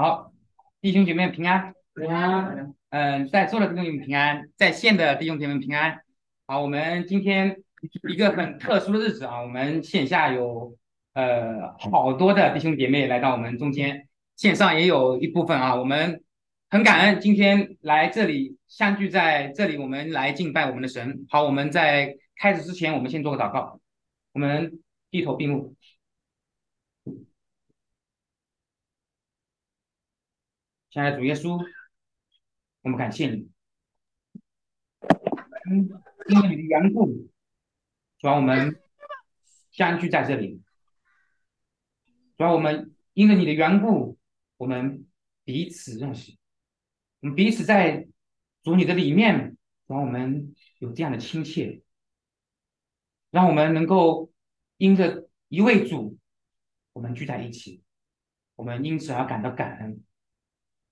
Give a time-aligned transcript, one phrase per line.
[0.00, 0.32] 好，
[0.80, 1.74] 弟兄姐妹平安。
[1.96, 2.72] 平安。
[2.90, 5.98] 嗯，在座的弟兄姐妹平安，在线的弟兄姐妹平安。
[6.46, 7.64] 好，我们今天
[8.08, 10.72] 一个很特殊的日子啊，我们线下有
[11.14, 14.06] 呃好多的弟兄姐妹来到我们中间，
[14.36, 15.74] 线上也有一部分啊。
[15.74, 16.22] 我们
[16.70, 21.26] 很感恩今天来这里相聚在这里，我们来敬拜我们的神。
[21.28, 23.80] 好，我们在开始之前，我们先做个祷告，
[24.32, 24.78] 我们
[25.10, 25.74] 低头闭目。
[30.90, 31.62] 亲爱的主耶稣，
[32.80, 33.50] 我们感谢你，
[36.28, 37.28] 因为你的缘故，
[38.18, 38.80] 主要我们
[39.70, 40.62] 相聚在这里。
[42.38, 44.18] 主要我们因为你的缘故，
[44.56, 45.06] 我们
[45.44, 46.38] 彼此认识，
[47.20, 48.08] 我们彼此在
[48.62, 51.82] 主你的里面，让我们有这样的亲切，
[53.30, 54.32] 让我们能够
[54.78, 56.16] 因着一位主，
[56.94, 57.82] 我们聚在一起，
[58.54, 60.02] 我们因此而感到感恩。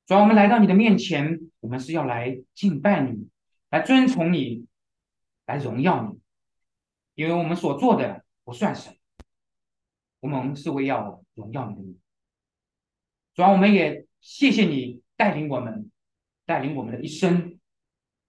[0.06, 3.28] 主要我们来到你的面前，我们是要来敬拜你，
[3.70, 4.66] 来尊崇你，
[5.46, 6.20] 来荣耀你，
[7.14, 8.90] 因为我们所做的不算什
[10.20, 11.98] 么，我们是为要荣耀你的。
[13.34, 15.90] 主要我们也谢谢你带领我们，
[16.44, 17.58] 带领我们的一生，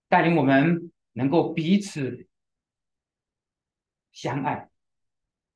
[0.09, 2.27] 带领我们能够彼此
[4.11, 4.69] 相爱，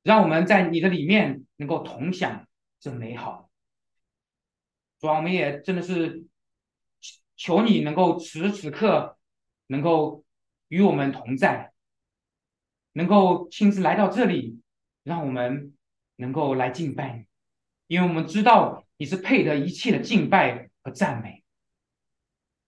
[0.03, 2.47] 让我们在你的里面能够同享
[2.79, 3.50] 这美好。
[5.01, 6.23] 主要我们也真的是
[7.35, 9.17] 求你能够此时此刻
[9.65, 10.23] 能够
[10.67, 11.73] 与我们同在，
[12.93, 14.61] 能够亲自来到这里，
[15.01, 15.75] 让我们
[16.17, 17.25] 能够来敬拜你，
[17.95, 21.43] 因为我们知道你是配得一切的敬拜和赞美。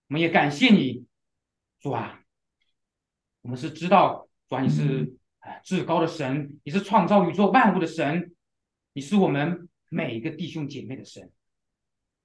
[0.08, 1.06] 我们也感谢你，
[1.78, 2.20] 主啊，
[3.42, 5.16] 我们是知道主啊你是
[5.62, 8.34] 至高的神，你是创造宇宙万物的神，
[8.92, 11.30] 你是我们每一个弟兄姐妹的神。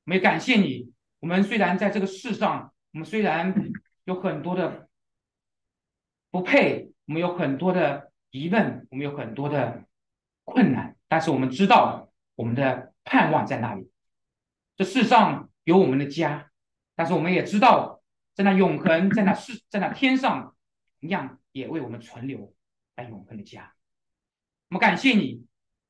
[0.09, 0.91] 我们也感谢你。
[1.19, 3.53] 我们虽然在这个世上，我们虽然
[4.05, 4.89] 有很多的
[6.31, 9.83] 不配，我们有很多的疑问，我们有很多的
[10.45, 13.91] 困难，但是我们知道我们的盼望在那里。
[14.75, 16.49] 这世上有我们的家，
[16.95, 18.01] 但是我们也知道，
[18.33, 20.55] 在那永恒，在那世，在那天上，
[20.99, 22.51] 同样也为我们存留
[22.95, 23.75] 那永恒的家。
[24.69, 25.45] 我们感谢你，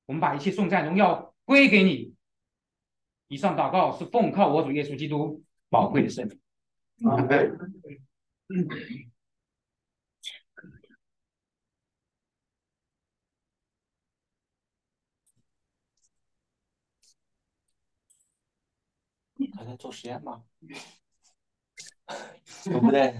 [0.07, 2.15] 我们把一切颂赞荣耀归给你。
[3.29, 6.37] 以上祷告是奉靠我主耶稣基督宝贵的圣名。
[19.55, 20.43] 还在做实验吗？
[22.65, 23.13] 对不对？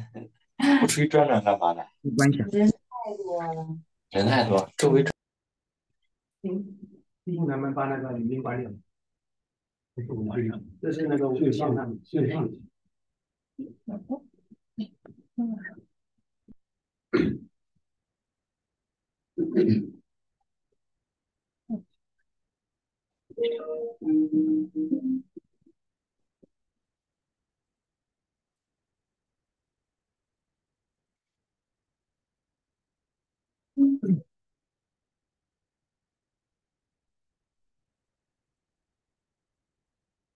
[0.81, 1.83] 不出去转转干嘛呢？
[2.17, 2.39] 关系。
[2.39, 3.77] 人太多了。
[4.09, 5.03] 人太多，周围。
[6.41, 6.77] 嗯，
[7.23, 8.71] 毕竟咱们把那个语音关掉。
[10.81, 12.49] 这是那个线上线上。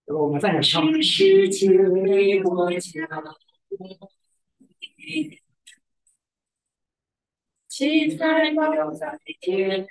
[0.05, 0.83] 我们再唱。
[7.67, 9.87] 七彩飘在天，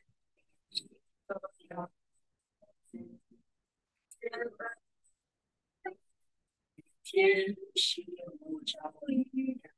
[7.02, 8.02] 天是
[8.40, 9.72] 无照依然，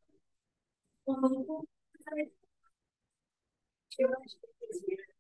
[1.04, 1.66] 我
[2.04, 2.30] 在
[3.88, 4.38] 这世
[4.80, 5.13] 界。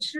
[0.00, 0.18] 是。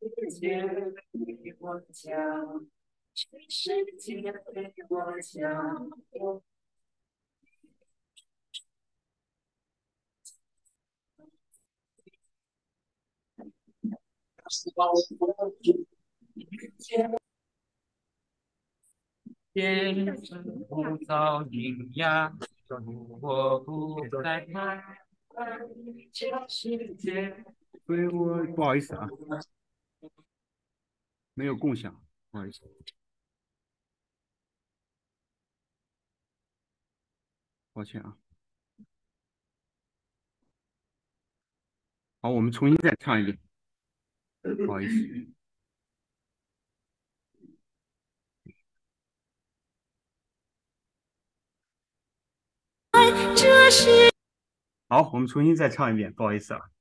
[0.00, 0.60] 世界
[1.12, 2.66] 对我讲，
[3.14, 4.20] 全世界
[4.52, 5.90] 对我讲。
[19.52, 22.38] 天生不造营养，
[23.20, 24.98] 我不再怕。
[27.86, 29.08] 所以不好意思啊，
[31.34, 31.92] 没有共享，
[32.30, 32.60] 不好意思，
[37.72, 38.16] 抱歉啊。
[42.20, 43.38] 好，我们重新再唱一遍，
[44.66, 45.26] 不好意思。
[53.36, 54.10] 这是
[54.88, 56.73] 好，我们重新再唱一遍，不好意思啊。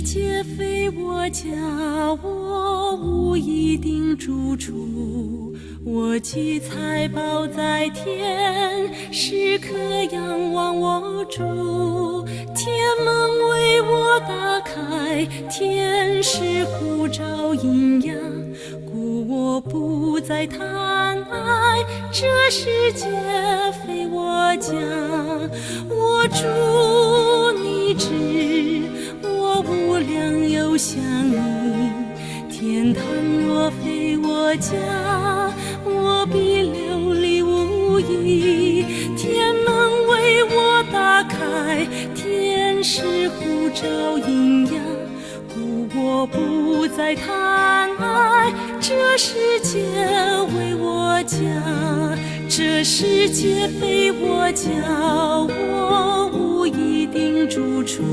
[0.00, 1.44] 世界非我家，
[2.22, 5.54] 我无一定住处。
[5.84, 9.68] 我寄财宝在天，时刻
[10.10, 12.24] 仰望我主。
[12.56, 12.72] 天
[13.04, 13.14] 门
[13.50, 18.16] 为我打开，天使呼召阴阳，
[18.90, 21.84] 故我不再贪爱。
[22.10, 23.04] 这世界
[23.84, 24.72] 非我家，
[25.90, 28.39] 我主你知。
[30.70, 31.36] 不想你，
[32.48, 33.02] 天堂
[33.44, 34.70] 若非我家，
[35.84, 38.84] 我必流离无依。
[39.16, 39.66] 天门
[40.06, 41.84] 为我打开，
[42.14, 44.74] 天使护照阴阳，
[45.52, 48.52] 故我不再贪爱。
[48.80, 49.80] 这世界
[50.54, 51.36] 为我家，
[52.48, 54.70] 这世界非我家，
[55.48, 58.04] 我无一定住处。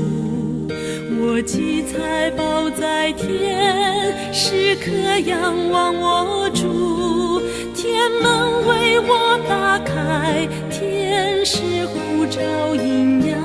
[1.20, 4.92] 我积财宝在天，时刻
[5.26, 7.42] 仰望我主。
[7.74, 12.40] 天门为我打开，天使护照
[12.76, 13.36] 阴阳，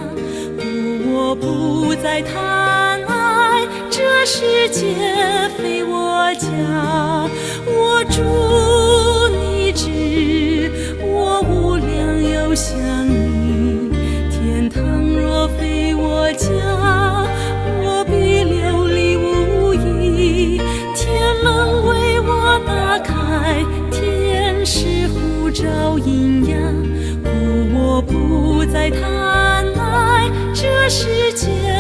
[0.56, 0.64] 故
[1.16, 3.68] 我不再贪爱。
[3.90, 4.94] 这世界
[5.58, 6.48] 非我家，
[7.66, 8.22] 我主
[25.64, 26.60] 照阴阳，
[27.24, 27.30] 故
[27.74, 30.30] 我不再贪爱。
[30.54, 31.73] 这世间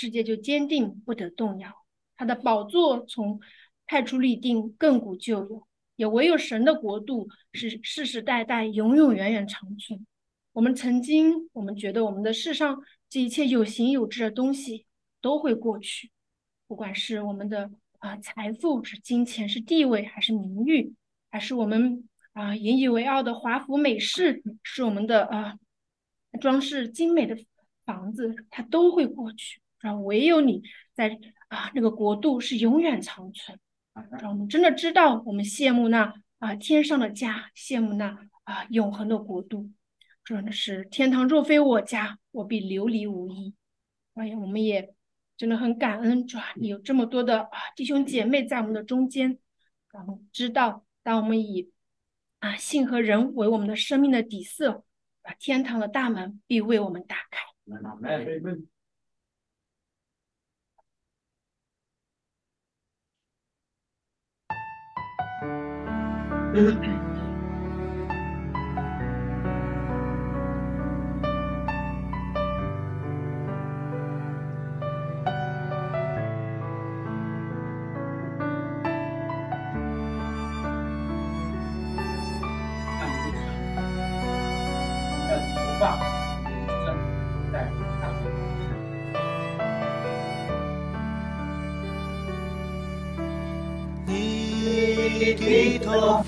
[0.00, 1.70] 世界就坚定不得动摇。
[2.16, 3.38] 他的宝座从
[3.86, 5.66] 太初立定，亘古就有。
[5.96, 10.06] 也唯有神的国度是世世代代、永永远远长存。
[10.52, 14.86] 我们曾经，我们觉得我们的世上这一切有形有质的东西
[15.20, 16.10] 都会过去，
[16.66, 20.94] 不管是我们的啊、财富、是金钱、是地位，还是名誉，
[21.30, 25.58] 还是我们啊、引以为傲的华服美饰，是我们的啊、
[26.40, 27.36] 装饰精美的
[27.84, 29.60] 房子，它都会过去。
[29.80, 30.62] 然后唯有你
[30.94, 31.18] 在
[31.48, 33.58] 啊那个国度是永远长存。
[34.20, 39.70] 让我们真的知道，我们羡慕那啊天上的家，羡慕那啊永恒的国度。
[40.24, 43.54] 真的是天堂若非我家，我必流离无依。
[44.14, 44.94] 哎呀，我们也
[45.36, 49.38] 真的很感恩，主啊，有这么多的啊弟兄姐妹在我们的中间，
[49.90, 51.72] 让我们知道，当我们以
[52.38, 54.84] 啊信和人为我们的生命的底色，
[55.22, 57.42] 啊天堂的大门必为我们打开。
[66.52, 67.09] Eu.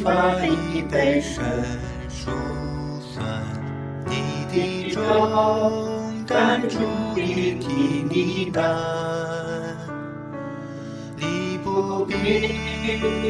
[0.02, 1.44] 发一杯神，
[2.09, 2.30] 数
[3.00, 3.25] 算
[4.06, 6.80] 你的重担，注
[7.16, 8.64] 意替你担。
[11.16, 12.14] 你不必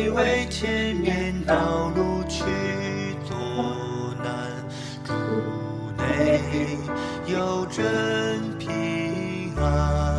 [0.08, 2.42] 为前面道路去
[3.28, 3.34] 阻
[4.24, 4.32] 难，
[5.04, 5.12] 主
[5.98, 6.40] 内
[7.26, 10.11] 有真平安。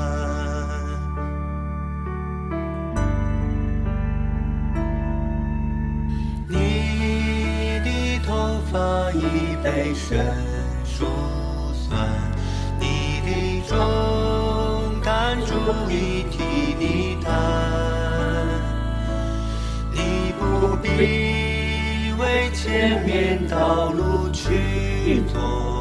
[9.63, 10.35] 背身
[10.83, 11.05] 数
[11.73, 12.09] 算
[12.77, 15.53] 你的重担主
[15.89, 17.31] 义替你担
[19.93, 25.72] 你不必为前面道路去左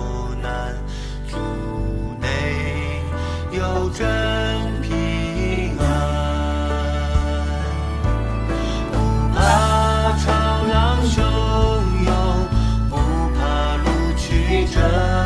[14.67, 15.22] 着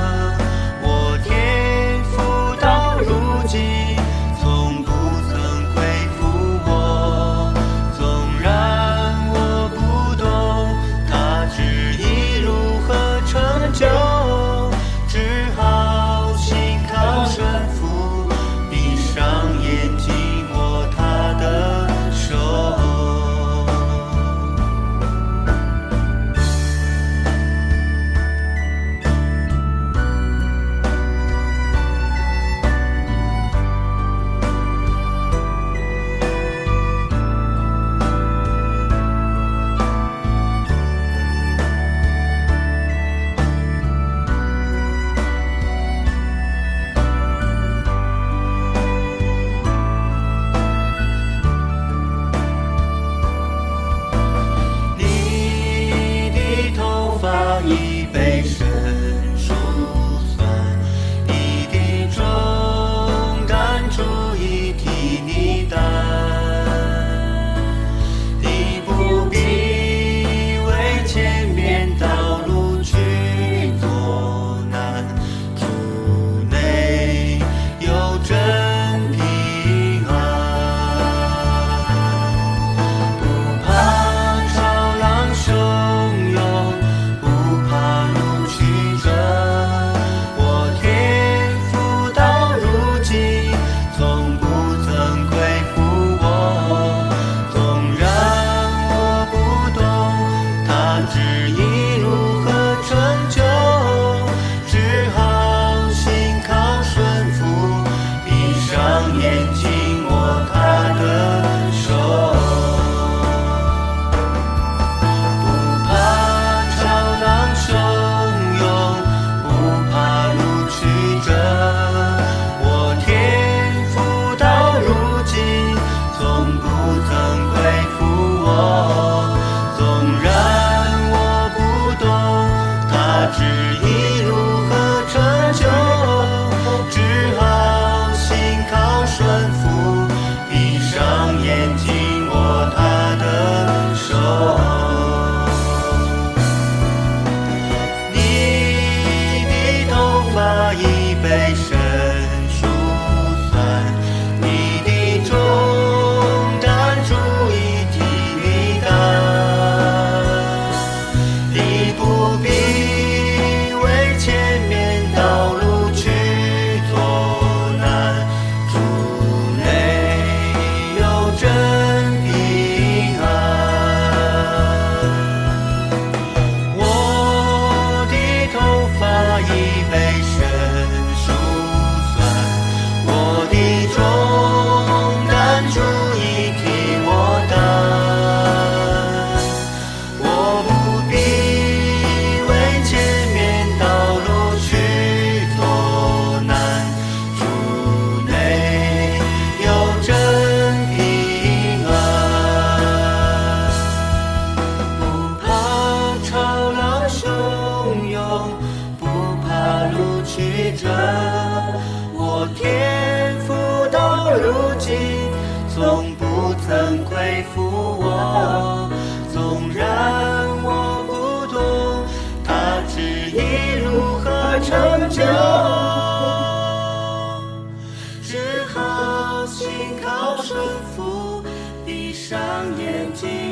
[230.47, 231.43] 靠顺服，
[231.85, 232.39] 闭上
[232.79, 233.46] 眼睛。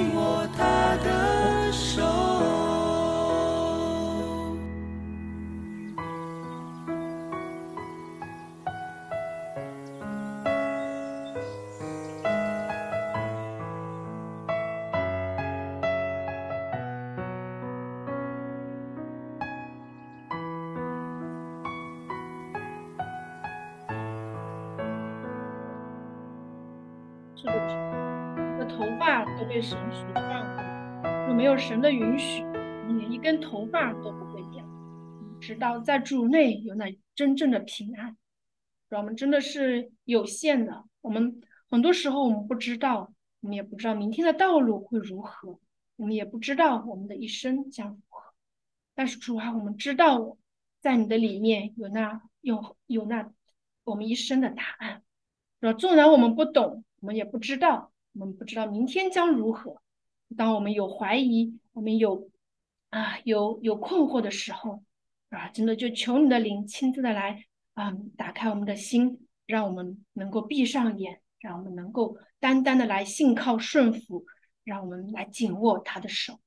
[31.66, 32.42] 神的允许，
[32.86, 34.62] 你连一根头发都不会掉。
[35.40, 38.18] 直到在主内有那真正的平安。
[38.90, 41.40] 我们真的是有限的，我们
[41.70, 45.58] 很多时候我们不知道，我们也不知道明天的道路会如何，
[45.96, 48.34] 我们也不知道我们的一生将如何。
[48.94, 50.36] 但是主啊，我们知道，
[50.82, 53.32] 在你的里面有那有有那
[53.84, 55.02] 我们一生的答案。
[55.62, 59.80] 说纵然我们不懂，我们也不知道，我们不知道明天将如何。
[60.36, 62.30] 当我们有怀疑，我们有
[62.90, 64.82] 啊有有困惑的时候，
[65.30, 74.24] 啊，真的就求你的灵亲自的来啊，打开我们的心，让我们能够闭上眼，让我们能够单单的来信靠顺服，
[74.64, 76.38] 让我们来紧握他的手。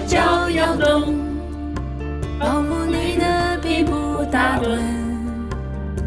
[0.00, 1.14] 脚摇动，
[2.38, 4.78] 保护你的臂不打盹，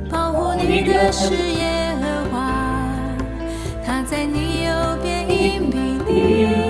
[0.10, 2.38] 保护你的是耶和花，
[3.86, 4.72] 它在你右
[5.02, 5.76] 边隐蔽
[6.08, 6.69] 你，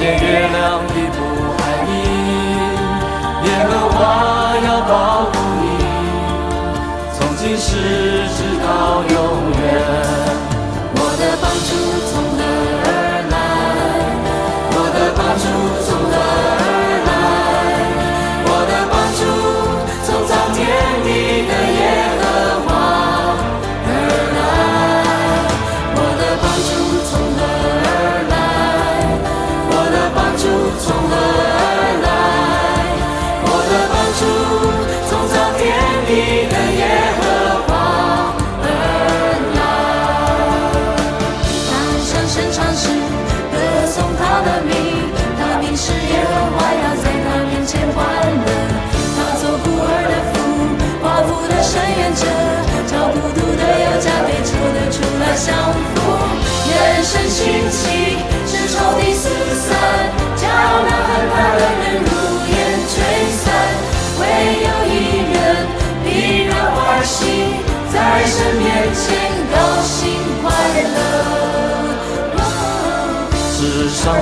[0.00, 1.18] 见，月亮必不
[1.60, 1.92] 爱你，
[3.44, 3.98] 耶和华
[4.64, 5.64] 要保护你。
[7.12, 7.68] 从今世
[8.34, 9.14] 直到永
[9.60, 9.89] 远。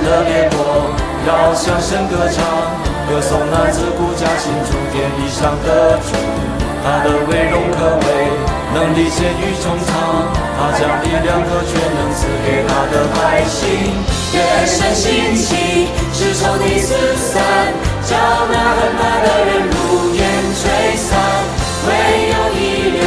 [0.03, 0.89] 的烈火
[1.27, 2.37] 要向神歌唱，
[3.09, 6.13] 歌颂那自古驾行诸天以上的主，
[6.83, 8.05] 他的威荣可畏，
[8.73, 13.93] 能力显于穹苍，他将力量和全能赐给他的百姓。
[14.33, 17.41] 愿神兴起，使仇敌四散，
[18.05, 18.15] 叫
[18.51, 20.21] 那恨他的人如烟
[20.53, 21.09] 吹散。
[21.87, 21.89] 唯
[22.29, 22.61] 有一
[22.97, 23.01] 人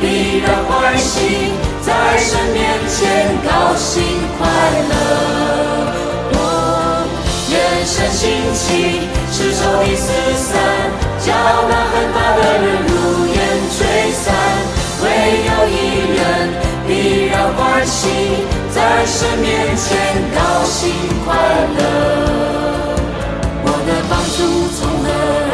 [0.00, 1.52] 必然欢喜，
[1.88, 3.00] 在神面前
[3.48, 4.04] 高兴
[4.36, 4.44] 快
[4.90, 4.92] 乐。
[6.34, 6.36] 我
[7.48, 10.52] 愿神兴起，时仇敌四散，
[11.24, 12.92] 叫那恨他的人如
[13.32, 13.36] 烟
[13.72, 13.78] 吹
[14.12, 14.20] 散。
[15.00, 15.04] 唯
[15.48, 15.74] 有一
[16.12, 16.20] 人
[16.86, 16.90] 必
[17.28, 17.96] 然欢喜，
[18.70, 19.88] 在神面前
[20.36, 20.92] 高兴
[21.24, 21.26] 快
[21.78, 21.80] 乐。
[23.64, 24.38] 我的帮助
[24.76, 25.47] 从何？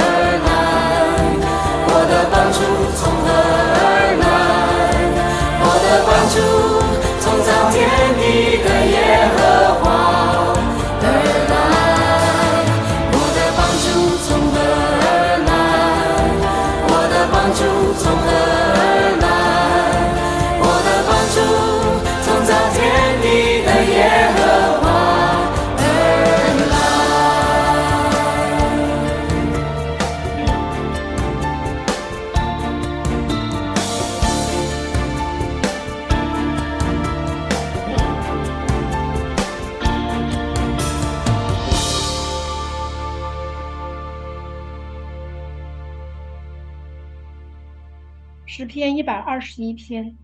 [49.55, 50.17] 十一篇。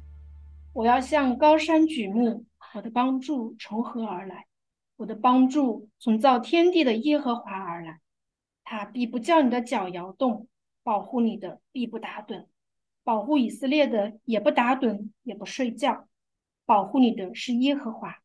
[0.72, 4.46] 我要向高山举目，我的帮助从何而来？
[4.96, 8.00] 我的帮助从造天地的耶和华而来。
[8.64, 10.48] 他必不叫你的脚摇动，
[10.82, 12.46] 保护你的必不打盹，
[13.04, 16.08] 保护以色列的也不打盹，也不睡觉。
[16.66, 18.16] 保护你的是耶和华，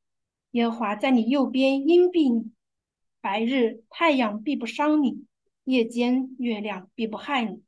[0.52, 2.52] 耶和华在你右边荫庇你。
[3.22, 5.24] 白日太阳必不伤你，
[5.65, 7.62] 夜间月亮必不害你。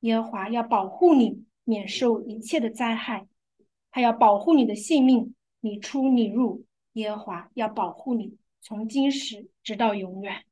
[0.00, 3.26] 耶和华要保护你，免受一切的灾害。
[3.90, 10.44] 他要保护你的性命，你出你入，耶和华要保护你，从今时直到永远。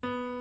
[0.00, 0.35] 耶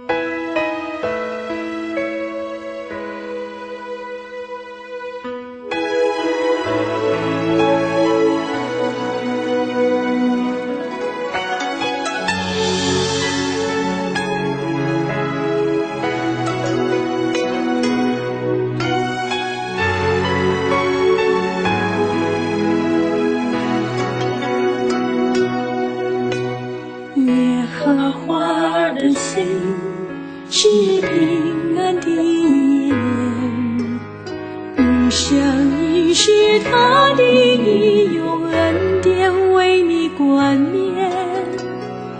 [36.56, 41.12] 是他的义，用恩典为你冠冕。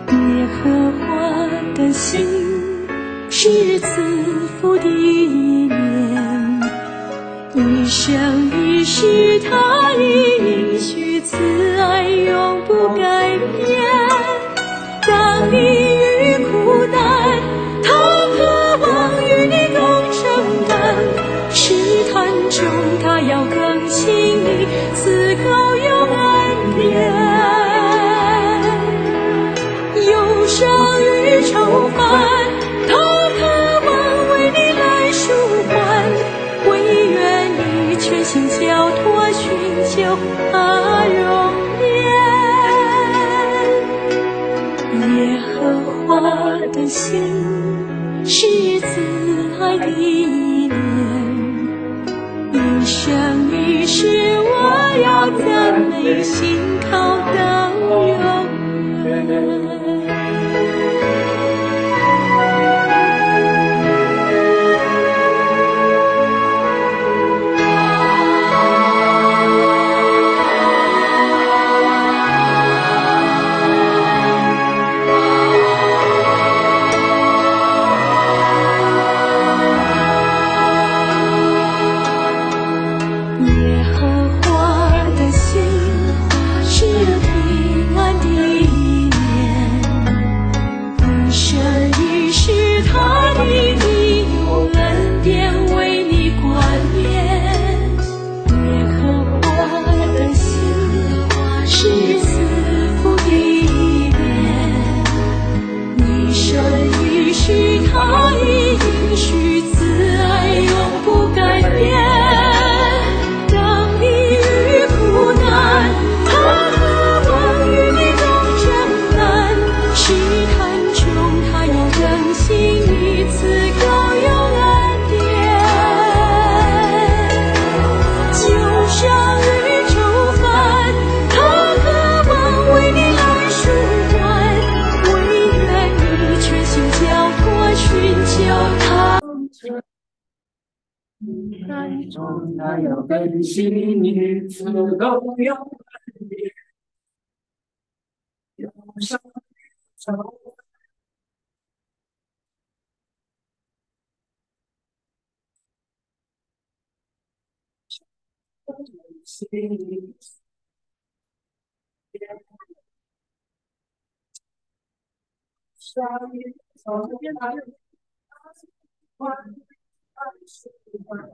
[0.10, 2.28] 耶和华的心
[3.30, 3.88] 是赐
[4.60, 5.72] 福的念，
[7.54, 11.38] 一生一世他的应许慈
[11.80, 13.82] 爱永不改变。
[15.08, 15.85] 当你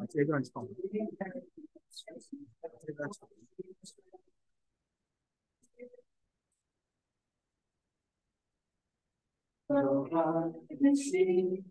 [0.10, 0.68] 这段唱，
[2.86, 3.30] 这段唱。
[9.74, 10.12] Thank
[10.84, 10.96] you.
[10.96, 11.64] see.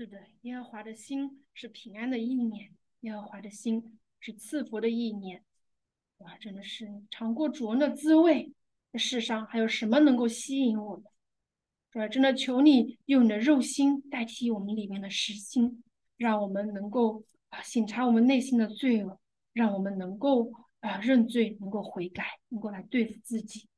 [0.00, 5.44] 是的，耶和华的心是平安的意念，耶和华的心是赐福的意念。
[6.16, 8.50] 哇，真的是尝过主恩的滋味，
[8.90, 11.04] 这世上还有什么能够吸引我们？
[11.92, 12.08] 是吧？
[12.08, 15.84] 真的求你用你的肉心代替我们里面的实心，
[16.16, 19.20] 让我们能够啊省察我们内心的罪恶，
[19.52, 23.68] 让我们能够啊认罪，能够悔改，能够来对付自己，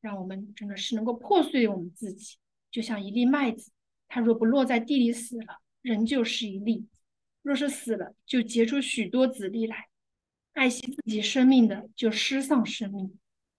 [0.00, 2.36] 让我们真的是能够破碎我们自己，
[2.70, 3.72] 就像一粒麦子，
[4.06, 6.86] 它若不落在地里死了，仍旧是一粒；
[7.42, 9.88] 若是死了，就结出许多子粒来。
[10.52, 13.08] 爱惜自己生命的，就失丧生命；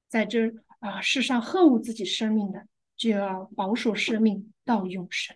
[0.08, 5.36] 在这啊世上恨恶自己生命的，就要保守生命到永生。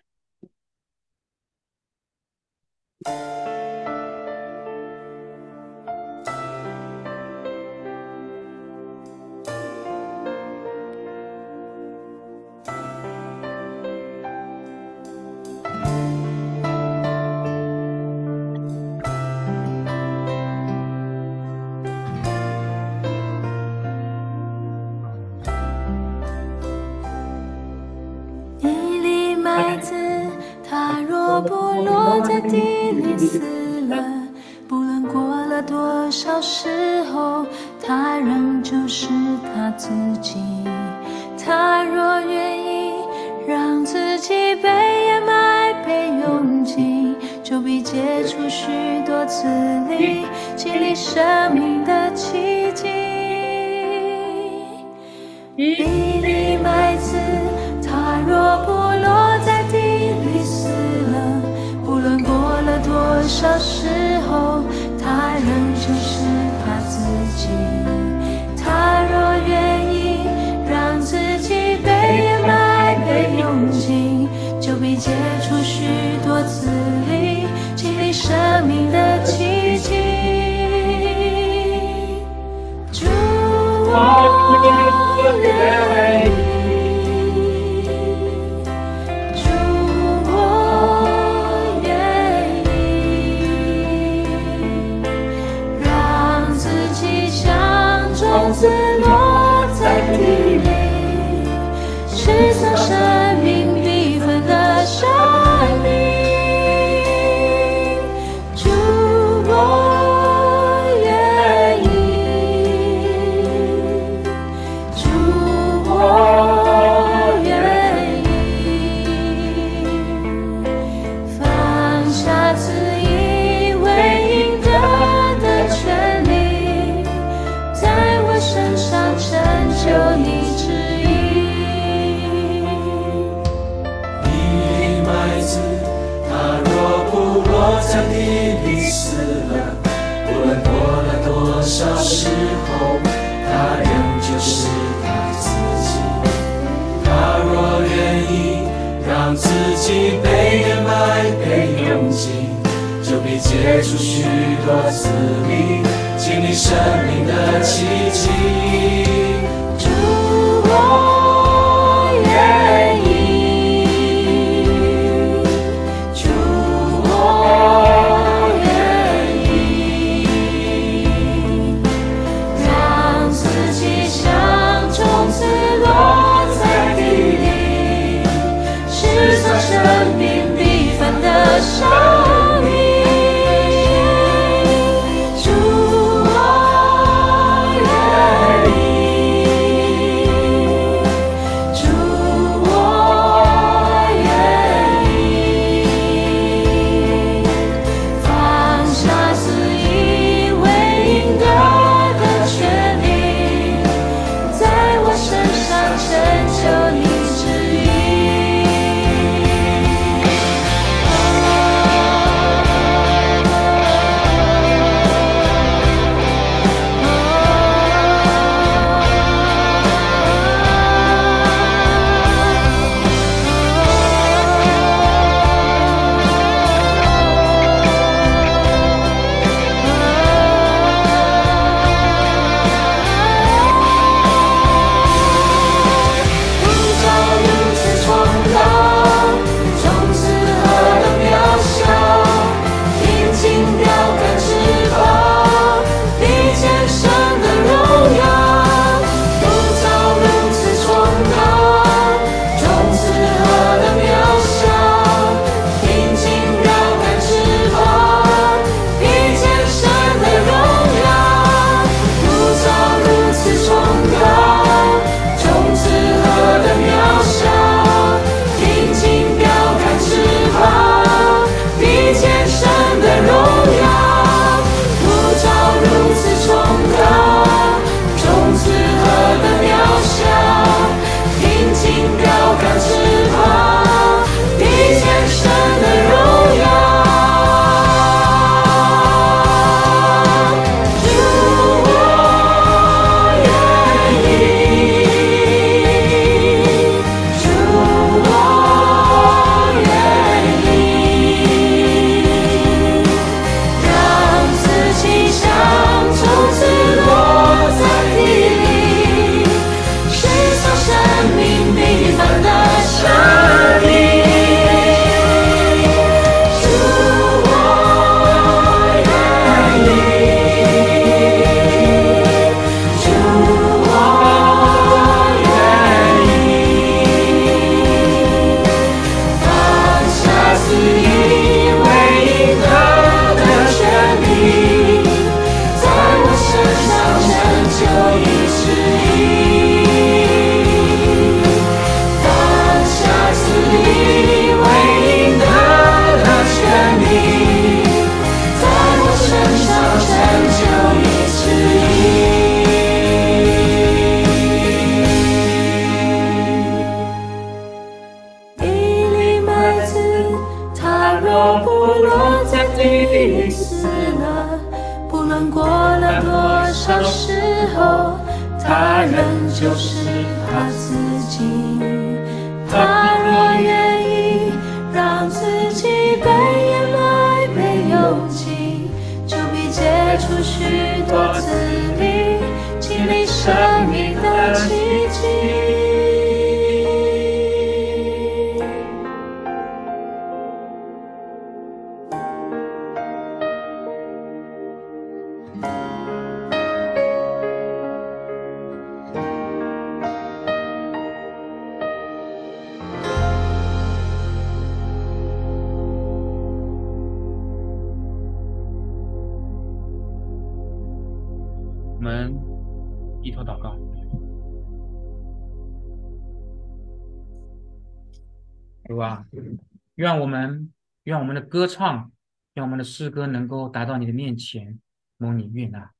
[421.48, 422.12] 歌唱，
[422.54, 424.80] 让我们的诗歌能够达到你的面前，
[425.16, 425.94] 蒙你悦纳。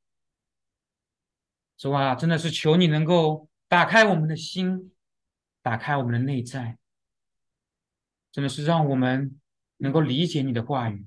[1.76, 4.92] 主啊，真的是求你能够打开我们的心，
[5.62, 6.78] 打开我们的内在，
[8.30, 9.40] 真的是让我们
[9.78, 11.06] 能够理解你的话语，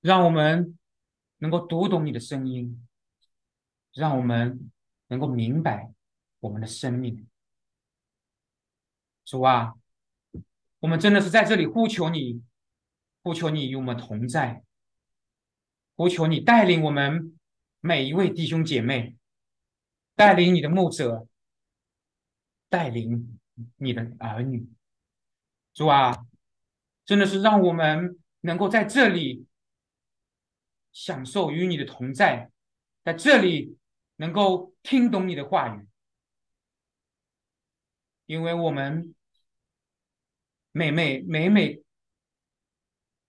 [0.00, 0.78] 让我们
[1.38, 2.80] 能够读懂你的声音。
[3.96, 4.72] 让我们
[5.06, 5.94] 能够明白
[6.40, 7.28] 我们的生命，
[9.24, 9.74] 主啊，
[10.80, 12.42] 我们真的是在这里呼求你，
[13.24, 14.62] 呼求你与我们同在，
[15.96, 17.36] 呼求你带领我们
[17.80, 19.16] 每一位弟兄姐妹，
[20.14, 21.26] 带领你的牧者，
[22.68, 23.40] 带领
[23.78, 24.68] 你的儿女，
[25.72, 26.24] 主啊，
[27.04, 29.44] 真的是让我们能够在这里
[30.92, 32.52] 享受与你的同在，
[33.02, 33.76] 在这里。
[34.16, 35.88] 能够听懂你的话语，
[38.26, 39.12] 因为我们
[40.70, 41.82] 每每每每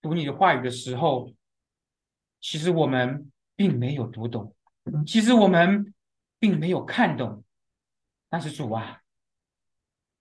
[0.05, 1.33] 读你的话语的时候，
[2.39, 4.55] 其实我们并没有读懂，
[5.07, 5.95] 其实我们
[6.37, 7.43] 并没有看懂。
[8.29, 9.01] 但是主啊，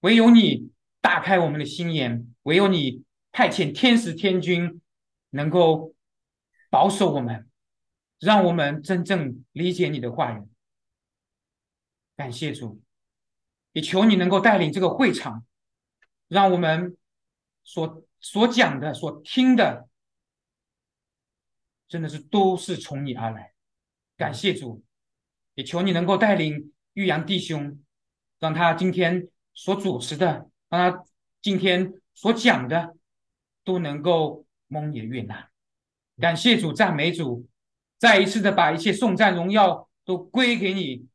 [0.01, 0.70] 唯有你
[1.03, 4.80] 打开我们的心眼，唯有你派遣天使天君，
[5.28, 5.95] 能够
[6.70, 7.47] 保守我们，
[8.18, 10.43] 让我们真正理解你的话语。
[12.16, 12.80] 感谢主，
[13.72, 15.45] 也求你能够带领这个会场，
[16.28, 16.97] 让我们
[17.64, 19.86] 所所讲的、所听的，
[21.86, 23.52] 真的是都是从你而来。
[24.16, 24.82] 感谢主，
[25.54, 27.78] 也求你能够带领玉阳弟兄，
[28.38, 31.04] 让他今天所主持的，让他
[31.42, 32.96] 今天所讲的，
[33.62, 35.50] 都能够蒙你的悦纳。
[36.18, 37.46] 感谢主，赞美主，
[37.98, 41.06] 再一次的把一切颂赞荣耀都归给你。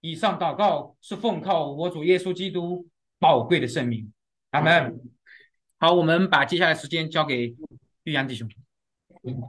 [0.00, 4.12] 以上祷告是奉靠我主耶稣基督宝贵的圣名，
[4.50, 5.00] 阿门。
[5.82, 7.56] 好，我们把接下来时间交给
[8.04, 8.48] 玉阳弟兄。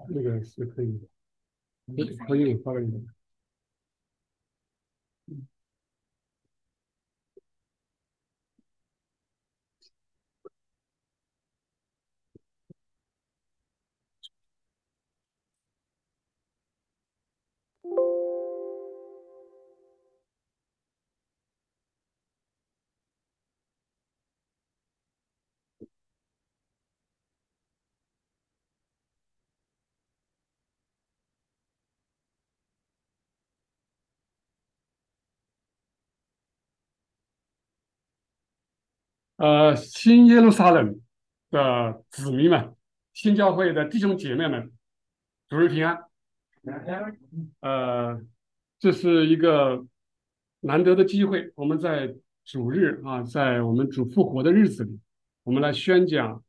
[0.09, 0.99] 那个是可以
[1.95, 3.05] 的，可以发给你。
[39.43, 41.01] 呃，新耶路撒冷
[41.51, 42.73] 的子民们，
[43.13, 44.71] 新教会的弟兄姐妹们，
[45.49, 45.97] 主日平安。
[47.59, 48.21] 呃，
[48.79, 49.85] 这是一个
[50.61, 52.15] 难得的机会，我们在
[52.45, 54.97] 主日啊，在我们主复活的日子里，
[55.43, 56.41] 我们来宣讲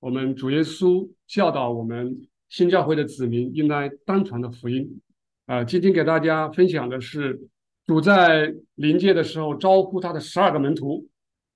[0.00, 2.18] 我们主耶稣教导我们
[2.48, 5.02] 新教会的子民应该单传的福音。
[5.44, 7.38] 啊，今天给大家分享的是
[7.84, 11.06] 主在临界的时候招呼他的十二个门徒。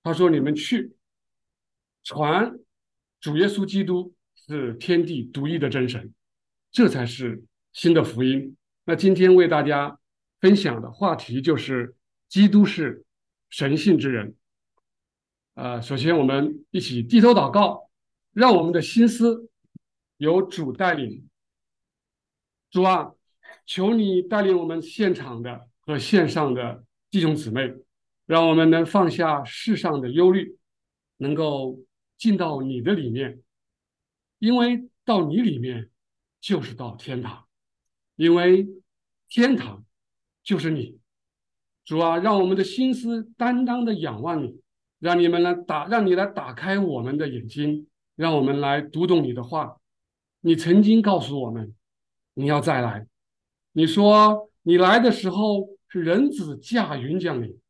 [0.02, 0.96] 他说：“你们去
[2.02, 2.58] 传
[3.20, 6.12] 主耶稣基督是天地独一的真神，
[6.70, 9.98] 这才是新的福音。”那今天为大家
[10.40, 11.94] 分享的话题就是
[12.28, 13.04] 基督是
[13.48, 14.34] 神性之人。
[15.54, 17.88] 呃，首先我们一起低头祷告，
[18.32, 19.48] 让我们的心思
[20.16, 21.28] 由主带领。
[22.70, 23.12] 主啊，
[23.66, 27.72] 求你带领我们现场的和线上的弟兄姊妹。
[28.32, 30.56] 让我们能放下世上的忧虑，
[31.18, 31.78] 能够
[32.16, 33.42] 进到你的里面，
[34.38, 35.90] 因为到你里面
[36.40, 37.44] 就是到天堂，
[38.16, 38.66] 因为
[39.28, 39.84] 天堂
[40.42, 40.98] 就是你，
[41.84, 44.62] 主啊，让我们的心思担当的仰望你，
[44.98, 49.76] 让你们来打，让你来打开我们的眼睛，让我们来读懂你的话。
[50.40, 51.74] 你曾经告诉我们，
[52.32, 53.06] 你要再来，
[53.72, 57.60] 你说你来的时候是人子驾云降临，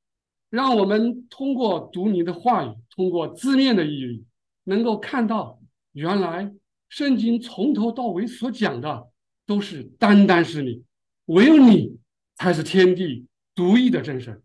[0.53, 4.27] 让我们通过读你的话语，通过字面的意义，
[4.65, 5.59] 能够看到
[5.93, 6.53] 原来
[6.91, 9.09] 圣经从头到尾所讲的
[9.47, 10.85] 都是单单是你，
[11.25, 11.97] 唯有你
[12.35, 13.25] 才是天地
[13.55, 14.43] 独一的真神。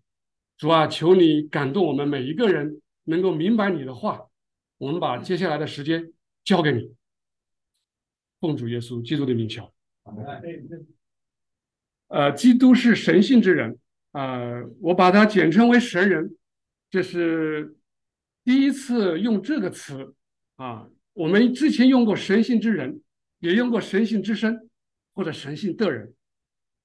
[0.58, 4.28] 主啊，求你感动我们每一个人，能够明白你的话。
[4.78, 6.14] 我们把接下来的时间
[6.46, 6.90] 交给你，
[8.40, 9.70] 奉主耶稣基督的名求。
[12.08, 13.78] 呃，基督是神性之人，
[14.12, 16.36] 呃，我把它简称为神人，
[16.90, 17.76] 这是
[18.44, 20.16] 第一次用这个词
[20.56, 20.88] 啊。
[21.14, 23.02] 我们之前用过神性之人，
[23.40, 24.70] 也用过神性之身
[25.14, 26.14] 或者神性的人，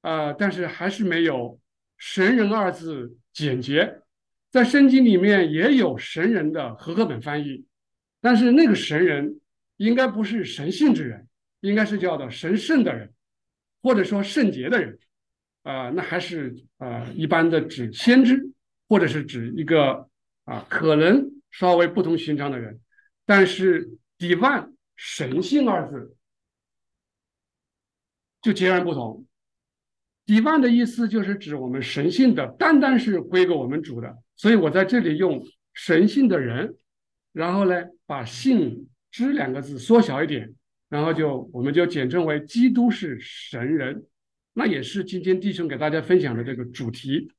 [0.00, 1.60] 啊，但是还是没有
[1.96, 4.00] 神人二字简洁。
[4.50, 7.64] 在圣经里面也有神人的和合本翻译，
[8.20, 9.40] 但是那个神人
[9.78, 11.26] 应该不是神性之人，
[11.60, 13.12] 应该是叫做神圣的人，
[13.82, 14.98] 或者说圣洁的人。
[15.62, 18.50] 啊，那还是啊，一般的指先知，
[18.88, 20.08] 或者是指一个
[20.44, 22.80] 啊，可能稍微不同寻常的人。
[23.24, 26.16] 但是 “divine” 神性二字
[28.40, 29.24] 就截然不同。
[30.26, 34.16] “divine” 的意思就是指我们神性的，单单是归给我们主的。
[34.36, 35.44] 所以我在这里用
[35.74, 36.76] 神性的人，
[37.32, 40.52] 然后呢，把“性之”两个字缩小一点，
[40.88, 44.04] 然后就我们就简称为基督是神人。
[44.54, 47.32] 那也是今天弟兄给大家分享的这个主题。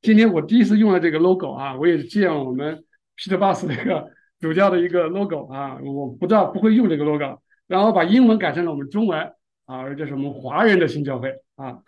[0.00, 2.84] 今天我第一次用了这个 logo 啊，我也是借用我们
[3.16, 4.08] Peter Bus 那个
[4.38, 9.20] 主教的一个 logo 啊，我不知道不会用这个 logo，然后把英文改成了我们中文
[9.64, 11.82] 啊，而这是我们华人的新教会啊。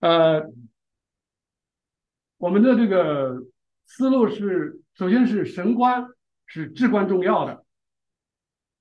[0.00, 0.50] 呃，
[2.38, 3.44] 我们的这个
[3.86, 6.04] 思路是，首先是神观
[6.46, 7.64] 是至关重要的，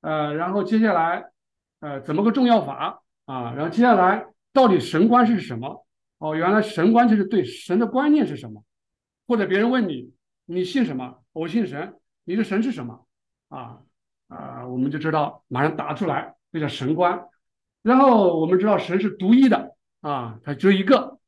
[0.01, 1.31] 呃，然后接下来
[1.79, 3.02] 呃怎么个重要法？
[3.25, 5.85] 啊，然后接下来到底神观是什么？
[6.17, 8.63] 哦，原来神观就是对神的观念是什么？
[9.27, 10.13] 或者别人问你，
[10.45, 11.19] 你信什么？
[11.31, 11.95] 我信神。
[12.25, 13.05] 你的神是什么？
[13.49, 13.79] 啊
[14.27, 17.25] 啊，我们就知道，马上答出来，这叫神观。
[17.81, 21.19] 然后我们知道神是独一的啊，他只有一个。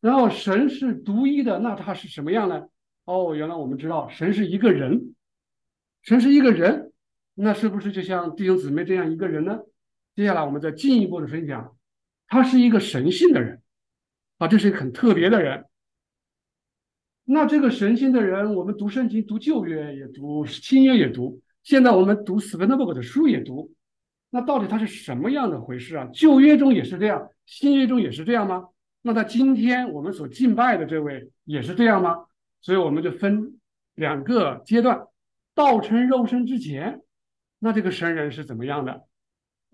[0.00, 2.66] 然后神是独一的，那他是什么样呢？
[3.04, 5.14] 哦，原来我们知道神是一个人，
[6.02, 6.92] 神是一个人，
[7.34, 9.60] 那是不是就像弟兄姊妹这样一个人呢？
[10.16, 11.76] 接下来我们再进一步的分享，
[12.26, 13.60] 他是一个神性的人，
[14.38, 15.66] 啊，这是一个很特别的人。
[17.24, 23.74] 那这个神性的人，我们读圣经、读旧约也读，新约也读，现在我们读斯芬德伯格的书也读。
[24.30, 26.08] 那到底他是什么样的回事啊？
[26.14, 28.68] 旧约中也是这样，新约中也是这样吗？
[29.02, 32.24] 那他今天我们所敬拜的这位也是这样吗？
[32.62, 33.60] 所以我们就分
[33.94, 35.06] 两个阶段，
[35.54, 37.02] 道成肉身之前，
[37.58, 39.04] 那这个神人是怎么样的？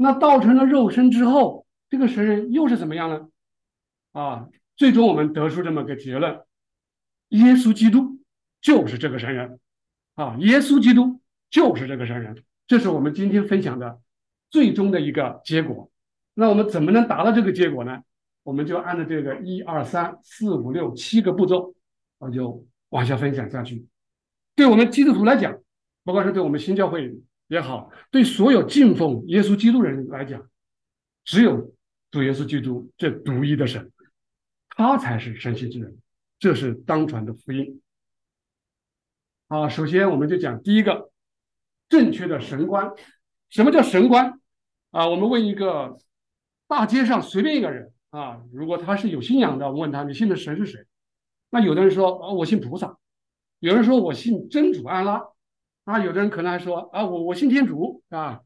[0.03, 3.29] 那道成了肉身之后，这个神人又是怎么样呢？
[4.13, 6.41] 啊，最终我们得出这么个结论：
[7.29, 8.19] 耶稣基督
[8.61, 9.61] 就是这个神人，
[10.15, 12.45] 啊，耶稣基督就是这个神人。
[12.67, 14.01] 这是我们今天分享的
[14.51, 15.91] 最终的一个结果。
[16.35, 18.03] 那我们怎么能达到这个结果呢？
[18.43, 21.75] 我们就按照这个一二三四五六七个步骤，
[22.19, 23.87] 我就往下分享下去。
[24.57, 25.57] 对我们基督徒来讲，
[26.05, 27.15] 不管是对我们新教会。
[27.53, 30.49] 也好，对所有敬奉耶稣基督人来讲，
[31.23, 31.75] 只有
[32.11, 33.93] 主耶稣基督这独一的神，
[34.71, 35.99] 他才是神性之人，
[36.39, 37.83] 这是当传的福音。
[39.49, 41.11] 好，首先我们就讲第一个
[41.91, 42.91] 正确的神观。
[43.51, 44.41] 什么叫神观？
[44.91, 45.99] 啊，我们问一个
[46.67, 50.87] 大街上随便一个人啊，如果他是有信仰的，我问他你信的神是谁？
[51.51, 52.99] 那有的人说啊，我信菩萨；
[53.59, 55.23] 有人说我信真主安拉。
[55.85, 58.43] 啊，有的人可能还说啊，我我信天主啊，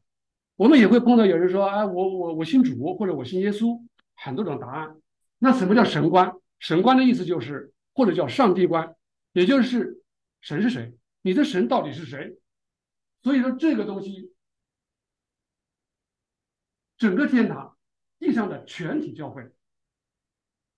[0.55, 3.79] 我们也会碰到有人说，啊，我我我信主或者我信耶稣，
[4.15, 4.95] 很多种答案。
[5.37, 6.33] 那什么叫神观？
[6.59, 8.95] 神观的意思就是，或者叫上帝观，
[9.33, 10.01] 也就是
[10.41, 12.39] 神是谁，你的神到底是谁？
[13.21, 14.33] 所以说这个东西，
[16.97, 17.77] 整个天堂
[18.17, 19.43] 地上的全体教会，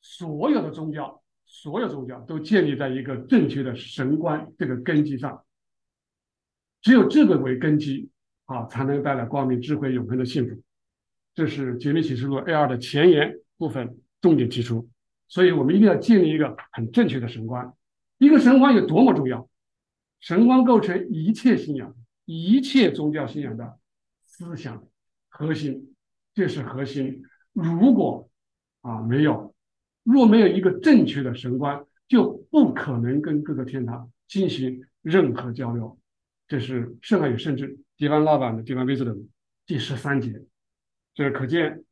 [0.02, 5.46] 所有的宗教，所有宗教都建立在一个正确的神观这个根基上。
[6.82, 8.10] 只有这个为根基
[8.46, 10.62] 啊，才能带来光明、智慧、永恒的幸福。
[11.36, 14.90] 这是《绝密启示录》A 二的前言部分重点提出。
[15.28, 17.72] 所以我们一定要建立一个很正确的神观。
[18.18, 19.48] 一个神观有多么重要？
[20.20, 23.78] 神观构成一切信仰、一切宗教信仰的
[24.26, 24.84] 思想
[25.28, 25.94] 核心，
[26.34, 27.22] 这是核心。
[27.54, 28.30] 如果
[28.82, 29.54] 啊没有，
[30.04, 35.99] 若没有一个正确的神观，就不可能跟各个天堂进行任何交流。
[36.50, 39.16] 这是圣海与圣智，地方老板的地方位置的
[39.68, 40.34] 第十三节，
[41.14, 41.84] 这可见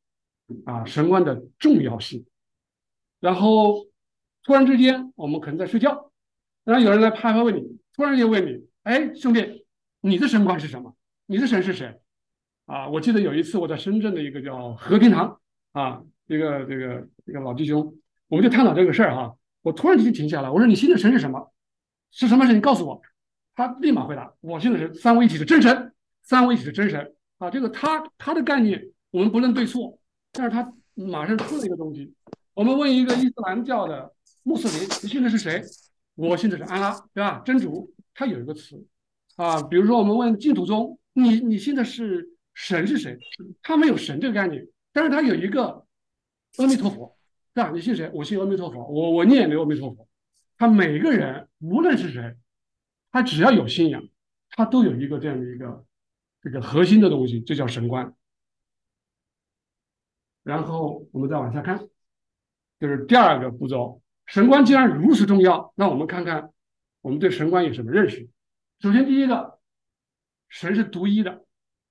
[0.65, 2.25] 啊神官的重要性。
[3.19, 3.85] 然后
[4.41, 6.11] 突然之间，我们可能在睡觉，
[6.63, 9.67] 然后有人来拍拍问你，突然间问你，哎，兄弟，
[10.01, 10.95] 你的神官是什么？
[11.27, 12.01] 你的神是谁？
[12.65, 15.39] 啊，我记得有一次我在深圳的一个叫和平堂
[15.73, 17.95] 啊，一个这个一个老弟兄，
[18.27, 19.37] 我们就探讨这个事儿哈。
[19.61, 21.53] 我突然之间停下来，我说你信的神是什么？
[22.09, 22.55] 是什么神？
[22.55, 22.99] 你告诉我。
[23.57, 25.91] 他立马回答：我信的是三位一体的真神，
[26.21, 27.49] 三位一体的真神啊。
[27.49, 29.97] 这个他他的概念我们不论对错，
[30.31, 32.13] 但是他马上出了一个东西。
[32.53, 35.63] 我们问一个伊斯兰教的穆斯林，你信的是谁？
[36.13, 37.41] 我信的是安拉，对吧？
[37.43, 38.85] 真主，他有一个词
[39.37, 39.63] 啊。
[39.63, 43.17] 比如说我们问净土宗，你你信的是神是谁？
[43.63, 45.83] 他没有神这个概念，但是他有一个
[46.57, 47.17] 阿弥陀佛，
[47.55, 47.71] 对吧？
[47.73, 48.07] 你信谁？
[48.13, 50.07] 我信阿弥陀佛，我我念阿弥陀佛。
[50.59, 52.35] 他每个人无论是谁。
[53.17, 54.07] 他只要有信仰，
[54.51, 55.83] 他都有一个这样的一个
[56.39, 58.13] 这个核心的东西，就叫神观。
[60.43, 61.89] 然后我们再往下看，
[62.79, 66.51] 就是第二个步骤，神观既然如此重要，那我们看看
[67.01, 68.29] 我们对神观有什么认识。
[68.81, 69.57] 首先，第一个，
[70.47, 71.43] 神是独一的，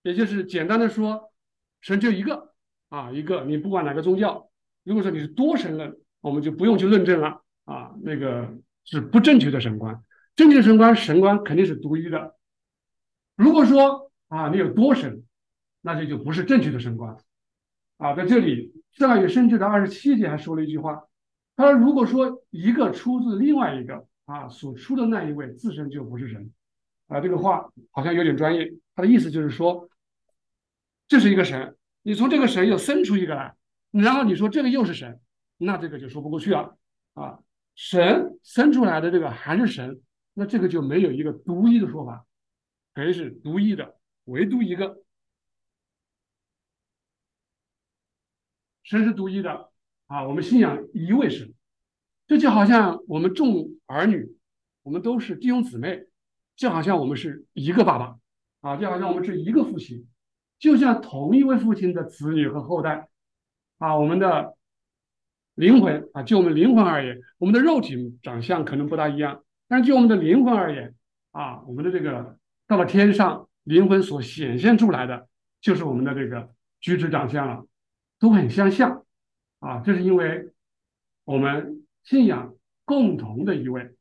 [0.04, 1.32] 也就是简单的说，
[1.80, 2.54] 神就一个
[2.88, 3.44] 啊，一个。
[3.46, 4.48] 你不管哪个宗教，
[4.84, 10.04] 如果说你是多神论，我们就不用去论证了啊，那个是不正确的神观。
[10.36, 12.36] 正确的神观，神观肯定是独一的。
[13.36, 15.24] 如果说啊，你有多神，
[15.80, 17.16] 那这就不是正确的神观。
[17.96, 21.04] 啊，在这里，圣爱与生智的二十七节还说了一句话，
[21.56, 26.52] 他说：“如果说一个出自另外一个啊，所出的那一位自身就不是神。”
[27.08, 28.74] 啊，这个话好像有点专业。
[28.94, 29.88] 他的意思就是说，
[31.08, 33.54] 这是一个神，你从这个神又生出一个来，
[33.90, 35.18] 然后你说这个又是神，
[35.56, 36.76] 那这个就说不过去了。
[37.14, 37.38] 啊，
[37.74, 40.00] 神生出来的这个还是神。
[40.38, 42.26] 那这个就没有一个独一的说法，
[42.94, 45.02] 谁是独一的，唯独一个
[48.82, 49.70] 神是独一的
[50.08, 50.28] 啊！
[50.28, 51.54] 我们信仰一位神，
[52.26, 54.36] 这就好像我们众儿女，
[54.82, 56.06] 我们都是弟兄姊妹，
[56.54, 58.18] 就好像我们是一个爸爸
[58.60, 60.06] 啊，就好像我们是一个父亲，
[60.58, 63.08] 就像同一位父亲的子女和后代
[63.78, 64.54] 啊，我们的
[65.54, 69.42] 灵魂啊，就我们灵魂而言，我们的肉体长相可能不大一样。
[69.68, 70.94] 但是就我们的灵魂而言，
[71.32, 75.28] 啊，我们的这个到了天上，灵魂所显现出来的，
[75.60, 77.66] 就是我们的这个举止长相了，
[78.18, 79.04] 都很相像，
[79.58, 80.52] 啊，这是因为
[81.24, 82.54] 我们信仰
[82.84, 83.94] 共同的一位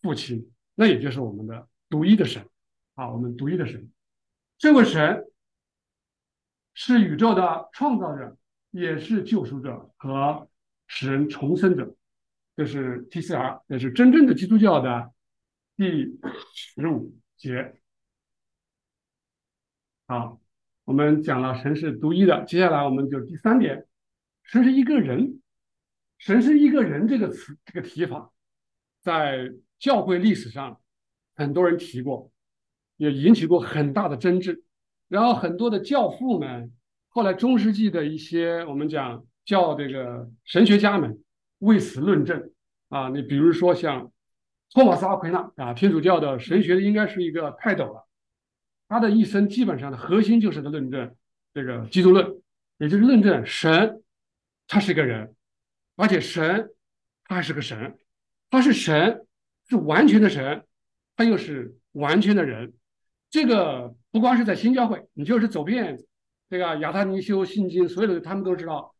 [0.00, 2.46] 父亲，那也就是我们的独一的神，
[2.94, 3.90] 啊，我们独一的神，
[4.56, 5.26] 这位神
[6.72, 8.36] 是宇宙的创造者，
[8.70, 10.48] 也是救赎者和
[10.86, 11.94] 使人重生者。
[12.60, 15.10] 这是 TCR，这是真正的基督教的
[15.78, 16.18] 第
[16.52, 17.74] 十五节。
[20.06, 20.38] 好，
[20.84, 23.86] 我们讲了神是独一的，接下来我们就第三点，
[24.42, 25.40] 神是一个人。
[26.18, 28.30] 神是一个人这个词，这个提法，
[29.00, 30.82] 在教会历史上
[31.34, 32.30] 很多人提过，
[32.98, 34.62] 也引起过很大的争执。
[35.08, 36.70] 然后很多的教父们，
[37.08, 41.24] 后来中世纪的一些我们讲叫这个神学家们。
[41.60, 42.49] 为此论证
[42.90, 44.12] 啊，你比如说像
[44.72, 48.06] 托马斯阿奎那啊，天主教的神学应该是一个泰斗了。
[48.88, 51.14] 他的一生基本上的核心就是在论证
[51.54, 52.42] 这个基督论，
[52.78, 54.02] 也就是论证神
[54.66, 55.34] 他是一个人，
[55.96, 56.70] 而且神
[57.24, 57.96] 他还是个神，
[58.50, 59.24] 他是神
[59.68, 60.64] 是完全的神，
[61.16, 62.74] 他又是完全的人。
[63.30, 66.02] 这个不光是在新教会，你就是走遍
[66.48, 68.92] 这个亚他尼修信经，所有的他们都知道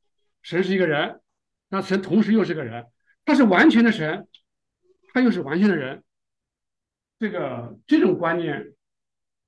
[0.42, 1.20] 神是一个人。
[1.68, 2.86] 那神同时又是个人，
[3.24, 4.26] 他是完全的神，
[5.12, 6.02] 他又是完全的人。
[7.18, 8.72] 这个这种观念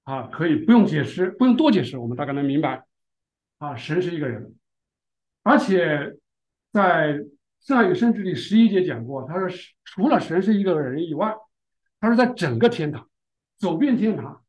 [0.05, 2.85] 啊，可以不用解释，不用多解释，我们大概能明白。
[3.59, 4.55] 啊，神是一个人，
[5.43, 6.17] 而且
[6.73, 7.15] 在
[7.61, 9.49] 《上与圣旨》里十一节讲过，他说
[9.85, 11.35] 除了神是一个人以外，
[12.01, 13.09] 他说在整个天堂
[13.57, 14.45] 走遍天堂，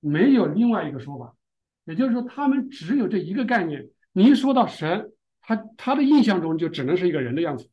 [0.00, 1.34] 没有另外一个说法。
[1.84, 3.88] 也就是说，他们只有这一个概念。
[4.12, 5.12] 你一说到神。
[5.40, 7.70] 他他的印象中就只能是一个人的样子，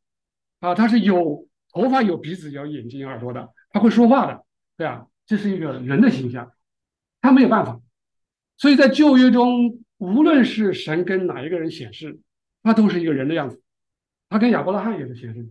[0.59, 4.43] 啊，他是有头发、有鼻子、有眼睛、有耳朵的，他会说话的，
[4.77, 6.51] 对啊，这是一个人的形象，
[7.21, 7.79] 他没有办法，
[8.57, 12.19] 所以在旧约中，无论是神跟哪一个人显示，
[12.63, 13.61] 他都是一个人的样子，
[14.29, 15.49] 他跟亚伯拉罕也是显示的，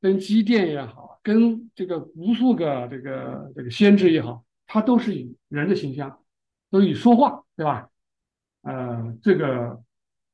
[0.00, 6.20] 跟基甸也好，跟这个无数个这个这个先知也好，他都是以人的形象，
[6.70, 7.88] 都以说话，对吧？
[8.62, 9.82] 呃，这个。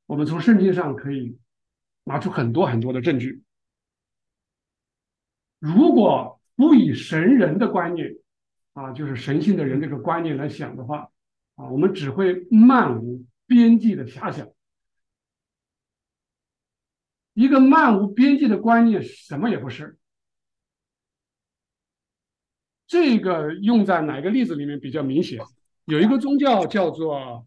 [0.07, 1.37] 我们从圣经上可以
[2.05, 3.43] 拿出很多很多的证据。
[5.59, 8.17] 如果不以神人的观念
[8.73, 11.11] 啊，就是神性的人这个观念来想的话
[11.57, 14.49] 啊，我们只会漫无边际的遐想。
[17.35, 19.97] 一个漫无边际的观念，什么也不是。
[22.87, 25.39] 这个用在哪个例子里面比较明显？
[25.85, 27.47] 有一个宗教叫做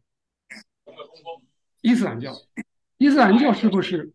[1.81, 2.31] 伊斯兰教，
[2.97, 4.11] 伊斯兰教是不是？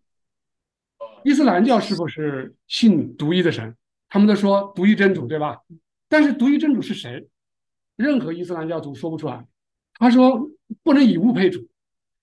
[1.25, 3.77] 伊斯兰教是不是信独一的神？
[4.09, 5.61] 他们都说独一真主，对吧？
[6.09, 7.29] 但是独一真主是谁？
[7.97, 9.47] 任何伊斯兰教徒说不出来。
[9.99, 10.51] 他说
[10.83, 11.67] 不能以物配主，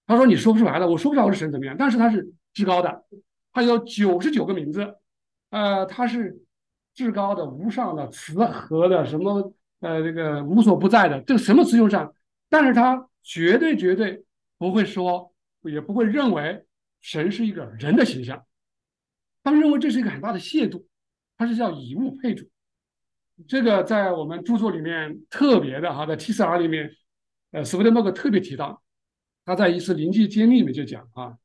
[0.05, 1.75] 他说你说不出来了，我说不出来我是神怎么样？
[1.77, 3.03] 但是他是至高的，
[3.51, 4.95] 他有九十九个名字，
[5.49, 6.39] 呃，他是
[6.93, 12.13] 至高的、无上的、慈和的，什么呃这个无所不在的，这个什么词用上？
[12.47, 14.23] 但是他绝对绝对
[14.59, 16.63] 不会说，也不会认为
[17.01, 18.45] 神是一个人的形象。
[19.43, 20.83] 他们认为这是一个很大的亵渎，
[21.43, 22.47] 他是叫以物配主。
[23.49, 26.89] 这个在我们著作里面特别的哈，在 T4R 里面，
[27.51, 28.81] 呃，斯威登伯格特别提到，
[29.43, 31.37] 他在一次灵际经历里面就讲啊，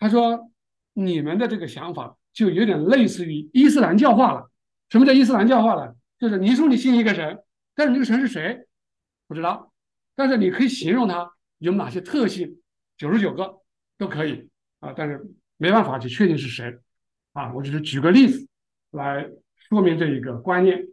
[0.00, 0.50] 他说
[0.92, 4.50] 你们的这个想法就有点类似于伊斯兰教化了。
[4.88, 5.96] 什么叫伊斯兰教化了？
[6.18, 7.38] 就是你说你信一个神，
[7.76, 8.66] 但是这个神是谁
[9.28, 9.72] 不知道，
[10.16, 12.58] 但是你可以形容他有哪些特性，
[12.96, 13.60] 九十九个
[13.96, 14.48] 都可以
[14.80, 15.24] 啊，但是
[15.58, 16.76] 没办法去确定是谁。
[17.34, 18.48] 啊，我只是举个例子
[18.90, 20.86] 来说明这一个观念。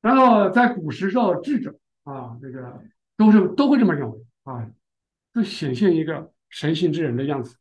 [0.00, 2.82] 然后在古时候，智者啊，这个
[3.16, 4.70] 都是都会这么认为啊，
[5.34, 7.56] 就显现一个神性之人的样子。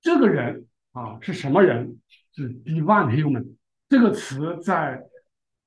[0.00, 2.00] 这个人啊是什么人？
[2.34, 3.56] 是 divine human
[3.88, 5.06] 这个词在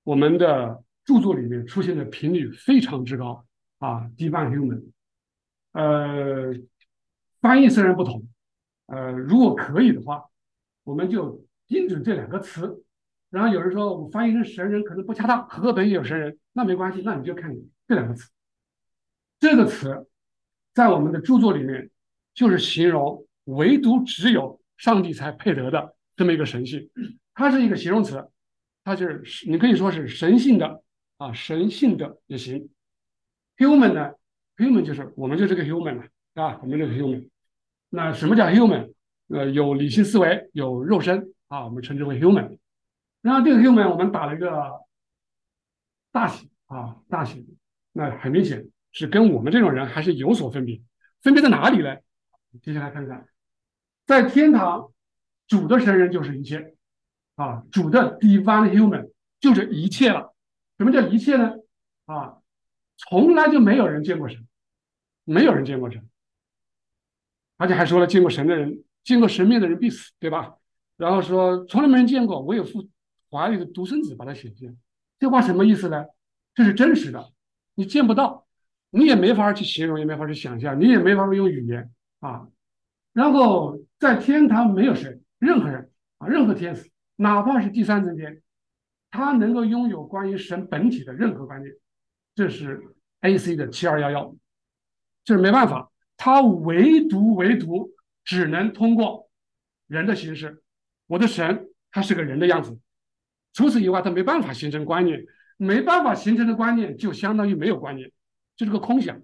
[0.03, 3.45] 我们的著作里面出现的频率非常之高
[3.79, 4.91] 啊，divine human，
[5.71, 6.53] 呃。
[7.41, 8.27] 翻译虽然不同，
[8.87, 10.25] 呃，如果可以的话，
[10.83, 12.83] 我们就精准这两个词。
[13.31, 17.53] 然后有人说我翻译成神人可能不恰当，和合本也有神人，那没关系，那你就看
[17.87, 18.29] 这两个词。
[19.39, 20.07] 这个词
[20.73, 21.89] 在我们的著作里面
[22.33, 26.89] 就是形容唯独只有上帝才配得的这么一个神性，
[27.33, 28.29] 它是一个形容词，
[28.83, 30.83] 它就是你可以说是神性的
[31.17, 32.69] 啊，神性的也行。
[33.57, 34.13] human 呢
[34.55, 36.03] ，human 就是我们就是个 human 了
[36.35, 37.29] 啊，我们就是 human。
[37.89, 38.93] 那什么叫 human？
[39.27, 42.57] 呃，有理性思维，有肉身啊，我们称之为 human。
[43.21, 44.71] 然后这个 human 我们打了一个
[46.11, 47.43] 大写啊，大写。
[47.91, 50.81] 那很明显是跟我们这种人还是有所分别。
[51.21, 51.95] 分别在哪里呢？
[52.61, 53.27] 接下来看看，
[54.05, 54.91] 在天堂，
[55.47, 56.75] 主的神人就是一切
[57.35, 59.09] 啊，主的 divine human
[59.39, 60.35] 就是一切了。
[60.77, 61.53] 什么叫一切呢？
[62.05, 62.37] 啊，
[62.95, 64.45] 从来就没有人见过神，
[65.23, 66.07] 没有人见过神。
[67.57, 70.55] 而且还说了，见过神的人，见过神面的人必死，对吧？
[70.97, 72.89] 然后说从来没人见过，唯有父
[73.29, 74.77] 怀里的独生子把它显现。
[75.19, 76.05] 这话什么意思呢？
[76.53, 77.31] 这是真实的，
[77.75, 78.45] 你见不到，
[78.89, 82.47] 你也没法去形容，也没法去想象，你也没法用语言啊。
[83.13, 88.41] 然后在天堂没有谁，任何人啊，任何天使，哪怕是第三层天，
[89.11, 91.73] 他能够拥有关于神本体的任何观念。
[92.35, 92.81] 这是
[93.21, 93.55] A.C.
[93.55, 94.35] 的七二幺幺，
[95.23, 95.89] 就是没办法。
[96.17, 97.91] 他唯独唯独
[98.23, 99.29] 只能通过
[99.87, 100.63] 人的形式，
[101.07, 102.79] 我的神他是个人的样子，
[103.53, 105.25] 除此以外他没办法形成观念，
[105.57, 108.11] 没办法形成的观念就相当于没有观念，
[108.55, 109.21] 就是个空想。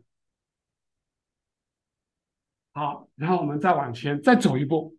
[2.73, 4.95] 好，然后我们再往前再走一步，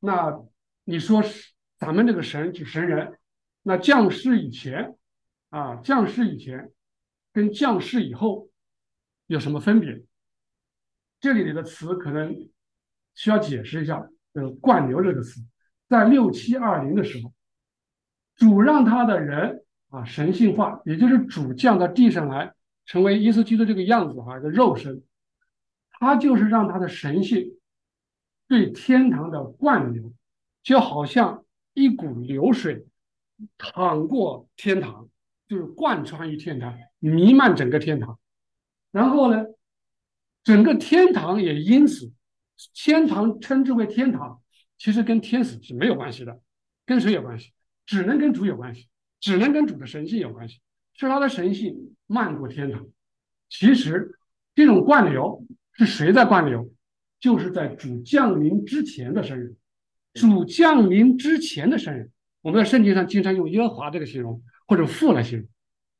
[0.00, 0.38] 那
[0.84, 3.18] 你说是咱们这个神是神人，
[3.62, 4.94] 那降世以前
[5.48, 6.72] 啊，降世以前
[7.32, 8.50] 跟降世以后
[9.26, 10.02] 有什么分别？
[11.24, 12.36] 这里的词可能
[13.14, 14.06] 需要解释一下。
[14.34, 15.40] 呃，灌流这个词，
[15.88, 17.32] 在六七二零的时候，
[18.36, 22.52] 主让他的人啊神性化，也就是主降到地上来，
[22.84, 25.02] 成为耶稣基督这个样子哈，一个肉身，
[25.92, 27.56] 他就是让他的神性
[28.48, 30.12] 对天堂的灌流，
[30.62, 32.86] 就好像一股流水
[33.56, 35.08] 淌过天堂，
[35.48, 38.18] 就是贯穿于天堂，弥漫整个天堂，
[38.92, 39.46] 然后呢？
[40.44, 42.12] 整个天堂也因此，
[42.74, 44.40] 天堂称之为天堂，
[44.78, 46.38] 其实跟天使是没有关系的，
[46.86, 47.52] 跟谁有关系？
[47.86, 48.88] 只能跟主有关系，
[49.20, 50.60] 只能跟主的神性有关系，
[50.94, 52.86] 是他的神性漫过天堂。
[53.48, 54.18] 其实
[54.54, 56.70] 这种灌流是谁在灌流？
[57.20, 59.56] 就是在主降临之前的神人，
[60.12, 62.10] 主降临之前的神人。
[62.42, 65.48] 我们在圣经上经常用耶和华这个形容，或者父来形容，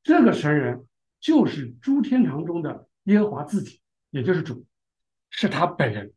[0.02, 0.84] 这个神人
[1.20, 3.80] 就是诸天堂中的耶和华自己。
[4.14, 4.64] 也就是主，
[5.28, 6.12] 是他本人，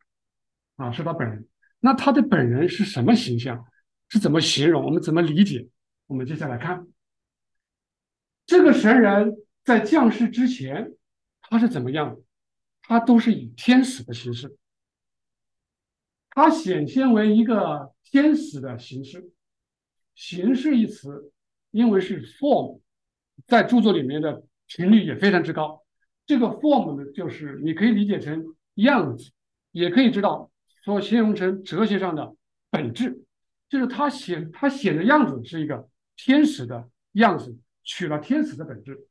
[0.76, 1.48] 啊，是他本人。
[1.80, 3.66] 那他的本人是什么形象？
[4.08, 4.86] 是怎么形容？
[4.86, 5.68] 我们怎么理解？
[6.06, 6.88] 我们接下来看，
[8.46, 9.34] 这个神人
[9.64, 10.94] 在降世之前，
[11.42, 12.22] 他是怎么样？
[12.84, 14.56] 他都是以天使的形式，
[16.30, 19.32] 他显现为一个天使的形式。
[20.14, 21.32] 形式一词，
[21.72, 22.80] 因为是 form，
[23.48, 25.84] 在著作里面的频率也非常之高。
[26.28, 29.32] 这个 form 呢，就是你可以理解成样子，
[29.72, 30.52] 也可以知道
[30.84, 32.36] 说形容成哲学上的
[32.70, 33.24] 本质，
[33.70, 39.08] 就是他显他显的样子是一个天使的样子，取了天使的本质。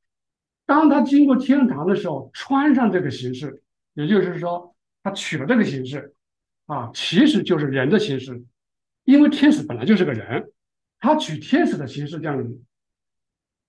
[0.67, 3.63] 当他经过天堂的时候，穿上这个形式，
[3.95, 6.15] 也就是说，他取了这个形式，
[6.67, 8.45] 啊，其实就是人的形式，
[9.05, 10.53] 因为天使本来就是个人。
[10.99, 12.65] 他取天使的形式降临，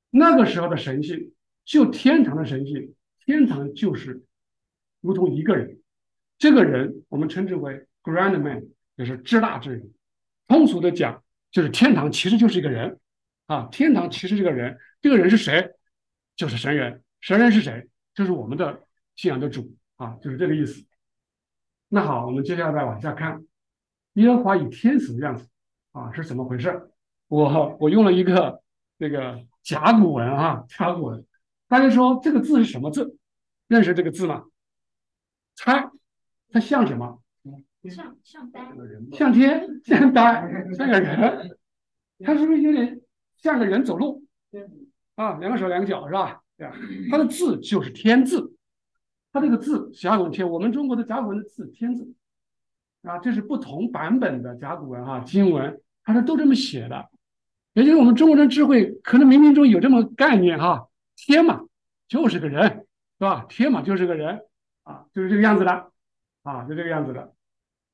[0.10, 1.34] 那个时候的神性，
[1.66, 2.96] 就天堂的神性，
[3.28, 4.24] 天堂就是
[5.02, 5.82] 如同一个人，
[6.38, 8.64] 这个人我们称之为 grand man，
[8.96, 9.92] 就是至大之人。
[10.48, 11.22] 通俗的讲，
[11.52, 12.98] 就是天堂其实就是一个人
[13.48, 15.72] 啊，天堂其实这个人，这个人是谁？
[16.38, 17.04] 就是神人。
[17.20, 17.90] 神人是谁？
[18.16, 18.84] 就是我们的
[19.18, 20.86] 信仰的主啊，就是这个意思。
[21.90, 23.46] 那好，我们接下来往下看，
[24.14, 25.50] 耶和华以天使的样子
[25.92, 26.92] 啊，是怎么回事？
[27.28, 28.62] 我我用了一个
[28.96, 31.26] 那个甲骨文啊，甲骨文，
[31.68, 33.17] 大家说这个字是什么字？
[33.68, 34.46] 认识这个字吗？
[35.56, 35.90] 猜，
[36.52, 37.22] 它像什么？
[37.90, 38.68] 像像呆，
[39.14, 40.42] 像天， 像呆，
[40.78, 41.58] 像个人。
[42.20, 43.00] 它是不是有点
[43.38, 44.24] 像个人走路？
[45.16, 46.42] 啊，两个手两个脚是吧？
[46.58, 46.76] 对吧？
[47.12, 48.56] 它的字就是天字，
[49.32, 52.12] 它这个字甲骨天，我们中国的甲骨文的字天字
[53.04, 57.08] 啊，这是不同版本的甲骨文哈，经文它是都这么写的。
[57.74, 61.62] 也就是我们中国人智慧，可能冥冥中有这么概念哈，天嘛
[62.08, 62.87] 就是个人，
[63.20, 63.46] 是吧？
[63.50, 64.46] 天嘛就是个人
[64.84, 65.92] 啊，就是这个样子的
[66.44, 67.34] 啊，就这个样子的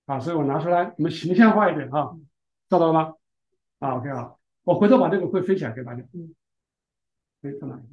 [0.05, 2.15] 啊，所以我拿出来，我们形象化一点啊，
[2.67, 3.15] 找到了吗？
[3.79, 6.03] 啊，OK 啊，我回头把这个会分享给大家。
[6.13, 6.35] 嗯，
[7.41, 7.79] 可以看到。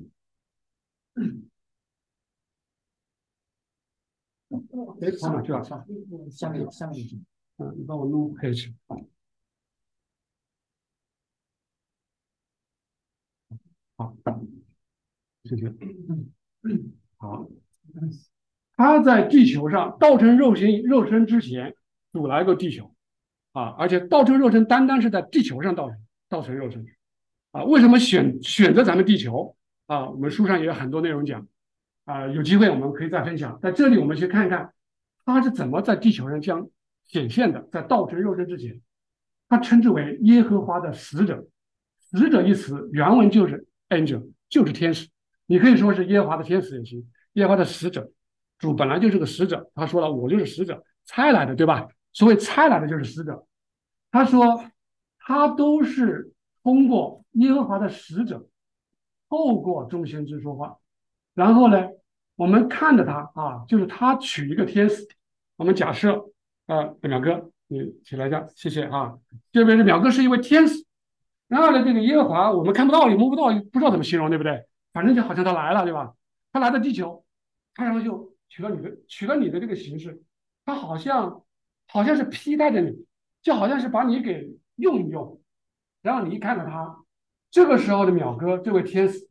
[5.00, 5.62] 哎，跑哪去了？
[6.30, 7.06] 下面下面
[7.58, 8.74] 嗯，你帮我弄黑去。
[13.96, 14.16] 好，
[15.44, 15.72] 谢谢。
[17.22, 17.46] 好，
[18.76, 21.74] 他在地球上道成肉身肉身之前，
[22.14, 22.94] 主来过地球
[23.52, 25.98] 啊，而且道成肉身单单是在地球上道成
[26.30, 26.86] 道成肉身
[27.52, 27.62] 啊。
[27.64, 29.54] 为什么选选择咱们地球
[29.86, 30.08] 啊？
[30.08, 31.46] 我们书上也有很多内容讲
[32.06, 33.60] 啊，有机会我们可以再分享。
[33.60, 34.72] 在这里，我们去看看
[35.26, 36.66] 他是怎么在地球上将
[37.06, 37.68] 显现的。
[37.70, 38.80] 在道成肉身之前，
[39.46, 41.46] 他称之为耶和华的使者。
[42.10, 43.66] 使者一词原文就是。
[43.90, 45.08] angel 就是天使，
[45.50, 48.08] 你可以说是耶和华的天使也行，耶和华的使者，
[48.56, 49.68] 主本来就是个使者。
[49.74, 51.88] 他说了，我就是使者，差来的，对吧？
[52.12, 53.44] 所谓差来的就是使者。
[54.12, 54.64] 他说，
[55.18, 56.32] 他都是
[56.62, 58.46] 通过耶和华的使者，
[59.28, 60.76] 透过众先知说话。
[61.34, 61.88] 然后呢，
[62.36, 65.04] 我们看着他啊，就是他取一个天使。
[65.56, 66.26] 我们假设，
[66.68, 69.18] 呃，淼哥，你起来一下，谢谢啊。
[69.50, 70.86] 这边是淼哥是一位天使。
[71.48, 74.64] 然后呢，这个耶和华我们看不到，也摸不到，不知道怎么形容，对不对？
[74.92, 76.14] 反正就好像他来了，对吧？
[76.52, 77.24] 他来到地球，
[77.74, 80.22] 他然后就取了你的，取了你的这个形式，
[80.64, 81.44] 他好像
[81.86, 83.06] 好像是披戴着你，
[83.42, 85.40] 就好像是把你给用一用。
[86.02, 87.04] 然后你一看到他，
[87.50, 89.28] 这个时候的淼哥这位天使，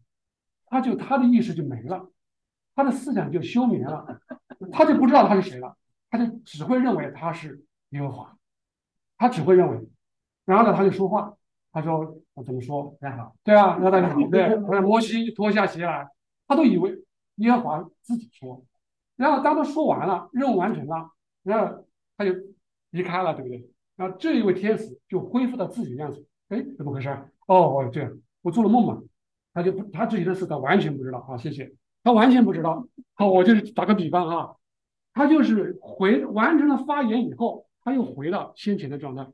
[0.68, 2.10] 他就他的意识就没了，
[2.76, 4.22] 他的思想就休眠了，
[4.72, 5.76] 他就不知道他是谁了，
[6.10, 8.38] 他就只会认为他是耶和华，
[9.18, 9.90] 他只会认为，
[10.46, 11.36] 然后呢，他就说话。
[11.72, 12.98] 他说：“我怎么说？
[13.00, 14.56] 大家好，对啊，那大家好，对。
[14.58, 16.10] 我让摩西脱下鞋来，
[16.48, 17.04] 他都以为
[17.36, 18.64] 耶和华自己说。
[19.16, 21.12] 然后当他说完了，任务完成了，
[21.44, 21.86] 然后
[22.18, 22.32] 他就
[22.90, 23.70] 离开了，对不对？
[23.96, 26.26] 然后这一位天使就恢复到自己的样子。
[26.48, 27.10] 哎，怎么回事？
[27.46, 28.12] 哦，这样，
[28.42, 29.00] 我做了梦嘛？
[29.54, 31.22] 他就不，他自己的事他完全不知道。
[31.22, 31.72] 好，谢谢。
[32.04, 32.88] 他完全不知道。
[33.14, 34.56] 好，我就是打个比方啊，
[35.14, 39.28] 他就是回完成了发言以后，他又回到先前的状态。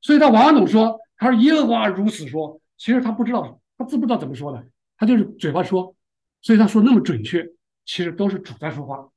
[0.00, 4.66] 所以他往往总说。”他说：“耶和华如此说。”其实他不知道，他自不知道怎么说的，
[4.96, 5.94] 他就是嘴巴说，
[6.40, 7.46] 所以他说那么准确，
[7.84, 9.10] 其实都是主在说话。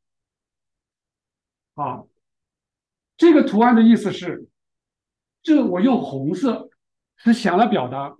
[1.75, 2.03] 啊，
[3.15, 4.49] 这个图案的意思是，
[5.41, 6.69] 这我用红色
[7.15, 8.17] 是想来表达，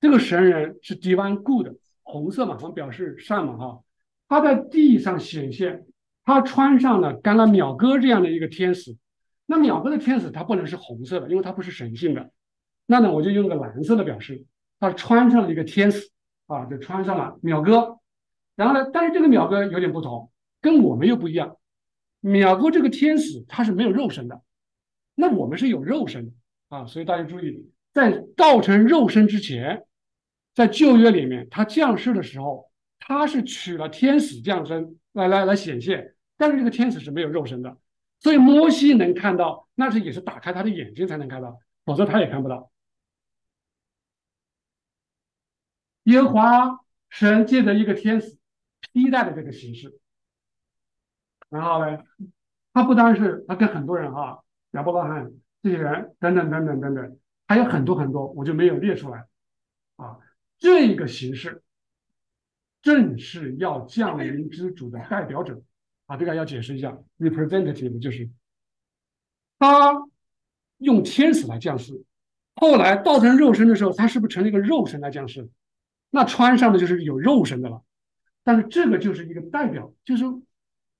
[0.00, 3.84] 这个神人是 divine good，红色嘛，我表示善嘛，哈。
[4.28, 5.84] 他在地上显现，
[6.24, 8.96] 他穿上了刚刚淼哥这样的一个天使。
[9.44, 12.30] 那淼哥的天使他不能是红色的，因为他不是神性的。
[12.86, 14.44] 那呢，我就用个蓝色的表示，
[14.78, 16.10] 他穿上了一个天使
[16.46, 17.98] 啊，就穿上了淼哥。
[18.56, 20.30] 然后呢，但是这个淼哥有点不同，
[20.60, 21.56] 跟我们又不一样。
[22.22, 24.42] 淼哥这个天使他是没有肉身的，
[25.14, 26.32] 那我们是有肉身的
[26.68, 26.86] 啊。
[26.86, 29.84] 所以大家注意，在道成肉身之前，
[30.54, 36.14] 在旧约里面，他降世的时候，他是取了天使降生来来来显现。
[36.36, 37.76] 但是这个天使是没有肉身的，
[38.20, 42.70] 所以摩西能看到，那是也是打开他的眼睛才能看到，否则他也看不到。
[46.04, 48.36] 耶和华神借着一个天使
[48.92, 49.98] 披戴的这个形式，
[51.48, 52.02] 然后呢，
[52.72, 54.38] 他不单是他跟很多人啊，
[54.72, 55.32] 亚伯拉罕
[55.62, 59.24] 这些人等等等等等等，还有很多很多，我就没有列出来
[59.96, 60.18] 啊。
[60.58, 61.62] 这个形式
[62.82, 65.62] 正是要降临之主的代表者
[66.06, 68.28] 啊，这个要解释一下，representative 就是
[69.58, 70.02] 他
[70.78, 72.04] 用天使来降世，
[72.56, 75.48] 后来道成肉身的时候，他是不是成了一个肉身来降世？
[76.14, 77.82] 那穿上的就是有肉身的了。
[78.44, 80.24] 但是这个就是一个代表，就是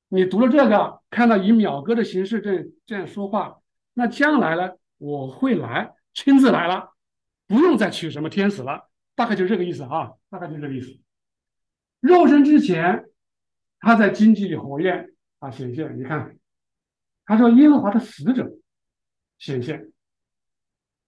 [0.08, 3.60] 你读了这个，看到以秒哥的形式这这样说话，
[3.92, 6.94] 那将来呢，我会来，亲自来了，
[7.46, 8.90] 不用再取什么天使了。
[9.14, 10.98] 大概就这个意思啊，大概就这个意思。
[12.00, 13.04] 肉身之前，
[13.78, 15.96] 他在荆棘里火焰啊显现。
[15.96, 16.36] 你看，
[17.24, 18.50] 他说耶和华的使者
[19.38, 19.92] 显现，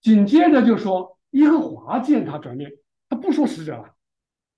[0.00, 2.70] 紧接着就说耶和华见他转面，
[3.08, 3.95] 他不说使者了，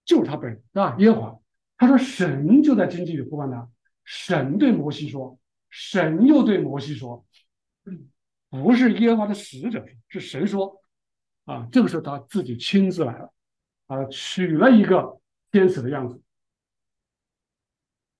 [0.08, 0.96] 就是他本人，是吧？
[0.98, 1.40] 耶和华，
[1.76, 3.70] 他说神就在荆棘里呼唤他，
[4.02, 5.38] 神对摩西说，
[5.70, 7.24] 神又对摩西说，
[8.48, 10.82] 不是耶和华的使者，是神说，
[11.44, 13.32] 啊，这个时候他自己亲自来了。
[13.88, 15.18] 啊，取了一个
[15.50, 16.20] 天使的样子，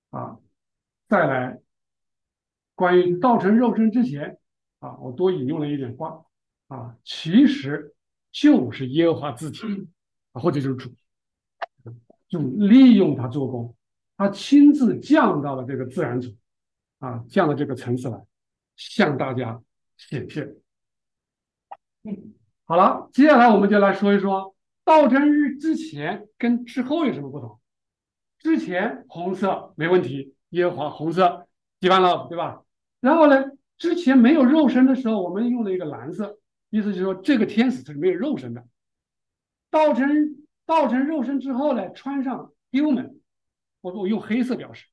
[0.09, 0.39] 啊，
[1.07, 1.61] 再来
[2.75, 4.39] 关于道成肉身之前，
[4.79, 6.25] 啊，我多引用了一点话，
[6.69, 7.95] 啊，其实
[8.33, 9.61] 就是耶和华自己，
[10.33, 10.91] 啊，或者就是主，
[12.29, 13.75] 就利用他做工，
[14.17, 16.35] 他亲自降到了这个自然组，
[16.99, 18.25] 啊，降到这个层次来，
[18.77, 19.61] 向大家
[19.97, 20.55] 显现。
[22.05, 24.55] 嗯好了，接下来我们就来说一说。
[24.85, 27.59] 道成日之前跟之后有什么不同？
[28.39, 31.47] 之前红色没问题，耶和华红色
[31.81, 32.63] 记完了，对吧？
[33.01, 33.43] 然后呢，
[33.79, 38.63] 之前没有肉身的时候，我们用了一个蓝色，意思就是说这个天使是没有肉身的。
[39.71, 40.38] 道成
[40.69, 43.21] 道成肉身之后呢，穿上 human，
[43.81, 44.87] 我我用黑色表示，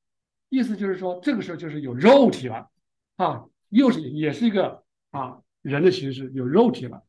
[0.48, 2.70] 意思就是说这个时候就是有肉体了
[3.16, 7.06] 啊，又是也是一个啊人的形式，有肉体了。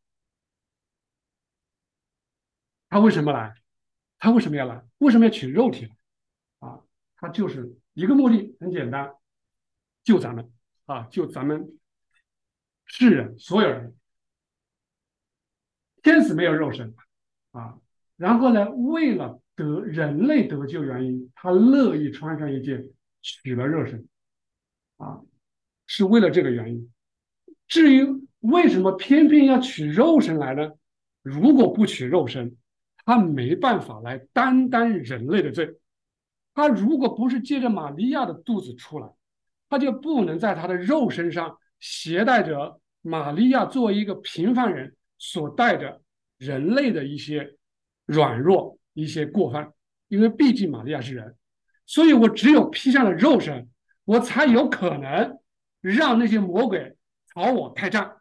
[2.89, 3.55] 他为什么来？
[4.19, 4.83] 他为什么要来？
[4.97, 5.89] 为什么要取肉体？
[6.59, 6.83] 啊，
[7.15, 9.15] 他就是一个目的，很简单，
[10.03, 10.51] 救咱们
[10.87, 11.79] 啊，救咱们
[12.83, 13.95] 世人所有人。
[16.03, 16.93] 天使没有肉身
[17.51, 17.79] 啊，
[18.17, 22.89] 然后呢，为了得人类得救原因，他乐意穿上一件
[23.21, 24.07] 取了肉身
[24.97, 25.21] 啊，
[25.85, 26.91] 是为了这个原因。
[27.67, 28.05] 至于
[28.39, 30.71] 为什么偏偏要取肉身来呢？
[31.21, 32.55] 如果不取肉身，
[33.05, 35.75] 他没办法来担当人类的罪，
[36.53, 39.09] 他如果不是借着玛利亚的肚子出来，
[39.69, 46.01] 他就不能在他的肉身上携带着玛利亚作为一个平凡人所带着
[46.37, 47.56] 人类的一些
[48.07, 49.71] 软弱、一些过犯，
[50.07, 51.35] 因为毕竟玛利亚是人，
[51.85, 53.69] 所以我只有披上了肉身，
[54.05, 55.37] 我才有可能
[55.79, 56.97] 让那些魔鬼
[57.35, 58.15] 朝我开战，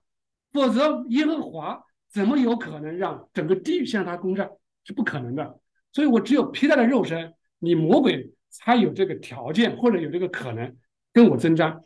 [0.53, 1.82] 否则耶和华
[2.12, 4.51] 怎么有可能让整个地狱向他攻战？
[4.84, 5.59] 是不可能的，
[5.93, 10.76] 所以我只有披戴了肉身，你魔鬼才有这个条件或者有这个可能
[11.12, 11.80] 跟我征战。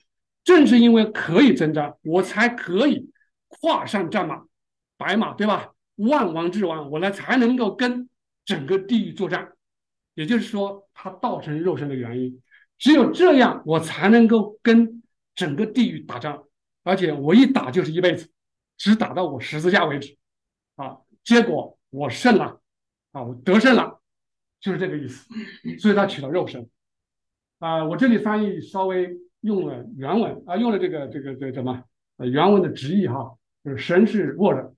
[0.45, 3.11] 正是因为可以征战，我才可以
[3.49, 4.43] 跨上战马，
[4.97, 5.71] 白马，对吧？
[6.09, 8.09] 万王之王，我呢才能够跟
[8.45, 9.53] 整个地狱作战。
[10.15, 12.43] 也就是说，他道成肉身的原因，
[12.79, 15.03] 只有这样，我才能够跟
[15.35, 16.45] 整个地狱打仗，
[16.83, 18.29] 而且我一打就是一辈子，
[18.77, 20.17] 只打到我十字架为止。
[20.77, 22.61] 啊，结果我胜了。
[23.13, 24.01] 啊，我得胜了，
[24.61, 25.29] 就是这个意思，
[25.81, 26.71] 所以他取了肉身。
[27.59, 31.83] 啊，我这里翻译稍微用了原文啊，用了这个这个这什么
[32.19, 34.73] 呃原文的直译哈，就是神是 word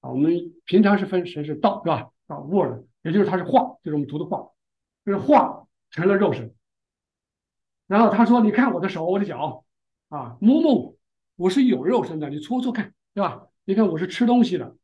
[0.00, 2.10] 啊，我们平常是分神是道是吧？
[2.26, 4.50] 啊，word 也就是它是画，就是我们读的画，
[5.04, 6.54] 就是画成了肉身。
[7.86, 9.64] 然后他说：“你看我的手，我的脚
[10.08, 10.96] 啊，摸摸我，
[11.36, 13.46] 我是有肉身的，你搓搓看，对吧？
[13.64, 14.76] 你看我是吃东西的，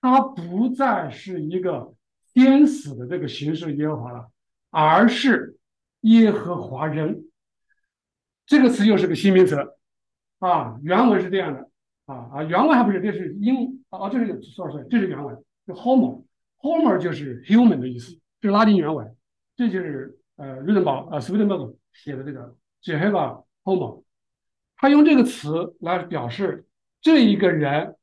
[0.00, 1.94] 它不再是一个。”
[2.32, 4.30] 天死的这个形式耶和华了，
[4.70, 5.58] 而是
[6.02, 7.24] 耶和华人
[8.46, 9.56] 这个词又是个新名词
[10.38, 10.78] 啊。
[10.80, 11.68] 原文是这样的
[12.06, 15.36] 啊啊，原文还不是，这是英啊，这是 sorry，这是原文，
[15.66, 19.14] 就 homo，homo 就是 human 的意思，这是拉丁原文，
[19.56, 24.04] 这就是呃瑞登堡呃 Swedenborg 写的这个 Jehovah homo，
[24.76, 26.64] 他用这个词来表示
[27.02, 27.96] 这一个人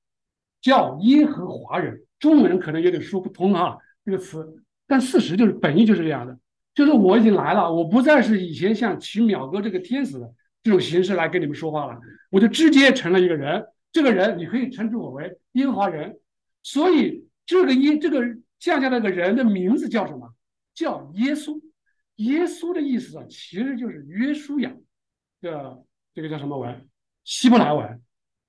[0.61, 3.77] 叫耶和华人，中文可能有点说不通啊。
[4.03, 6.37] 这个词，但事实就是本意就是这样的，
[6.75, 11.97] 就是我已经来了，我不再是以前像取秒哥这个天使的，这种形式来跟你们说话了，
[12.29, 13.65] 我就直接成了一个人。
[13.91, 16.19] 这个人你可以称之我为耶和华人。
[16.63, 18.21] 所以这个耶这个
[18.59, 20.33] 降下那个人的名字叫什么？
[20.73, 21.61] 叫耶稣。
[22.17, 24.75] 耶稣的意思啊，其实就是约书亚
[25.39, 25.83] 的
[26.15, 26.89] 这个叫什么文？
[27.23, 28.01] 希伯来文。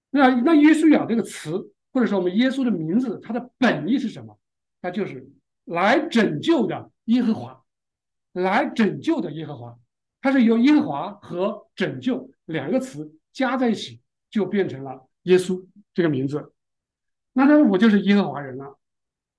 [0.08, 4.38] 那那约书亚这个词，或者说我们耶稣的名字，它的本意是什么？
[4.80, 5.28] 它就是
[5.66, 7.62] 来拯救的耶和华，
[8.32, 9.78] 来拯救的耶和华。
[10.22, 15.64] 它是由耶和华和拯救两个词加在一起，就变成了耶稣
[15.94, 16.52] 这个名字。
[17.32, 18.78] 那他说我就是耶和华人了，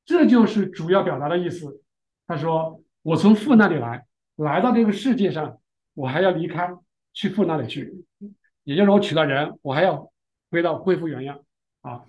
[0.05, 1.83] 这就是主要表达的意思。
[2.25, 4.05] 他说我从父那里来。
[4.39, 5.59] 来到这个世界上，
[5.93, 6.73] 我还要离开，
[7.11, 8.05] 去父那里去，
[8.63, 10.13] 也就是我娶了人，我还要
[10.49, 11.43] 回到恢复原样
[11.81, 12.05] 啊。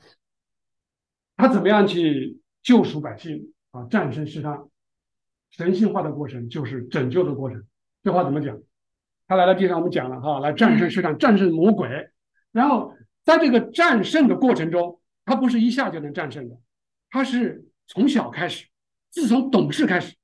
[1.36, 3.84] 他怎么样去救赎百姓啊？
[3.90, 4.70] 战胜世上
[5.50, 7.66] 神性化的过程就是拯救的过程。
[8.04, 8.56] 这话怎么讲？
[9.26, 12.10] 他来到地上，我们讲了哈，来战胜世上，战胜魔鬼。
[12.52, 16.56] 然后在这个战胜的过程中，他不是一下就能战胜的，
[17.10, 18.66] 他是从小开始，
[19.10, 20.16] 自从懂事开始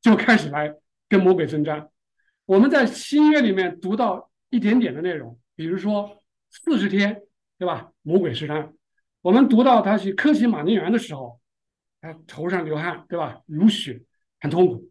[0.00, 0.74] 就开始来。
[1.08, 1.90] 跟魔鬼征战，
[2.46, 7.20] 我们在新约里面读到一点点的内容，比如说四十天，
[7.58, 7.92] 对吧？
[8.00, 8.72] 魔鬼试探，
[9.20, 11.38] 我们读到他去科西玛尼园的时候，
[12.00, 13.42] 他头上流汗，对吧？
[13.44, 14.02] 如血，
[14.40, 14.90] 很痛苦。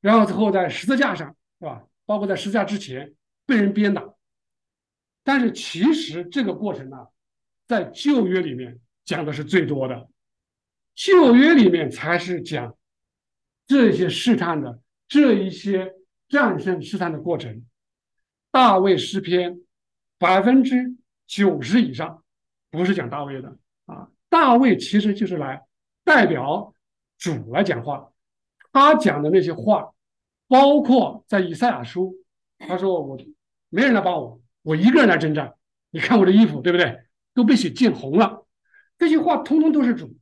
[0.00, 1.84] 然后之后在十字架上，对吧？
[2.06, 3.12] 包括在十字架之前
[3.44, 4.02] 被人鞭打。
[5.30, 7.06] 但是其实这个过程呢，
[7.68, 10.08] 在旧约里面讲的是最多的，
[10.96, 12.76] 旧约里面才是讲
[13.64, 14.80] 这些试探的。
[15.06, 15.94] 这一些
[16.28, 17.64] 战胜试探的过程，
[18.50, 19.60] 大卫诗篇
[20.18, 20.96] 百分之
[21.28, 22.24] 九十以上
[22.68, 23.56] 不是讲大卫的
[23.86, 25.64] 啊，大卫其实就是来
[26.02, 26.74] 代表
[27.18, 28.12] 主来讲话，
[28.72, 29.94] 他讲的那些话，
[30.48, 32.16] 包括在以赛亚书，
[32.58, 33.16] 他说我
[33.68, 35.54] 没人来帮我，我一个人来征战，
[35.90, 37.00] 你看我的衣服对不对，
[37.34, 38.46] 都被血浸红了，
[38.98, 40.16] 这些话通通都是主，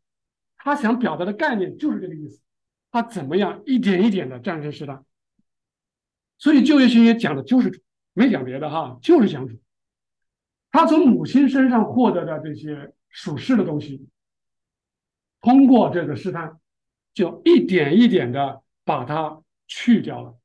[0.57, 2.41] 他想表达的概念就是这个意思。
[2.91, 5.05] 他怎么样一点一点的战胜试探？
[6.39, 7.81] 所以旧约新约讲的就是主，
[8.15, 9.61] 没讲别的哈，就是讲主。
[10.71, 14.07] 他从母亲身上获得的这些属世的东西，
[15.41, 16.59] 通过这个试探，
[17.13, 20.39] 就一点一点的把它去掉了，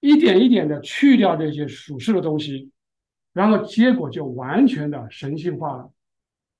[0.00, 2.70] 一点一点的去掉这些属世的东西，
[3.32, 5.92] 然后结果就完全的神性化了。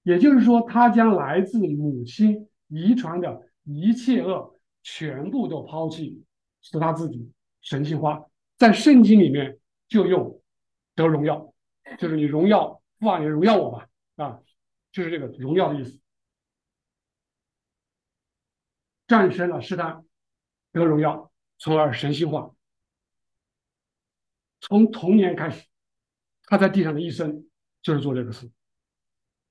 [0.02, 4.56] 也就是说，他将来自母亲遗传的一切恶。
[4.82, 6.24] 全部都抛弃，
[6.62, 8.24] 使他自己神性化。
[8.56, 9.58] 在圣经里面
[9.88, 10.40] 就用
[10.94, 11.52] 得荣耀，
[11.98, 14.40] 就是你荣耀父啊，你荣耀我吧，啊，
[14.90, 16.00] 就是这个荣耀的意思。
[19.06, 20.02] 战胜了试探，
[20.72, 22.50] 得荣耀，从而神性化。
[24.62, 25.68] 从童年开始，
[26.50, 27.46] 他在地上的一生
[27.80, 28.50] 就是做这个事，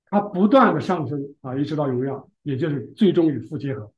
[0.08, 3.94] 他不断的上升啊，一直到荣耀，也就是最终与父结合。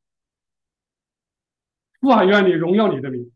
[1.99, 3.31] 父啊，愿你荣耀你的名。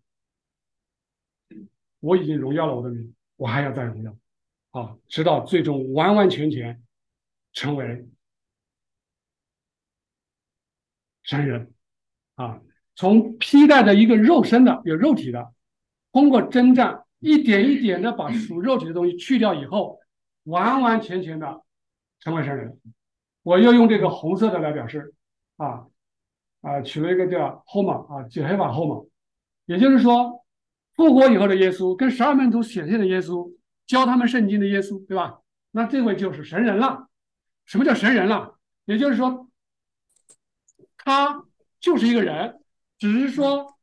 [1.99, 4.16] 我已经荣耀了我的名，我还要再荣耀，
[4.70, 6.84] 啊，直到最终完完全全
[7.51, 8.07] 成为
[11.24, 11.74] 神人，
[12.36, 12.61] 啊，
[12.93, 15.51] 从披戴的一个肉身的有肉体的，
[16.11, 19.99] 通过征战，一点一点的把属肉体的东西去掉以后，
[20.43, 21.61] 完完全全的
[22.20, 22.80] 成为神人。
[23.43, 25.13] 我要用这个红色的来表示，
[25.57, 25.88] 啊。
[26.61, 29.07] 啊，取了一个叫 Homer 啊，解黑法 Homer，
[29.68, 30.43] 也就是说，
[30.95, 33.53] 复活以后的耶稣跟十二门徒显现的耶稣，
[33.86, 35.41] 教他们圣经的耶稣，对吧？
[35.70, 37.07] 那这位就是神人了。
[37.66, 38.57] 什么叫神人了？
[38.86, 39.47] 也就是说，
[40.97, 41.45] 他
[41.80, 42.59] 就是一个人，
[42.97, 43.78] 只是说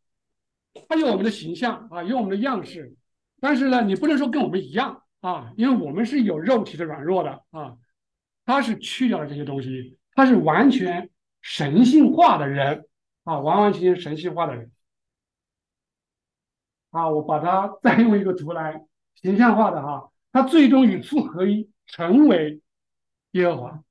[0.89, 2.97] 他有我们的形象啊，有我们的样式，
[3.43, 7.77] 但是呢，你不能说跟我们一样啊，因为我们是有肉体的软弱的啊。
[8.47, 11.11] 他是去掉了这些东西，他是完全。
[11.45, 12.87] 神性化的人
[13.25, 14.71] 啊，完完全全神性化的人
[16.93, 18.87] 啊，我把它 再用一个图来
[19.17, 22.61] 形象化的哈，他最终与父合一，成为
[23.33, 23.83] 耶和华，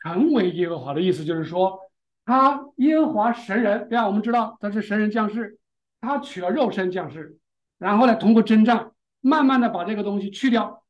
[0.00, 1.78] 成为耶和华的意思就是说，
[2.24, 4.08] 他耶和华神人，对吧？
[4.08, 5.60] 我们知道他是神人降世，
[6.00, 7.38] 他取了肉身降世，
[7.80, 10.84] 然后呢，通过征战，慢慢的把这个东西去掉，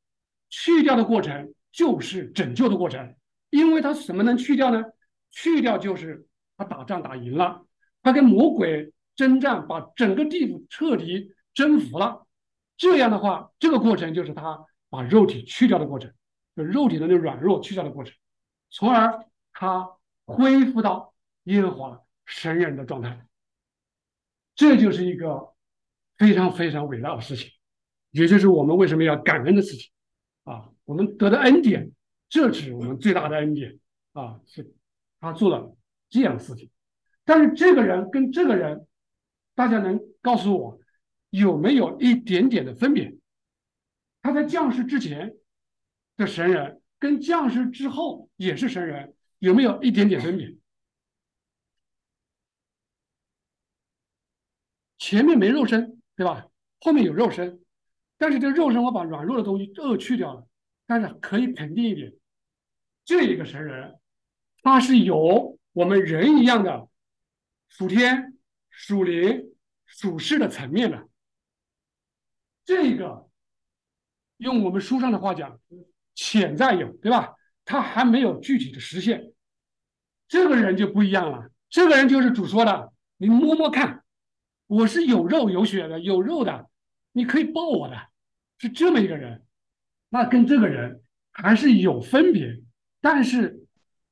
[0.48, 3.14] 去掉的过程就是拯救的过程，
[3.48, 4.84] 因为他什么能去掉呢？
[5.30, 6.26] 去掉就是
[6.56, 7.64] 他打仗打赢了，
[8.02, 12.26] 他跟魔鬼征战，把整个地府彻底征服了。
[12.76, 16.12] 这样的话，这个过程就是他把肉体去掉的过程，
[16.56, 18.12] 就肉体的那软弱去掉的过程，
[18.70, 19.88] 从而他
[20.26, 21.14] 恢复到
[21.44, 23.24] 耶和华神人的状态。
[24.56, 25.52] 这就是一个
[26.20, 27.50] 非常非常伟大的事情，
[28.10, 29.90] 也就是我们为什么要感恩的事情
[30.44, 31.90] 啊，我们得的恩典，
[32.28, 33.78] 这是我们最大的恩典
[34.12, 34.70] 啊，是
[35.18, 35.74] 他做了
[36.10, 36.70] 这样的事情。
[37.24, 38.86] 但是这个人跟这个人，
[39.54, 40.78] 大家能告诉我
[41.30, 43.16] 有没有一点点的分别？
[44.20, 45.34] 他在降世之前
[46.18, 50.54] 的神人，跟降世之后也是神人，有没有一点点分别？
[54.98, 56.46] 前面没肉身，对吧？
[56.80, 57.62] 后面有肉身，
[58.18, 60.46] 但是这肉身我把软弱的东西恶去掉了，
[60.86, 62.12] 但是可以肯定一点，
[63.06, 63.98] 这一个神人，
[64.62, 66.90] 他是有我们人一样的
[67.70, 68.36] 属天、
[68.68, 69.54] 属灵、
[69.86, 71.08] 属世的层面的。
[72.66, 73.26] 这个
[74.36, 75.58] 用我们书上的话讲，
[76.14, 77.32] 潜在有，对吧？
[77.64, 79.32] 他还没有具体的实现。
[80.28, 84.04] 这个人就不一样了，这个人就是主说的，你摸摸看。
[84.70, 86.70] 我是有肉有血的，有肉的，
[87.10, 87.96] 你可以抱我的，
[88.58, 89.42] 是这么一个人，
[90.10, 91.02] 那跟这个人
[91.32, 92.62] 还是有分别，
[93.00, 93.66] 但是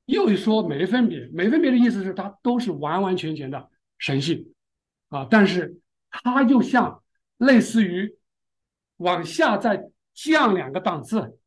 [0.06, 4.52] 又一说没分别，没分别的意思是他都是完完全全的神性
[5.10, 5.78] 啊，但是
[6.10, 7.04] 他又像
[7.36, 8.16] 类似于
[8.96, 11.38] 往下再降两个档次，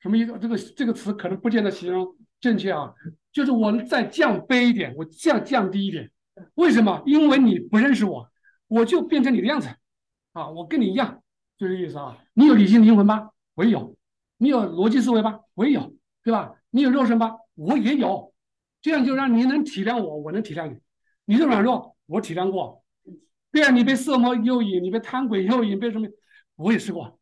[0.00, 0.38] 什么意思？
[0.38, 2.06] 这个这个词可能不见得形容
[2.38, 2.92] 正确啊，
[3.32, 6.10] 就是我再降卑一点，我降降低一点，
[6.56, 7.02] 为什么？
[7.06, 8.30] 因为你不认识我。
[8.68, 9.68] 我就变成你的样子，
[10.32, 11.22] 啊，我跟你一样，
[11.56, 12.16] 就这意思啊。
[12.34, 13.30] 你有理性灵魂吗？
[13.54, 13.96] 我也有。
[14.36, 15.40] 你有逻辑思维吗？
[15.54, 15.92] 我也有，
[16.22, 16.54] 对吧？
[16.70, 17.38] 你有肉身吗？
[17.54, 18.32] 我也有。
[18.80, 20.78] 这样就让你能体谅我，我能体谅你。
[21.24, 22.84] 你的软弱，我体谅过。
[23.50, 26.06] 对啊，你被色魔诱引，你被贪鬼 诱引，被什么？
[26.54, 27.18] 我也试过，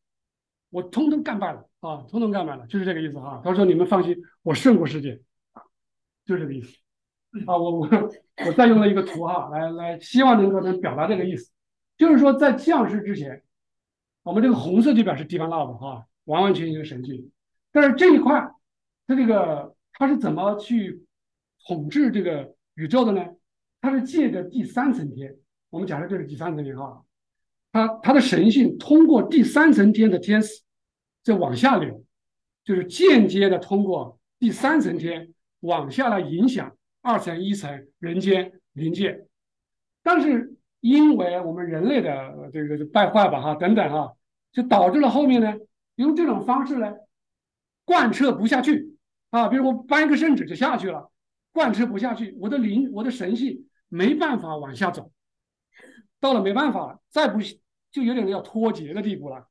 [0.71, 3.41] 我通通干败了啊，通通干败了，就是这个意思哈。
[3.45, 5.23] 他说你们放心，我胜过世界，
[6.27, 6.77] 就这个意思。
[7.47, 7.89] 啊，我我
[8.47, 11.51] 我再用了一个图哈，来来，希望能够能表达这个意思，
[11.97, 13.43] 就是说在降世之前，
[14.23, 17.31] 我们这个红色就表示 divine love 哈，完完全全的神迹。
[17.73, 18.51] 但是这一块，
[19.07, 21.05] 它这个它是怎么去
[21.67, 23.25] 统治这个宇宙的呢？
[23.81, 25.37] 它是借着第三层天，
[25.71, 27.05] 我们假设这是第三层天哈，
[27.73, 30.63] 它它的神性通过第三层天的天使
[31.23, 32.03] 在往下流，
[32.65, 36.73] 就是间接的通过第三层天往下来影响。
[37.07, 39.29] 二层、一层、人间、灵界，
[40.03, 44.17] 但是因为我们人类的这个败坏吧，哈，等等哈，
[44.51, 45.55] 就导致了后面呢，
[45.95, 46.93] 用这种方式呢，
[47.85, 48.97] 贯彻不下去
[49.31, 49.47] 啊。
[49.47, 51.13] 比如我搬一个圣旨就下去了，
[51.53, 55.13] 贯彻不下去，我的灵、我的神性没办法往下走，
[56.19, 57.39] 到了没办法了，再不
[57.93, 59.47] 就有点要脱节的地步了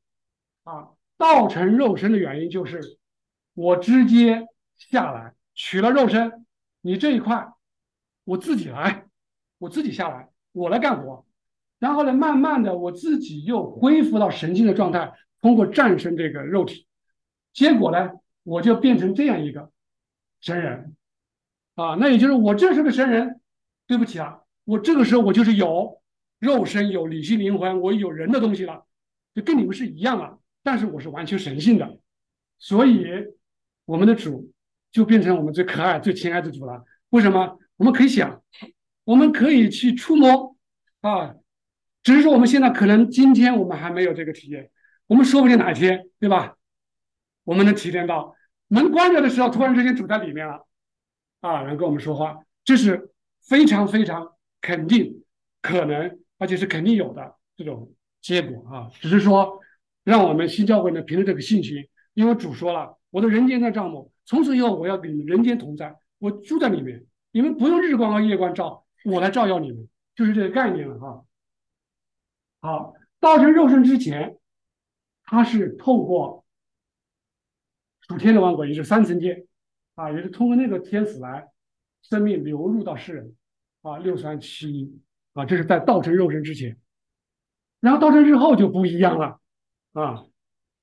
[0.66, 0.90] 啊。
[1.18, 2.82] 道成肉身的原因就是
[3.54, 4.46] 我直接
[4.76, 6.45] 下来取了肉身。
[6.86, 7.48] 你这一块，
[8.26, 9.08] 我自己来，
[9.58, 11.26] 我自己下来，我来干活，
[11.80, 16.86] 然后呢，慢慢的我自己又恢复到神经的状态，通过战胜这个肉体，
[17.54, 18.12] 结果呢，
[18.44, 19.72] 我就变成这样一个
[20.42, 20.96] 神人，
[21.74, 23.42] 啊，那也就是我这是个神人，
[23.88, 26.04] 对不起啊，我这个时候我就是有
[26.38, 28.86] 肉身、有理性灵魂，我有人的东西了，
[29.34, 31.98] 就跟你们是一样了，但是我是完全神性的，
[32.60, 33.08] 所以
[33.86, 34.52] 我们的主。
[34.96, 36.82] 就变成我们最可爱、最亲爱的主了。
[37.10, 37.60] 为什么？
[37.76, 38.42] 我们可以想，
[39.04, 40.56] 我们可以去触摸
[41.02, 41.36] 啊，
[42.02, 44.72] 只是说我们现在可能今天我们还没有这个体验，
[45.08, 46.56] 我们说不定哪一天，对吧？
[47.44, 48.38] 我们能体验到
[48.70, 50.66] 门关着的时候，突然之间主在里面了
[51.42, 53.12] 啊，然后跟我们说话，这是
[53.42, 54.32] 非常非常
[54.62, 55.26] 肯定
[55.62, 57.92] 可能，而且是肯定有的这种
[58.22, 58.90] 结果啊。
[59.02, 59.60] 只是说，
[60.06, 64.14] 让我们新教会呢，凭着这个信心，因为主说了，我的人间的账目。
[64.26, 71.26] 从此以后，我要跟你们人间同在，我住在里面，你们不用日光和夜光照，我来照耀你们，就是这个概念了哈。
[72.62, 74.38] 好，道成肉身之前，
[75.24, 76.44] 他是透过
[78.02, 79.46] 属天的万国，也是三层天
[79.94, 81.48] 啊，也是通过那个天使来
[82.02, 83.36] 生命流入到世人
[83.84, 85.00] 啊，六三七一
[85.34, 86.80] 啊，这是在道成肉身之前，
[87.80, 89.40] 然后道成之后就不一样了
[89.94, 90.26] 啊，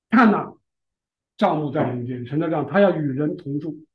[0.09, 0.52] 看呐。
[1.37, 3.85] 账目在人间，陈德让他要与人同住，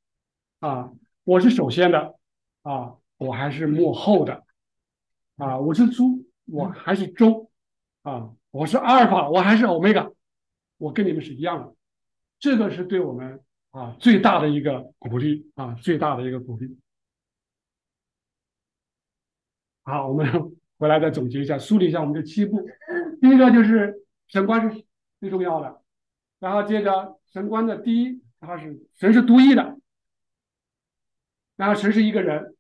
[0.60, 0.92] 啊，
[1.24, 2.16] 我是首先的，
[2.62, 4.44] 啊，我还是幕后的，
[5.36, 7.50] 啊，我是猪，我还是中，
[8.02, 10.10] 啊，我是阿尔法，我还是欧米伽，
[10.78, 11.74] 我跟你们是一样的，
[12.40, 13.40] 这个是对我们
[13.70, 16.78] 啊最大的一个鼓励啊，最大的一个鼓励。
[19.84, 20.26] 好，我们
[20.78, 22.68] 回来再总结一下，梳理一下我们这七步，
[23.20, 24.84] 第一个就是神观是
[25.20, 25.80] 最重要的，
[26.38, 27.16] 然后接着。
[27.30, 29.76] 神观的第一，他是神是独一的，
[31.56, 32.56] 然后神是一个人，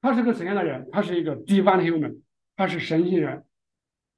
[0.00, 0.88] 他是个怎样的人？
[0.92, 2.20] 他是一个 divine human，
[2.56, 3.44] 他是神性人。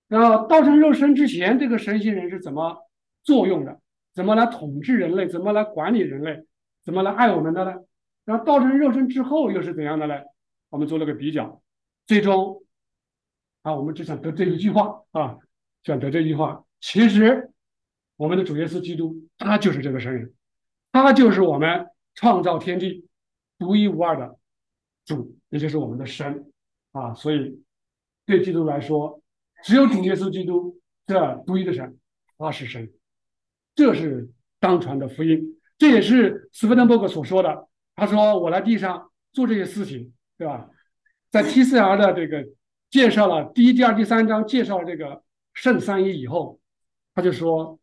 [0.06, 2.76] 然后道成肉身之前，这个神性人是怎么
[3.22, 3.80] 作用的？
[4.12, 6.44] 怎么来统治人类，怎么来管理人类，
[6.84, 7.74] 怎么来爱我们的呢？
[8.26, 10.14] 然后道成肉身之后又是怎样的呢？
[10.68, 11.62] 我们做了个比较，
[12.06, 12.62] 最终
[13.62, 15.38] 啊，我们只想得这一句话啊，
[15.82, 16.64] 想得这一句话。
[16.80, 17.49] 其实
[18.20, 20.34] 我们的主耶稣基督他就是这个神人，
[20.92, 23.08] 他就是我们创造天地
[23.58, 24.36] 独一无二的
[25.06, 26.52] 主，也就是我们的神
[26.92, 27.14] 啊。
[27.14, 27.62] 所以
[28.26, 29.22] 对基督来说，
[29.64, 31.96] 只有主耶稣基督这独一的神，
[32.36, 32.92] 他是神。
[33.74, 34.28] 这是
[34.58, 37.68] 当传的福音，这也是斯芬登伯格所说的。
[37.94, 40.68] 他说：“我来地上做这些事情，对吧？”
[41.32, 42.46] 在 TCR 的这个
[42.90, 45.22] 介绍了第一、第二、第三章介绍这个
[45.54, 46.60] 圣三一以后，
[47.14, 47.78] 他就说：“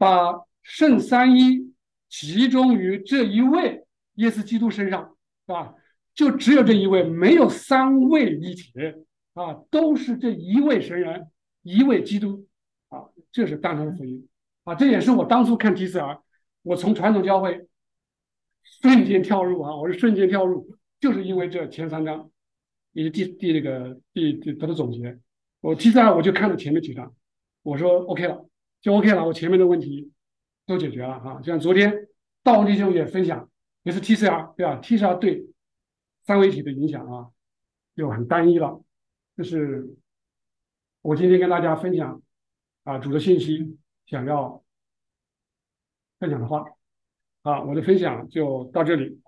[0.00, 1.74] 把圣三一
[2.08, 5.14] 集中于这一位耶稣基督身上，
[5.46, 5.74] 是吧？
[6.14, 8.72] 就只有这一位，没有三位一体
[9.34, 11.26] 啊，都是这一位神人，
[11.60, 12.46] 一位基督
[12.88, 14.26] 啊，这是当传的福音
[14.64, 14.74] 啊！
[14.74, 16.20] 这也是我当初看 TCR，
[16.62, 17.66] 我从传统教会。”
[18.82, 19.76] 瞬间跳入啊！
[19.76, 20.66] 我是瞬间跳入，
[21.00, 22.30] 就是因为这前三章，
[22.92, 25.18] 以及第第那个第第他的总结。
[25.60, 27.14] 我提斯尔我就看了前面几章，
[27.62, 28.48] 我说 OK 了，
[28.80, 29.26] 就 OK 了。
[29.26, 30.12] 我前面的问题
[30.66, 31.40] 都解决了啊！
[31.42, 32.08] 像昨天
[32.42, 33.50] 道文弟兄也分享，
[33.82, 35.46] 也是 TCR 对吧？TCR 对
[36.24, 37.30] 三位一体的影响啊，
[37.96, 38.82] 就很单一了。
[39.36, 39.88] 就是
[41.02, 42.22] 我今天跟大家分享
[42.84, 44.62] 啊主的信息，想要
[46.18, 46.64] 分享的话。
[47.42, 49.18] 啊，我的分享就到这里。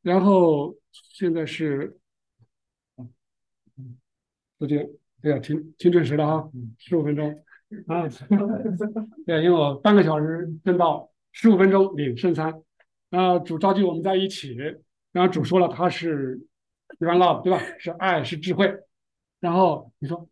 [0.00, 1.98] 然后现在是，
[4.58, 4.90] 时间
[5.20, 7.43] 对呀，挺挺准时的哈，十五分钟
[7.88, 8.08] 啊。
[9.26, 12.62] 对，因为我半个小时挣到十五分钟领圣餐。
[13.10, 14.56] 啊，主召集我们在一起，
[15.12, 16.40] 然后主说了他是
[16.98, 17.60] run love 对吧？
[17.78, 18.76] 是爱，是智慧。
[19.38, 20.28] 然后你说，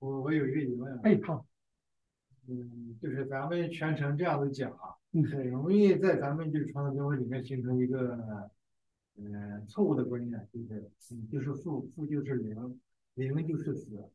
[0.00, 0.98] 我我有一个疑问。
[1.04, 1.46] 哎，好，
[2.48, 4.96] 嗯，就是咱们全程这样子讲啊。
[5.32, 8.50] 很容易在咱们就是传统教会里面形成一个，
[9.16, 12.80] 呃，错误的观念，就是子就是父，父就是灵，
[13.14, 14.10] 灵就是子，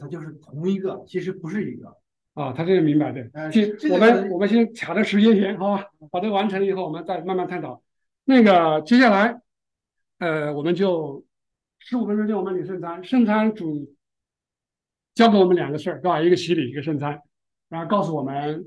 [0.00, 1.96] 它就是同一个，其实不是一个。
[2.34, 3.28] 啊，他这个明白的。
[3.32, 5.84] 呃，先我们我们先卡着时间线，好吧？
[6.10, 7.82] 把这个完成了以后，我们再慢慢探讨。
[8.24, 9.40] 那个接下来，
[10.18, 11.24] 呃，我们就
[11.78, 13.94] 十五分钟就我们领圣餐，圣餐主
[15.14, 16.20] 教给我们两个事儿，是吧？
[16.20, 17.20] 一个洗礼，一个圣餐，
[17.68, 18.64] 然后告诉我们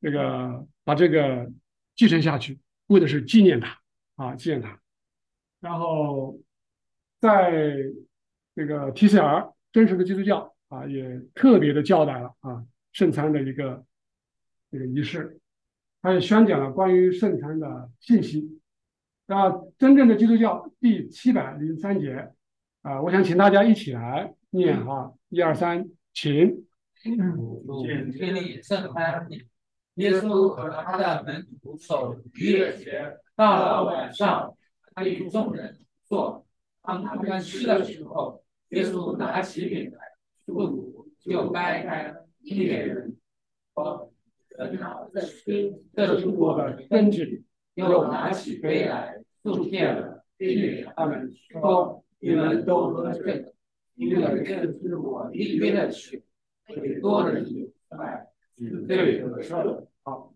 [0.00, 0.66] 这个。
[0.86, 1.50] 把这个
[1.96, 3.76] 继承下去，为的是纪念他
[4.14, 4.80] 啊，纪念他。
[5.58, 6.38] 然后，
[7.20, 7.50] 在
[8.54, 13.84] 这个 TCR 真实的基督教啊，也特别的交代了啊圣餐的一个
[14.70, 15.40] 这个仪式，
[16.02, 18.60] 他也宣讲了关于圣餐的信息。
[19.26, 22.32] 那真正的基督教第七百零三节
[22.82, 26.64] 啊，我想请大家一起来念哈，一二三，请。
[27.02, 27.16] 圣
[28.92, 29.28] 餐。
[29.94, 34.54] 耶稣和他的门徒守逾越节，到了晚上，
[34.94, 36.44] 他与众人坐。
[36.82, 39.98] 当他们吃的时候，耶稣拿起饼来，
[40.46, 43.16] 祝福，就掰开，递给人，
[43.74, 44.12] 说
[44.56, 47.44] ：“很好，这是这是我的身体。”
[47.74, 50.24] 又拿起杯来，祝谢了，
[50.96, 53.52] 他们，说：“你们都喝这个，
[53.96, 56.22] 因为这是我一约的血，
[56.68, 57.44] 给多的人
[57.90, 58.26] 买。”
[58.88, 59.54] 对，是
[60.02, 60.34] 好。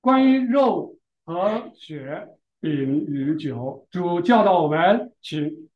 [0.00, 2.28] 关于肉和血、
[2.58, 5.68] 饼与酒，主教导我们，请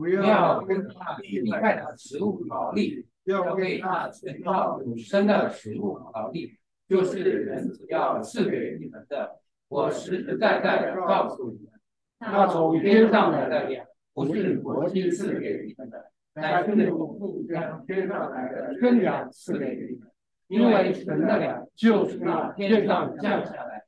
[0.00, 6.56] 不要跟那厉害的食物劳力，要为那存造永生的食物劳力，
[6.88, 9.40] 就是人只要赐给你们的。
[9.68, 11.72] 我实实在在的告诉你们，
[12.18, 16.06] 那从天上来的粮，不是国君赐给你们的。
[16.32, 20.08] 乃是从父将天上来的真粮赐给你们，
[20.48, 23.84] 因为神的粮就是那天上降下来，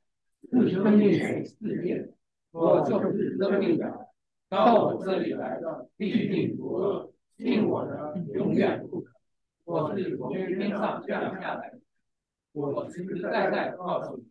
[0.51, 2.07] 是生命给世界。
[2.51, 3.97] 我就是生命粮，
[4.53, 9.11] 到我这里来的必定不饿，信我的永远不渴。
[9.63, 11.79] 我是从天上降下来的，
[12.51, 14.25] 我实实在在告诉你，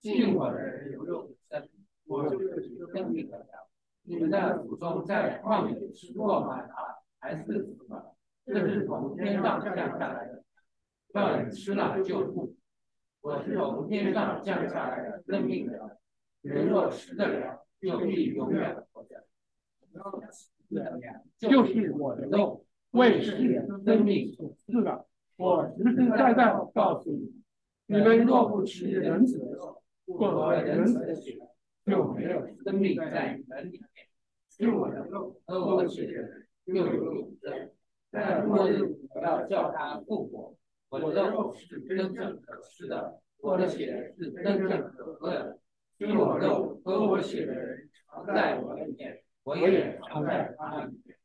[0.00, 1.68] 信我的人有永生。
[2.06, 3.48] 我就是生命的粮。
[4.04, 6.64] 你们的祖宗在旷野吃过吗？
[7.18, 8.16] 还是什么？
[8.46, 10.42] 这是从天上降下来的，
[11.12, 12.56] 让人吃了就不。
[13.20, 15.90] 我是从天上降下来的生命粮，
[16.40, 18.74] 人若吃得了，就必永远。
[21.38, 25.06] 就是我的肉，为世人生命所赐的。
[25.36, 27.32] 我实实在在告诉你，
[27.86, 31.38] 你们若不吃人子的肉，不喝人子的血，
[31.86, 33.82] 就没有生命在你们里面。
[34.50, 36.46] 吃我的肉，喝我血的血。
[36.66, 37.70] 又有永生，
[38.12, 38.80] 在末日
[39.12, 40.54] 我要叫他复活。
[40.90, 45.58] 我的肉是真正可吃的，我的血是真正可喝的。
[45.98, 51.16] 吃我肉、喝我血的人，常在我里面，我也常在他里面。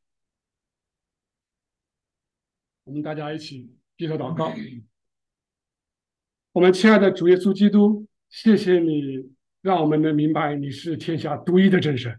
[2.84, 4.52] 我们大家一起低头祷告。
[6.52, 9.30] 我们亲爱的主耶稣基督，谢谢你
[9.60, 12.18] 让我们能明白你是天下独一的真神。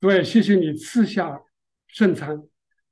[0.00, 1.42] 对，谢谢你赐下
[1.86, 2.42] 圣餐，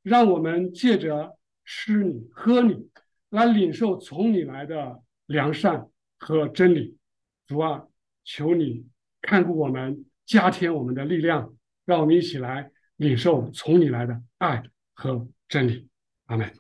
[0.03, 2.89] 让我们借着吃你、喝你，
[3.31, 5.89] 来领受从你来的良善
[6.19, 6.99] 和真理。
[7.47, 7.87] 主啊，
[8.25, 8.87] 求你
[9.21, 11.55] 看顾我们，加添我们的力量，
[11.85, 14.63] 让我们一起来领受从你来的爱
[14.95, 15.89] 和真理。
[16.27, 16.53] 阿门。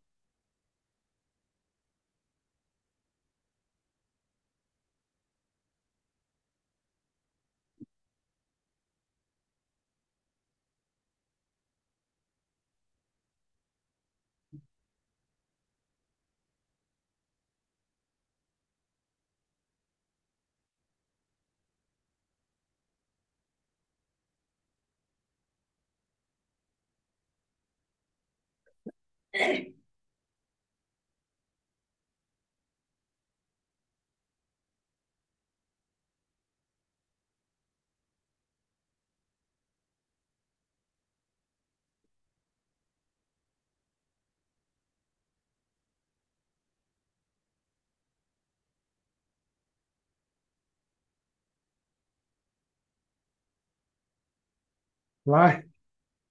[55.23, 55.63] 来，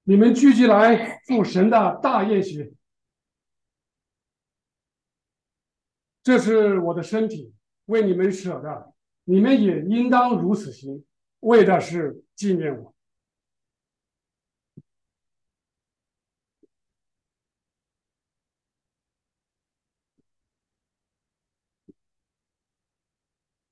[0.04, 2.74] 你们聚集来赴神的大宴席。
[6.22, 7.52] 这是我的身体，
[7.86, 8.92] 为你们舍的，
[9.24, 11.04] 你们也应当如此行，
[11.40, 12.94] 为的是纪念我。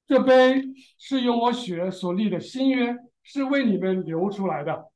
[0.06, 0.62] 这杯
[0.98, 4.90] 是用我血所立的新约，是为你们流出来的。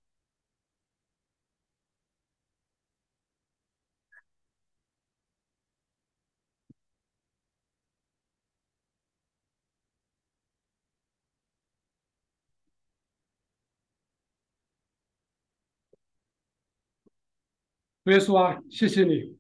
[18.05, 19.37] 耶稣啊，谢谢你，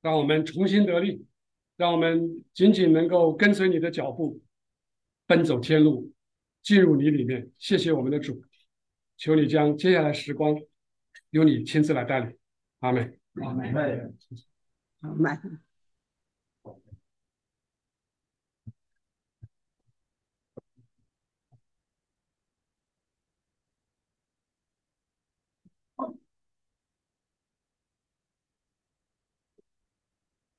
[0.00, 1.26] 让我们重新得力，
[1.76, 4.40] 让我们紧紧能够跟随你的脚步，
[5.26, 6.10] 奔走天路，
[6.62, 7.50] 进入你里面。
[7.58, 8.42] 谢谢我们的主，
[9.18, 10.56] 求你将接下来时光
[11.30, 12.34] 由你亲自来带领。
[12.80, 13.18] 阿门。
[13.42, 14.16] 阿门。
[15.00, 15.60] 好，慢。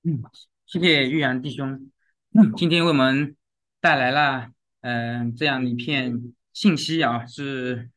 [0.04, 0.24] 嗯，
[0.66, 1.92] 谢谢玉阳弟兄，
[2.34, 3.36] 嗯，今天为我们
[3.82, 4.50] 带来了
[4.80, 7.90] 嗯、呃、这样一片信息啊，是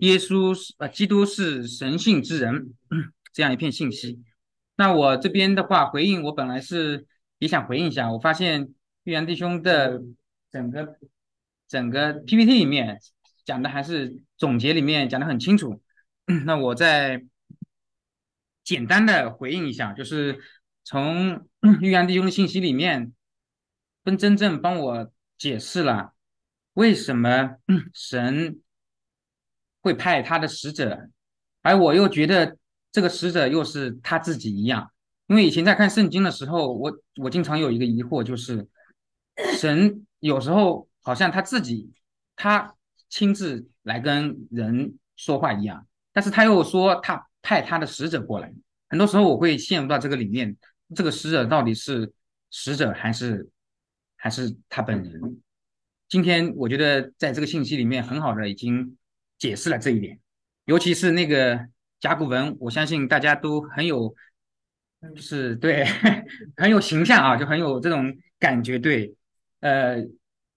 [0.00, 4.20] 耶稣是呃基督是神性之人，嗯这样一片信息。
[4.74, 7.06] 那我这边的话回应，我本来是
[7.38, 8.74] 也想回应一下，我发现
[9.04, 10.02] 玉阳弟兄的
[10.50, 10.98] 整个
[11.68, 12.98] 整个 PPT 里面
[13.44, 15.80] 讲的还是总结里面讲的很清楚，
[16.44, 17.24] 那我再
[18.64, 20.40] 简单的回应一下，就是。
[20.86, 21.48] 从
[21.82, 23.12] 玉阳弟兄的信息里面，
[24.04, 26.14] 跟真正帮我解释了
[26.74, 27.56] 为什么
[27.92, 28.60] 神
[29.82, 31.10] 会派他的使者，
[31.62, 32.56] 而我又觉得
[32.92, 34.92] 这个使者又是他自己一样。
[35.26, 38.68] 因为以前在看圣经的时候，我我经常有一个疑惑，就是
[39.58, 41.90] 神有时候好像他自己
[42.36, 42.76] 他
[43.08, 48.54] 亲自来跟人说话一样，但是他又说他派他的使者过来。
[48.88, 50.56] 很多时候我会陷入到这个里面，
[50.94, 52.12] 这个使者到底是
[52.50, 53.48] 使者还是
[54.16, 55.40] 还是他本人？
[56.08, 58.96] 今天我觉得在这个信息里面很好的已经
[59.38, 60.20] 解释了这一点，
[60.64, 61.66] 尤其是那个
[61.98, 64.14] 甲骨文，我相信大家都很有，
[65.14, 65.84] 就是对
[66.56, 68.78] 很有形象啊，就很有这种感觉。
[68.78, 69.14] 对，
[69.60, 69.98] 呃，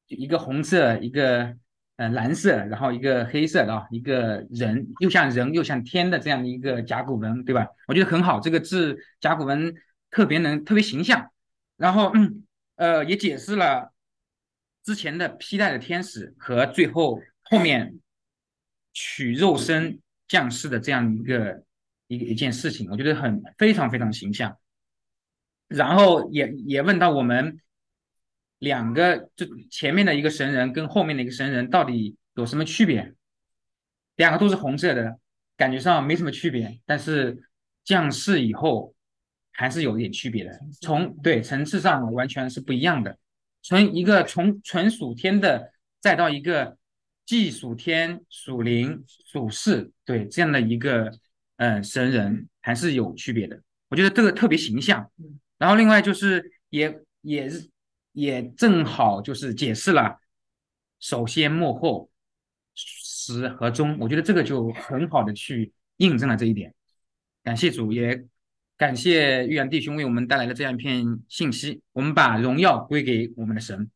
[0.07, 1.55] 一个红色，一个
[1.95, 7.65] 呃蓝色，然后一个黑色的啊，一个人又像人又像天的这样的一个甲骨文，对吧？
[7.87, 9.73] 我觉得很好，这个字甲骨文
[10.09, 11.31] 特别能特别形象，
[11.77, 12.43] 然后嗯
[12.75, 13.93] 呃也解释了。
[14.81, 17.99] 之前的披戴的天使和最后后面
[18.91, 21.63] 取肉身降世的这样一个
[22.07, 24.57] 一一件事情，我觉得很非常非常形象。
[25.67, 27.59] 然后也也问到我们
[28.57, 33.13] 两个，就前面的一个神人跟后面的一个神人到底有什么区别？
[34.15, 35.19] 两个都是红色的，
[35.55, 37.37] 感觉上没什么区别，但是
[37.83, 38.95] 降世以后
[39.59, 40.57] 还是有一点区别的。
[40.79, 43.17] 从对层次上完全是不一样的。
[43.61, 46.77] 从一个从纯属天的，再到一个
[47.25, 51.11] 既属天属灵属世，对这样的一个
[51.57, 53.61] 嗯神人还是有区别的。
[53.89, 55.11] 我觉得这个特别形象。
[55.57, 57.69] 然后另外就是也也是
[58.13, 60.19] 也正好就是解释了
[61.01, 62.09] 首先幕后
[62.75, 63.97] 始和终。
[63.99, 66.73] 我觉得这个就很好的去印证了这一点。
[67.43, 68.25] 感谢主也。
[68.79, 71.81] 感谢玉阳弟兄为我们带来了这样一篇信息。
[71.91, 73.91] 我们把荣耀归给我们的神。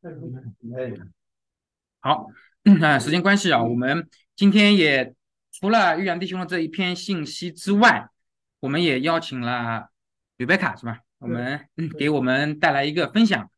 [2.01, 2.27] 好，
[2.63, 5.15] 那时间关系啊，我们今天也
[5.53, 8.09] 除了玉阳弟兄的这一篇信息之外，
[8.59, 9.87] 我们也邀请了
[10.35, 10.99] 吕贝卡，是吧？
[11.19, 11.65] 我们
[11.97, 13.49] 给我们带来一个分享。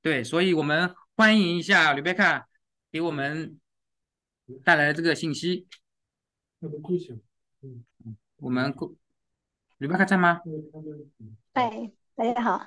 [0.00, 2.48] 对，所以我们欢迎一下吕贝卡
[2.90, 3.60] 给我们
[4.64, 5.66] 带来的这个信息。
[8.36, 8.74] 我们
[9.80, 10.42] 吕贝卡在吗？
[11.54, 12.66] 哎，大家好。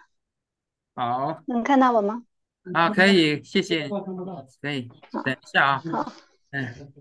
[0.95, 1.43] 好。
[1.45, 2.25] 能看到我吗？
[2.73, 3.87] 啊，可以，谢谢。
[3.87, 4.89] 可以，
[5.23, 5.83] 等一下啊。
[5.91, 6.11] 好。
[6.49, 6.91] 嗯，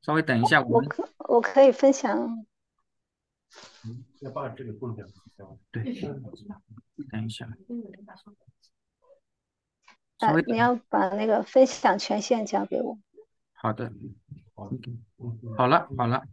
[0.00, 2.46] 稍微等一下，我可我可以分享。
[4.20, 5.06] 要把这个共享。
[5.70, 5.84] 对。
[7.10, 7.46] 等一下。
[10.20, 12.98] 啊，你要把那个分享权限交给我。
[13.52, 13.92] 好的。
[15.58, 16.24] 好了，好了。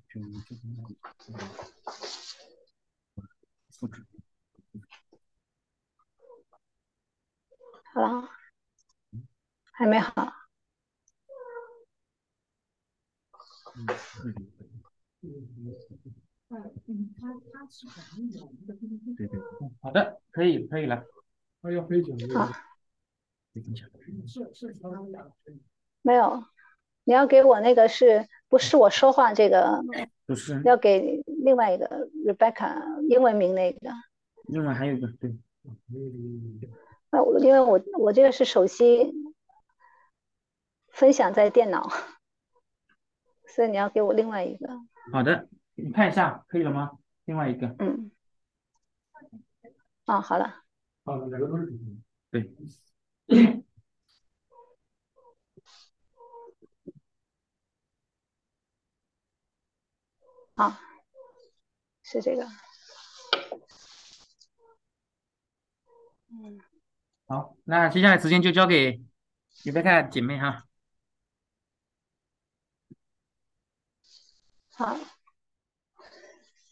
[7.93, 8.30] 好了，
[9.72, 10.34] 还没好。
[19.18, 19.39] 对对，
[19.81, 21.03] 好的，可以可以了。
[21.61, 22.18] 他要飞行。
[22.34, 22.49] 好。
[26.01, 26.43] 没有，
[27.03, 29.84] 你要给我那个是不是我说话这个？
[30.27, 30.61] 不是。
[30.63, 33.80] 要给另外一个 Rebecca 英文名那个。
[34.43, 35.35] 另外还有一个对。
[37.09, 39.11] 那我因为我我这个是手机
[40.91, 41.89] 分享在电脑，
[43.47, 44.67] 所以你要给我另外一个。
[45.11, 46.91] 好的，你看一下可以了吗？
[47.25, 47.75] 另外一个。
[47.80, 48.11] 嗯。
[50.05, 50.61] 哦，好了。
[51.05, 51.73] 好，两个都是
[52.30, 52.53] 对。
[60.55, 60.75] 好，
[62.03, 62.47] 是这个。
[66.30, 66.59] 嗯。
[67.25, 69.01] 好，那接下来时间就交给
[69.63, 70.65] 你别看姐妹哈。
[74.75, 74.97] 好，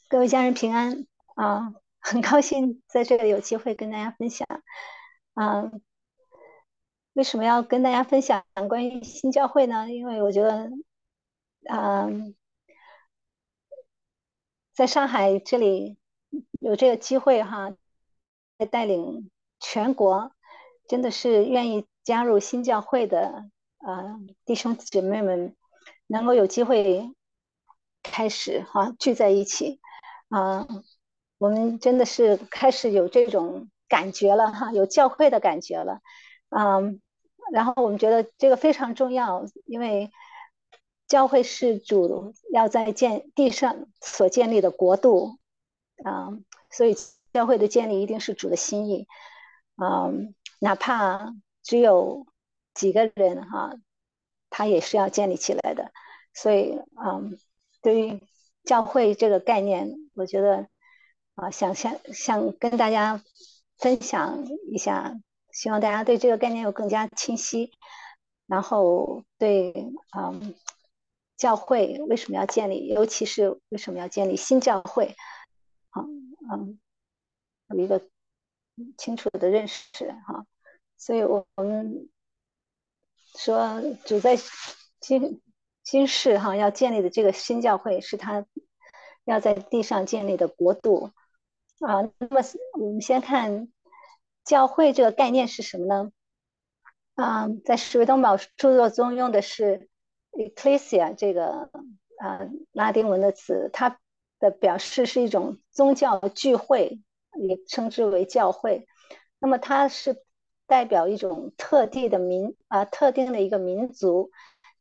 [0.09, 1.73] 各位家人平安啊！
[1.99, 4.47] 很高兴在这里有机会跟大家分享。
[5.35, 5.81] 嗯，
[7.13, 9.89] 为什么要跟大家分享关于新教会呢？
[9.89, 10.69] 因为我觉得，
[11.69, 12.35] 嗯，
[14.73, 15.97] 在上海这里
[16.59, 17.73] 有这个机会哈，
[18.71, 19.29] 带领
[19.59, 20.31] 全国。
[20.87, 23.45] 真的是愿意加入新教会的
[23.77, 25.55] 啊弟兄姐妹们，
[26.07, 27.13] 能够有机会
[28.03, 29.79] 开始哈聚在一起
[30.27, 30.67] 啊，
[31.37, 36.01] 我们真的是开始有这种感觉了哈，有教会的感觉了，
[36.49, 36.99] 嗯，
[37.53, 40.11] 然后我们觉得这个非常重要，因为
[41.11, 45.39] 教会是主要在建地上所建立的国度
[46.05, 46.29] 啊，
[46.69, 46.95] 所以
[47.33, 49.07] 教会的建立一定是主的心意，
[49.75, 50.33] 嗯。
[50.63, 51.33] 哪怕
[51.63, 52.27] 只有
[52.75, 53.73] 几个人哈，
[54.51, 55.91] 他也是要建立起来的。
[56.35, 57.39] 所以，嗯，
[57.81, 58.21] 对于
[58.63, 60.67] 教会这个概念，我觉得
[61.33, 63.23] 啊，想想想跟大家
[63.79, 65.19] 分享一下，
[65.51, 67.71] 希望大家对这个概念有更加清晰，
[68.45, 69.73] 然后对
[70.15, 70.53] 嗯，
[71.41, 75.15] 教会为什么要建立，尤其是为什么要建立新教会，
[75.89, 76.03] 好
[76.53, 76.79] 嗯，
[77.69, 78.07] 有一个
[78.95, 80.45] 清楚的认识哈，
[80.97, 82.09] 所以我我们
[83.39, 84.37] 说主在
[84.99, 85.41] 今。
[85.83, 88.45] 今世哈要建立的这个新教会是他
[89.25, 91.11] 要在地上建立的国度
[91.79, 92.03] 啊。
[92.19, 92.41] 那么
[92.79, 93.67] 我们先看
[94.45, 96.11] 教会这个概念是什么呢？
[97.15, 99.89] 啊，在史维东堡著作中用的是
[100.31, 101.69] ecclesia 这个
[102.17, 102.39] 啊
[102.71, 103.99] 拉丁文的词，它
[104.39, 106.99] 的表示是一种宗教聚会，
[107.37, 108.87] 也称之为教会。
[109.39, 110.23] 那么它是
[110.67, 114.31] 代表一种特定的民啊特定的一个民族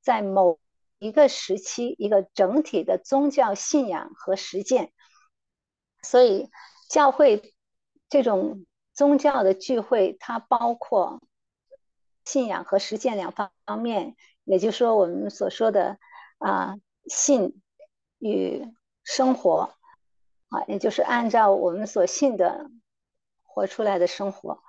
[0.00, 0.58] 在某
[0.98, 4.92] 一个时期，一个整体的宗教信仰和实践，
[6.02, 6.48] 所以
[6.88, 7.54] 教会
[8.08, 11.22] 这种宗教的聚会，它包括
[12.24, 14.14] 信仰和实践两方方面。
[14.50, 15.96] 也就是说，我们所说的
[16.38, 16.74] 啊，
[17.06, 17.62] 信
[18.18, 18.66] 与
[19.04, 19.74] 生活
[20.48, 22.68] 啊，也就是按照我们所信的
[23.44, 24.60] 活出来的生活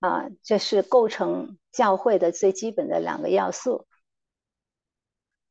[0.00, 3.86] 啊，这是构成教会的最基本的两个要素。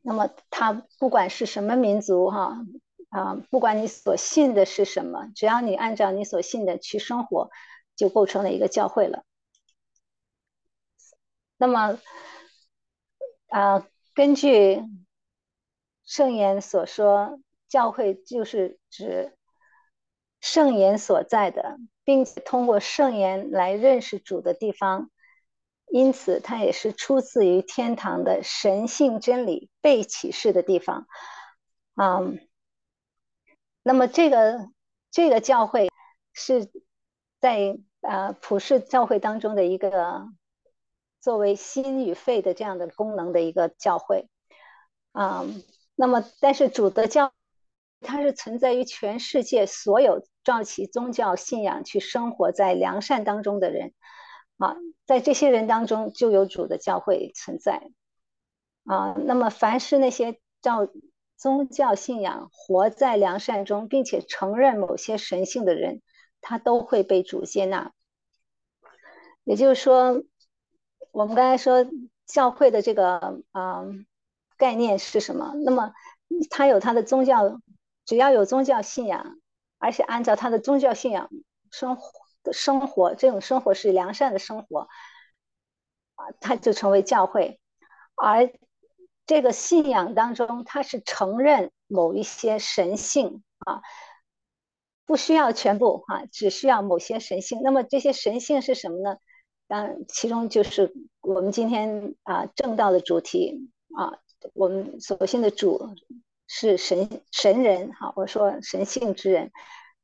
[0.04, 2.60] 那么，他不管是什么民族，哈
[3.10, 7.50] 啊，不管你所信的是什么，只要你按照你所信的去生活，
[7.96, 9.24] 就构成了一个教会了。
[11.58, 11.98] 那么，
[13.56, 14.84] 啊，根据
[16.04, 19.38] 圣言所说，教会就是指
[20.42, 25.10] 圣言所在的，并且通过圣言来认识主的地方。
[25.86, 31.08] 因此，它也是出自于天堂的神性真理被启示的地方，
[31.94, 32.20] 啊，
[33.84, 34.70] 那么这个
[35.12, 35.90] 这个教会
[36.34, 36.70] 是
[37.40, 40.28] 在啊普世教会当中的一个
[41.26, 44.30] 作为心与肺的这样的功能的一个教会，
[45.12, 45.44] 啊，
[45.96, 47.34] 那么但是主的教
[48.00, 53.96] 它是存在于全世界所有照其宗教信仰去生活在良善当中的人。
[54.58, 54.78] 啊，
[55.08, 57.90] 在这些人当中就有主的教会存在，
[58.86, 60.88] 啊，那么凡是那些照
[61.36, 66.04] 宗教信仰活在良善中，并且承认某些神性的人，
[66.40, 67.94] 他都会被主接纳。
[69.44, 70.24] 也就是说，
[71.16, 71.88] 我们刚才说
[72.26, 73.86] 教会的这个啊
[74.58, 75.54] 概念是什么？
[75.64, 75.94] 那么
[76.50, 77.62] 他有他的宗教，
[78.06, 79.40] 只要有宗教信仰，
[79.78, 81.30] 而且按照他的宗教信仰
[81.72, 82.26] 生活。
[82.44, 84.82] 的生活，这种生活是良善的生活，
[86.14, 87.60] 啊，它就成为教会。
[88.16, 88.54] 而
[89.26, 93.82] 这个信仰当中，它是承认某一些神性啊，
[95.08, 97.62] 不需要全部啊，只需要某些神性。
[97.64, 99.18] 那么这些神性是什么呢？
[99.68, 104.20] 当然，其中就是我们今天啊正道的主题啊，
[104.54, 105.96] 我们所信的主
[106.48, 109.52] 是神神人哈，我说神性之人，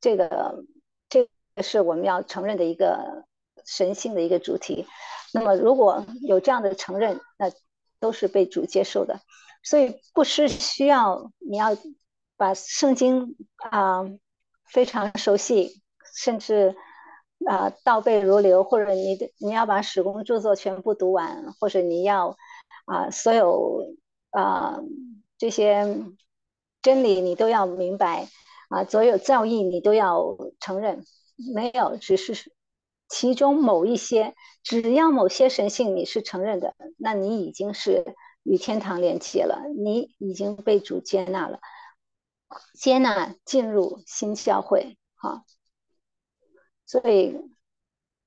[0.00, 0.64] 这个
[1.08, 1.28] 这个。
[1.60, 3.26] 是我们要承认的一个
[3.66, 4.86] 神性的一个主题。
[5.34, 7.52] 那么，如果有这样的承认，那
[8.00, 9.20] 都是被主接受的。
[9.62, 11.76] 所以，不是需要你要
[12.38, 13.36] 把圣经
[13.70, 14.02] 啊
[14.64, 15.82] 非常熟悉，
[16.16, 16.74] 甚至
[17.46, 22.36] 啊倒背如流，或者你得你要把史公著作全部读完，或者你要
[22.86, 23.94] 啊所有
[24.30, 24.80] 啊
[25.38, 26.04] 这些
[26.80, 28.28] 真理你都要明白
[28.68, 31.04] 啊，所有造诣你都要承认。
[31.54, 32.52] 没有，只是
[33.08, 41.58] 其中某一些，只要某些神性你是承认的，那你已经是与天堂连接了，你已经被主接纳了，
[42.74, 45.44] 接纳进入新教会，哈。
[46.92, 47.40] 所以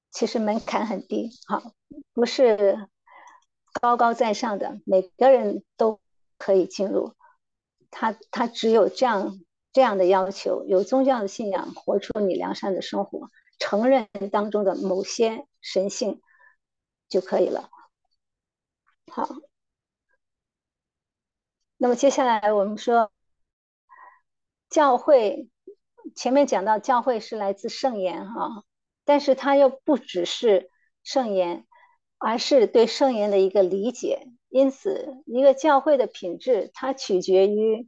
[0.10, 1.62] 其实门槛很低，哈，
[2.14, 2.90] 不是
[3.80, 6.00] 高高在上的，每个人都
[6.40, 7.14] 可以进入，
[7.92, 9.40] 他他只有这样。
[9.76, 13.30] 这样的要求，有宗教的信仰，活出你良善的生活，
[13.60, 16.22] 承认当中的某些神性
[17.10, 17.70] 就可以了。
[19.12, 19.28] 好，
[21.76, 23.12] 那么接下来我们说，
[24.70, 25.50] 教会
[26.16, 28.64] 前面讲到教会是来自圣言哈，
[29.04, 30.72] 但是它又不只是
[31.04, 31.68] 圣言，
[32.18, 34.28] 而是对圣言的一个理解。
[34.50, 37.88] 因此，一个教会的品质，它取决于。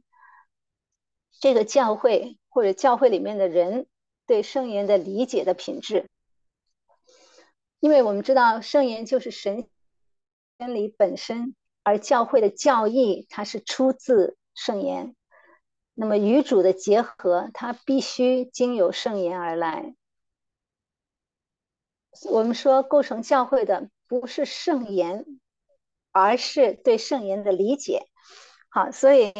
[1.40, 3.86] 这个教会或者教会里面的人
[4.26, 6.08] 对圣言的理解的品质，
[7.78, 9.68] 因为我们知道圣言就是神
[10.58, 15.14] 真理本身，而教会的教义它是出自圣言。
[16.00, 19.96] 那么与主的结合，它必须经由圣言而来。
[22.30, 25.26] 我们说构成教会的不是圣言，
[26.12, 28.06] 而是对圣言的理解。
[28.68, 29.32] 好，所以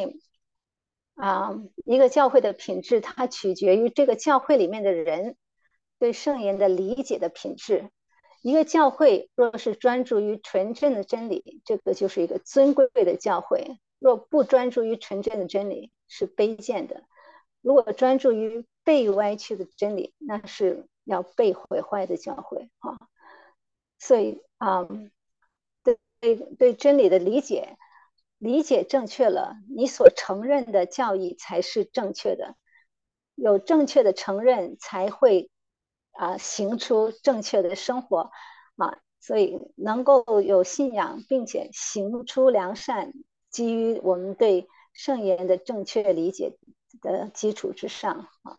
[1.14, 1.54] 啊，
[1.84, 5.36] 一个教会的品质，它取决于这个教会里面的人
[6.00, 7.88] 对圣言的理解的品质。
[8.42, 17.04] 一个教会若是专注于纯正的真理，这个就是一个尊贵的教会；若不专注于纯正的真理，是卑贱的。
[17.60, 22.98] 如果专注于被歪曲的真理，那是要被毁坏的教会啊。
[23.98, 24.88] 所以啊，
[25.84, 27.76] 对对对真理的理解，
[28.38, 32.56] 理解正确了，你所承认的教义才是正确的。
[33.34, 35.50] 有正确的承认，才会。
[36.12, 38.32] 啊，行出正确的生活
[38.74, 43.12] 啊，所以能够有信仰，并且行出良善，
[43.50, 44.66] 基于我们对
[44.98, 46.58] 圣言的正确理解
[47.00, 48.58] 的基础之上啊，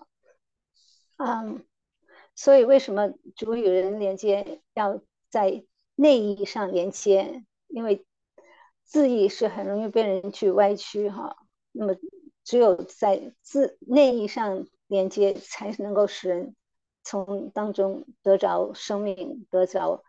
[1.17, 1.65] 嗯，
[2.33, 7.43] 所以为什么主与人连接要在内意上连接？
[7.67, 8.05] 因为
[8.85, 11.35] 字义是很容易被人去歪曲哈，
[11.73, 11.93] 那么
[12.45, 16.55] 只有在字内意上连接，才能够使人。
[17.01, 20.03] 从当中得着生命，得着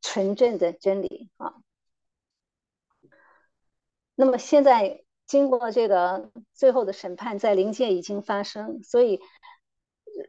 [0.00, 1.56] 纯正的真理啊。
[4.14, 9.20] 那么现在经过这个最后的审判，在灵界已经发生，所以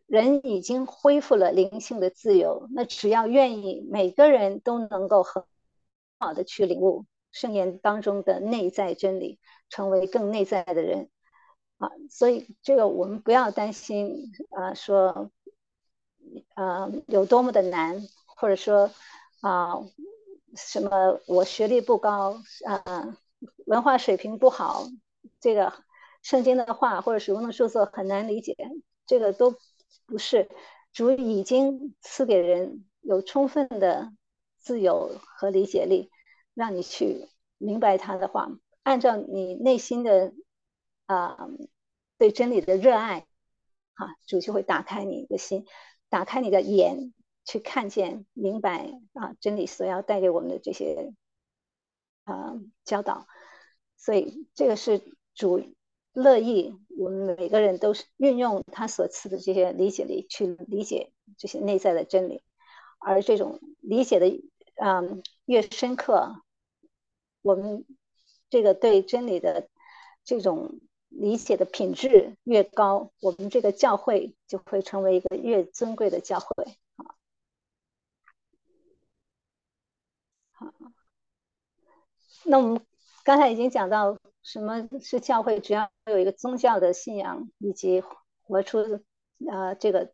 [0.06, 2.68] 人已经恢复了灵性的自由。
[2.72, 5.44] 那只要愿意，每个人都能够很
[6.20, 11.10] 好的去领悟圣言当中的内在真理，成为更内在的人
[11.78, 11.90] 啊。
[12.10, 15.32] 所以这个我们不要担心啊，说。
[16.56, 18.92] 啊，有多么的难，或者说
[19.40, 19.76] 啊，
[20.58, 23.18] 什么我学历不高啊，
[23.66, 24.86] 文化水平不好，
[25.40, 25.74] 这个
[26.22, 28.56] 圣经的话或者使用的数字很难理解，
[29.06, 29.56] 这个都
[30.06, 30.50] 不是。
[30.94, 34.12] 主已经赐给人有充分的
[34.58, 36.10] 自由和理解力，
[36.56, 37.28] 让你去
[37.58, 38.50] 明白他的话，
[38.84, 40.34] 按照你内心的
[41.06, 41.50] 啊
[42.18, 43.28] 对真理的热爱，
[43.94, 45.66] 哈，主就会打开你的心。
[46.10, 51.14] 打开你的眼，去看见、明白啊，真理所要带给我们的这些
[52.28, 52.54] 啊
[52.86, 53.28] 教导。
[53.98, 55.02] 所以，这个是
[55.34, 55.74] 主
[56.14, 62.44] 乐意我们每个人都是运用他所赐的这些理解力去理解这些内在的真理。
[63.00, 64.44] 而这种理解的
[64.76, 65.02] 啊
[65.46, 66.44] 越深刻，
[67.42, 67.86] 我们
[68.50, 69.68] 这个对真理的
[70.24, 70.80] 这种。
[71.10, 76.78] 理解的品质越高，我们这个教会就会成为一个越尊贵的教会。
[76.98, 77.16] 好，
[80.52, 80.72] 好，
[82.46, 82.82] 那我们
[83.24, 88.04] 刚才已经讲到什么是教会，只要有一个宗教的信仰以及
[88.44, 88.80] 活出
[89.50, 90.12] 呃这个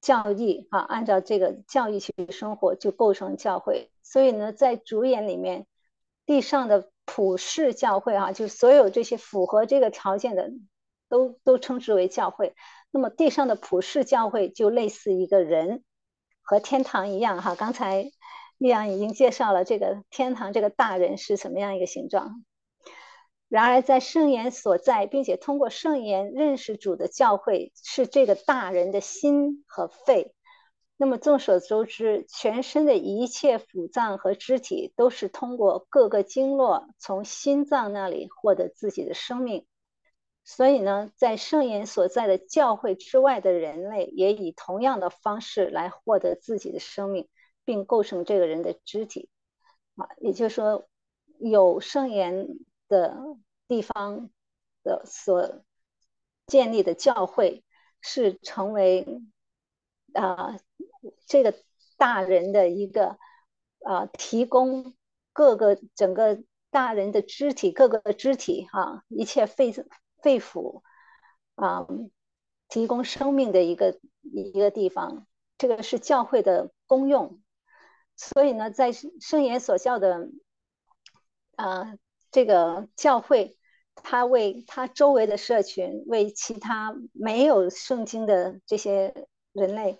[0.00, 3.90] 教义啊，按照这个教义去生活，就构成教会。
[4.02, 5.66] 所以呢，在主演里面，
[6.24, 6.90] 地上的。
[7.08, 10.50] 普世教会啊，就所有这些符合这个条件的，
[11.08, 12.56] 都都称之为教会。
[12.90, 15.84] 那么地上的普世教会就类似一个人，
[16.42, 17.54] 和天堂一样哈。
[17.54, 18.10] 刚才
[18.58, 22.44] 玉阳已经介绍了这个天堂这个大人是什么样一个形状。
[23.48, 30.34] 然而在圣言所在，并且通过圣言认识主的教会，是这个大人的心和肺。
[30.96, 39.66] 那么众所周知，全身的一切腑脏和肢体都是通过各个经络从心脏那里获得自己的生命。
[40.42, 47.28] 所以呢，在圣言所在的教会之外的人类，也以同样的方式来获得自己的生命，
[47.66, 49.28] 并构成这个人的肢体。
[49.96, 50.88] 啊，也就是说，
[51.38, 52.48] 有圣言
[52.88, 53.18] 的
[53.68, 54.30] 地方
[54.82, 55.62] 的所
[56.46, 57.62] 建立的教会，
[58.00, 59.06] 是成为
[60.14, 60.56] 啊。
[61.26, 61.54] 这个
[61.96, 63.16] 大人的一个
[63.84, 64.94] 啊，提供
[65.32, 69.72] 各个整个大人的肢体，各个肢体哈，一切肺
[70.20, 70.82] 肺腑
[71.54, 71.86] 啊，
[72.68, 75.28] 提供生命的一个一个地方。
[75.58, 77.40] 这个是教会的功用。
[78.16, 80.28] 所以呢，在圣言所教的
[81.56, 81.96] 啊，
[82.30, 83.56] 这个教会，
[83.94, 89.98] 他为他周围的社群，为其他没有圣经的这些人类。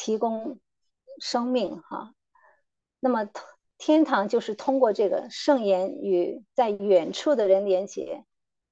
[0.00, 0.60] 提供
[1.20, 2.14] 生命哈，
[3.00, 3.28] 那么
[3.78, 8.24] 天堂就是通过这个圣言与在远处的人连接，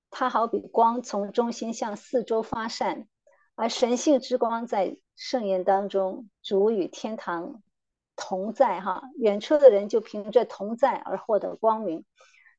[0.08, 3.08] 它好比光从中心向四周发散，
[3.56, 7.60] 而神性之光在圣言当中，主与天堂
[8.16, 12.04] 同在哈，远处的人就凭着同在而获得光明，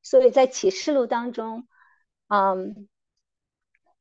[0.01, 1.67] 所以在启示录当中，
[2.27, 2.87] 嗯，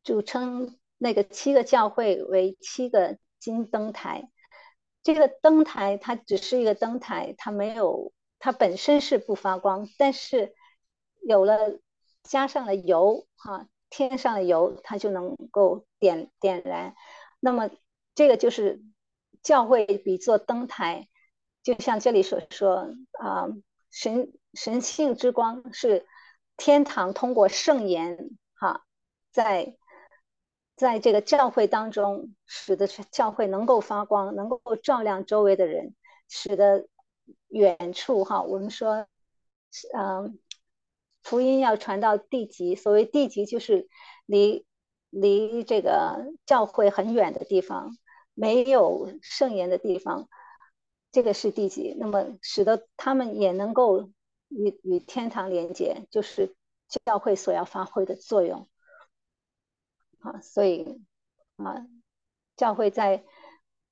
[0.05, 4.31] 主称那个七个教会为七个金灯台。
[5.03, 10.55] 这个灯台它只是一个灯台，它没有，它本身是不发光，但是
[11.23, 11.79] 有了
[12.23, 16.95] 加上了油，哈，添上了油，它就能够点点燃。
[17.39, 17.71] 那么
[18.17, 18.83] 这个就是
[19.43, 21.09] 教会比作灯台，
[21.75, 23.49] 就像这里所说啊，
[23.91, 26.07] 神神性之光是
[26.57, 28.85] 天堂通过圣言，哈，
[29.33, 29.77] 在。
[30.77, 35.95] 在这个教会当中，使得教会能够发光，能够照亮周围的人，
[36.29, 36.87] 使得
[37.49, 39.07] 远处哈，我们说，
[39.97, 40.39] 嗯，
[41.23, 42.75] 福音要传到地极。
[42.75, 43.89] 所谓地极，就是
[44.27, 44.67] 离
[45.09, 47.97] 离这个教会很远的地方，
[48.35, 50.29] 没有圣言的地方，
[51.17, 51.97] 这个是地极。
[51.99, 54.11] 那么，使得他们也能够
[54.49, 56.55] 与与天堂连接，就是
[57.07, 58.69] 教会所要发挥的作用。
[60.19, 61.01] 啊，所以
[61.57, 61.87] 啊，
[62.55, 63.25] 教会在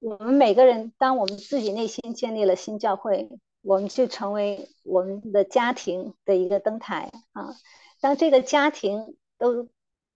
[0.01, 3.31] 我们每个人，当我们自己内心建立了新教会，
[3.63, 7.57] 我们就成为我们的家庭的一个灯台啊。
[8.03, 9.71] 当这个家庭都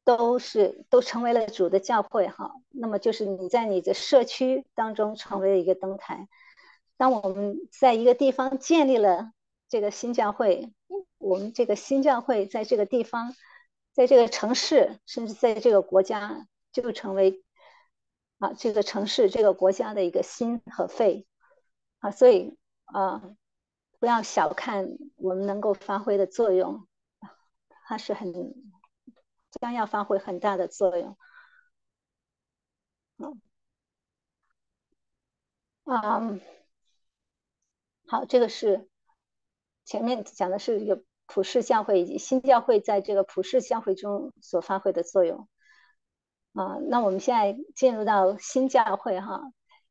[0.04, 6.28] 都是都成为了主的教会哈，那么就是你在你的社区当中成为了一个灯台。
[6.98, 9.32] 当我们在一个地方建立了
[9.70, 10.74] 这个新教会，
[11.16, 13.34] 我们这个新教会在这个地方。
[13.94, 17.42] 在这个城市，甚至在这个国家，就成为
[18.38, 21.26] 啊这个城市、这个国家的一个心和肺
[21.98, 23.20] 啊，所以啊，
[23.98, 26.86] 不要小看我们能够发挥的作用，
[27.86, 28.32] 它是很
[29.60, 31.18] 将要发挥很大的作用。
[35.82, 36.38] 啊，
[38.08, 38.88] 好，这个是
[39.84, 41.04] 前面讲的是一个。
[41.30, 45.46] 普世教会以及新教会在这个普世教会中所发挥的作用
[46.54, 49.42] 啊，那我们现在进入到新教会哈，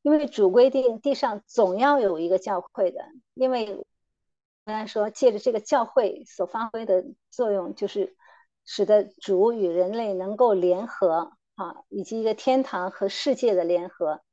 [0.02, 3.86] 因为主规定地上总要有一个教会的，因为
[4.66, 8.18] 刚才说借着这个教会所发挥的作用，就是
[8.66, 14.24] 使得主与人类能够联合啊，以及一个天堂和世界的联合，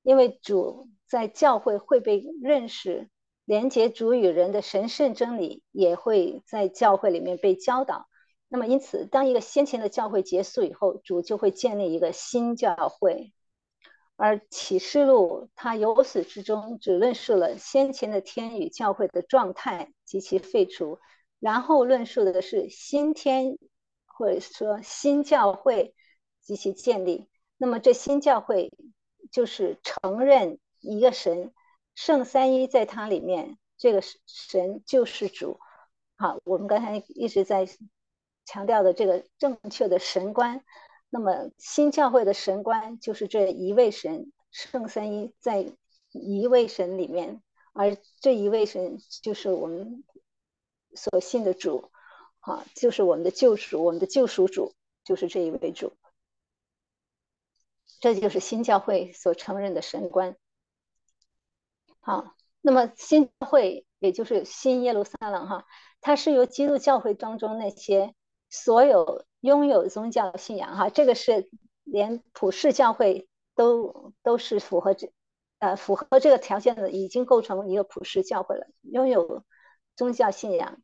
[0.00, 3.10] 因为主在教会会被认识。
[3.46, 8.06] 连接主与人的神圣真理也会在教会里面被教导。
[8.48, 13.32] 那么，因此，当一个先前的教会结束以后，主就会建立一个新教会。
[14.14, 21.00] 而启示录它由始至终只论述了先前的天与教会的状态及其废除，
[21.40, 23.58] 然后论述的是新天
[24.06, 25.94] 或者说新教会
[26.40, 27.28] 及其建立。
[27.56, 28.72] 那么，这新教会
[29.32, 31.52] 就是承认一个神。
[31.94, 35.58] 圣三一在它里面，这个神就是主。
[36.16, 37.68] 好，我们刚才一直在
[38.46, 40.64] 强调的这个正确的神观。
[41.10, 45.74] 那么新教会的神观就是这一位神，圣三一在
[46.12, 47.42] 一位神里面，
[47.72, 50.04] 而这一位神就是我们
[50.94, 51.90] 所信的主，
[52.38, 54.72] 好，就是我们的救赎，我们的救赎主
[55.04, 55.92] 就是这一位主。
[58.00, 60.36] 这就是新教会所承认的神观。
[62.02, 65.66] 好，那么新教会也就是新耶路撒冷哈，
[66.00, 68.14] 它是由基督教会当中那些
[68.48, 71.50] 所有拥有宗教信仰哈，这个是
[71.84, 75.12] 连普世教会都都是符合这
[75.58, 79.44] 呃符合这个条件的，已经构成一个普世教会了，拥有
[79.94, 80.80] 宗教信仰。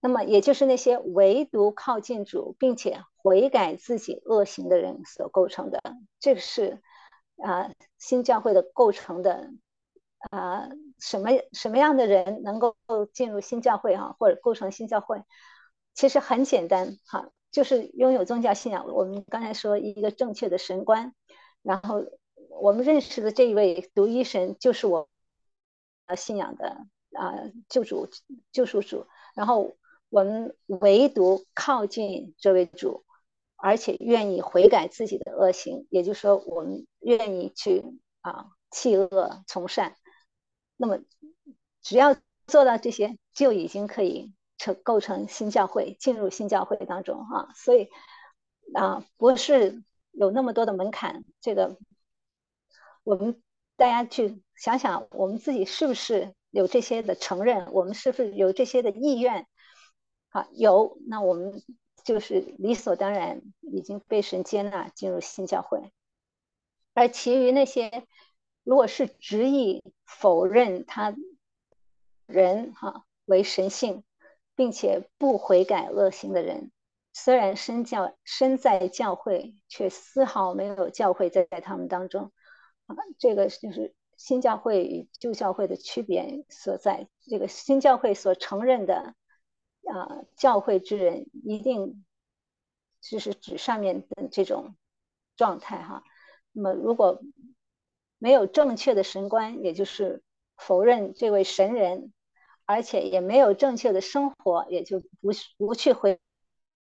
[0.00, 5.82] 那么也就是那些唯独靠近主并且悔改自己恶行的人所构成的，
[6.20, 6.80] 这个是。
[7.42, 9.50] 啊，新教会的构成的
[10.30, 12.76] 啊，什么什么样的人能够
[13.12, 15.22] 进入新教会哈，或者构成新教会？
[15.94, 18.86] 其实很简单哈，就是拥有宗教信仰。
[18.92, 21.14] 我们刚才说一个正确的神观，
[21.62, 22.04] 然后
[22.60, 25.08] 我们认识的这一位独一神就是我
[26.16, 27.34] 信仰的啊
[27.68, 28.08] 救主
[28.50, 29.76] 救赎主，然后
[30.08, 33.04] 我们唯独靠近这位主。
[33.60, 37.82] 而且愿意悔改自己的恶行，也就是说，我们愿意去
[38.20, 39.96] 啊弃恶从善。
[40.76, 41.00] 那么，
[41.82, 42.16] 只要
[42.46, 47.52] 做到这些，就已经可以成构成新教会，进入新教会当中哈。
[47.56, 47.88] 所以
[48.74, 49.82] 啊，不是
[50.12, 51.24] 有那么多的门槛。
[51.40, 51.76] 这个，
[53.02, 53.42] 我们
[53.76, 57.72] 大家去想想，我们自己是不是有这些的承认？
[57.72, 59.48] 我们是不是有这些的意愿？
[60.28, 61.60] 好，有，那我们。
[62.08, 65.92] 就是理所当然已经被神接纳进入新教会，
[66.94, 68.06] 而其余那些
[68.64, 71.14] 如果是执意否认他
[72.24, 74.04] 人哈为神性，
[74.56, 76.72] 并且不悔改恶行的人，
[77.12, 82.32] 虽然身教身在教会，却丝毫没有教会在在他们当中
[82.86, 82.96] 啊。
[83.18, 87.06] 这个就是新教会与旧教会的区别所在。
[87.26, 89.14] 这个新教会所承认的
[89.84, 92.04] 啊，教会之人一定
[93.00, 94.76] 就是指上面的这种
[95.36, 96.02] 状态哈。
[96.52, 97.22] 那么如果
[98.18, 100.22] 没有正确的神观，也就是
[100.56, 102.12] 否认这位神人，
[102.66, 106.18] 而且也没有正确的生活，也就不不去回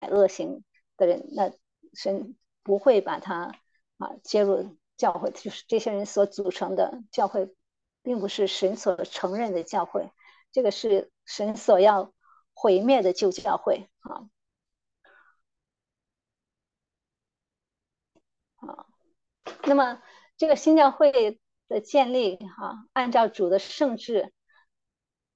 [0.01, 0.63] 恶行
[0.97, 1.51] 的人，那
[1.95, 3.55] 神不会把他
[3.97, 5.31] 啊接入教会。
[5.31, 7.55] 就是这些人所组成的教会，
[8.03, 10.11] 并不是神所承认的教会，
[10.53, 12.13] 这个是神所要
[12.55, 14.31] 毁灭的旧教会啊。
[18.57, 18.87] 啊，
[19.65, 20.01] 那么。
[20.37, 24.33] 这个新教会的建立，哈，按照主的圣旨，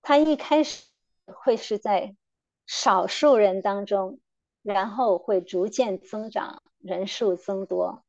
[0.02, 0.86] 他一开始
[1.24, 2.16] 会是在
[2.66, 4.18] 少数人当中，
[4.60, 8.04] 然后会逐渐增长，人数增多。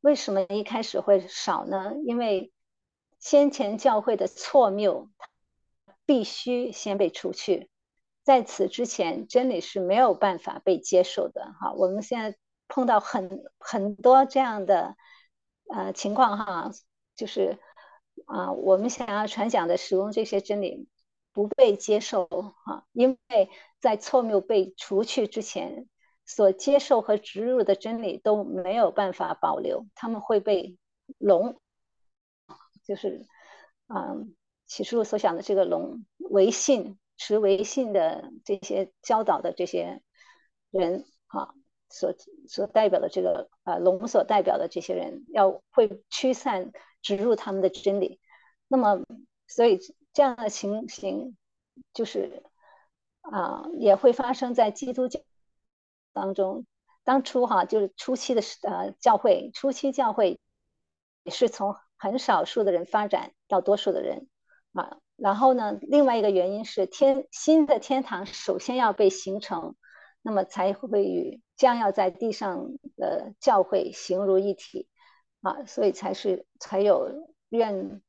[0.00, 1.92] 为什么一开始会少呢？
[2.06, 2.50] 因为
[3.18, 5.10] 先前教会的错谬
[6.06, 7.68] 必须先被除去，
[8.24, 11.54] 在此之前，真理是没有办法被接受的。
[11.60, 12.36] 哈，我们现在
[12.66, 14.96] 碰到很很多这样的。
[15.66, 16.70] 呃，情况哈，
[17.16, 17.58] 就是
[18.26, 20.86] 啊，我们想要传讲的使用这些真理
[21.32, 23.48] 不被接受哈，因为
[23.80, 25.88] 在错谬被除去之前，
[26.26, 30.76] 所接受和植入的真理都没有办法保留，他们会被
[31.16, 31.58] 龙，
[32.84, 33.26] 就是
[33.86, 34.36] 嗯，
[34.66, 40.02] 启示录所讲的这个龙唯信持唯信的这些教导的这些
[40.70, 41.54] 人啊。
[41.90, 42.12] 所
[42.48, 46.72] 所代表的这个呃龙所代表的这些人要会驱散
[47.02, 48.18] 植入他们的真理，
[48.66, 49.04] 那么
[49.46, 49.78] 所以
[50.12, 51.36] 这样的情形
[51.92, 52.42] 就是
[53.20, 55.20] 啊也会发生在基督教
[56.12, 56.66] 当中。
[57.04, 60.40] 当初哈就是初期的呃教会，初期教会
[61.22, 64.26] 也是从很少数的人发展到多数的人
[64.72, 64.98] 啊。
[65.16, 69.74] 然后呢，另外一个原因是天新的天堂首先要被形成。
[70.26, 74.88] 那么才会与将要在地上的教会形如一体
[75.42, 77.10] 啊，所以才是才有
[77.50, 78.00] 愿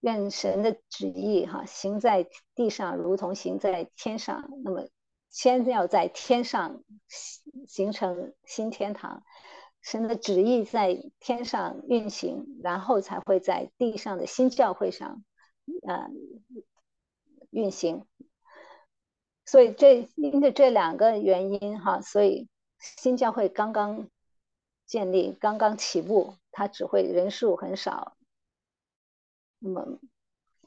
[0.00, 4.48] 愿神的旨意哈行在地上如同行在天上。
[4.64, 4.88] 那么
[5.28, 6.82] 先要在天上
[7.68, 9.22] 形成新天堂，
[9.82, 15.22] 神的旨意在天上运行，然后才会在地上的新教会上
[15.86, 16.08] 啊
[17.50, 18.06] 运行。
[19.44, 22.48] 所以这因为这两个原因哈，所以
[22.78, 24.08] 新教会刚刚
[24.86, 28.16] 建立，刚刚起步，它只会人数很少，
[29.58, 29.98] 那么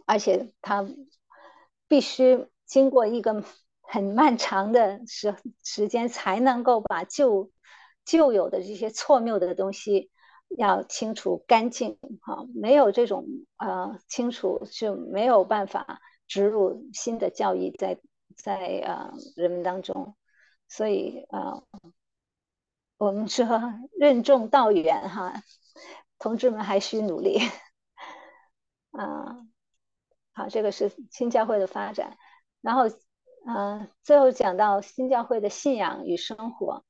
[0.05, 0.87] 而且它
[1.87, 3.43] 必须经过一个
[3.81, 7.51] 很漫长的时时间，才能够把旧
[8.03, 10.11] 旧有的这些错谬的东西
[10.49, 13.25] 要清除干净哈，没有这种
[13.57, 17.99] 呃清除就没有办法植入新的教义在。
[18.37, 20.13] 在呃人们当中，
[20.67, 21.63] 所以呃，
[22.97, 23.45] 我们说
[23.97, 25.41] 任重道远哈，
[26.19, 27.39] 同志们还需努力
[28.91, 29.37] 啊。
[30.33, 32.17] 好，这个是新教会的发展，
[32.59, 32.89] 然后
[33.47, 36.83] 嗯，最后讲到新教会的信仰与生活。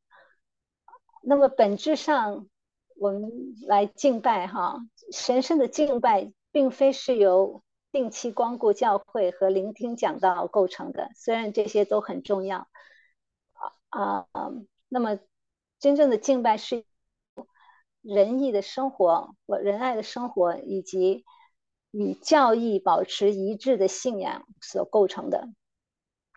[1.22, 2.48] 那么本质上，
[2.96, 4.80] 我们来敬拜哈，
[5.12, 7.62] 神圣的敬拜并非是由。
[7.92, 12.68] 定期光顾教会和聆听讲道构成的，虽然这些都很重要，
[13.88, 14.52] 啊啊，
[14.90, 15.18] 那么
[15.80, 16.84] 真正的敬拜是
[18.02, 21.24] 仁义的生活我仁爱的生活，以及
[21.92, 25.48] 与教义保持一致的信仰所构成的。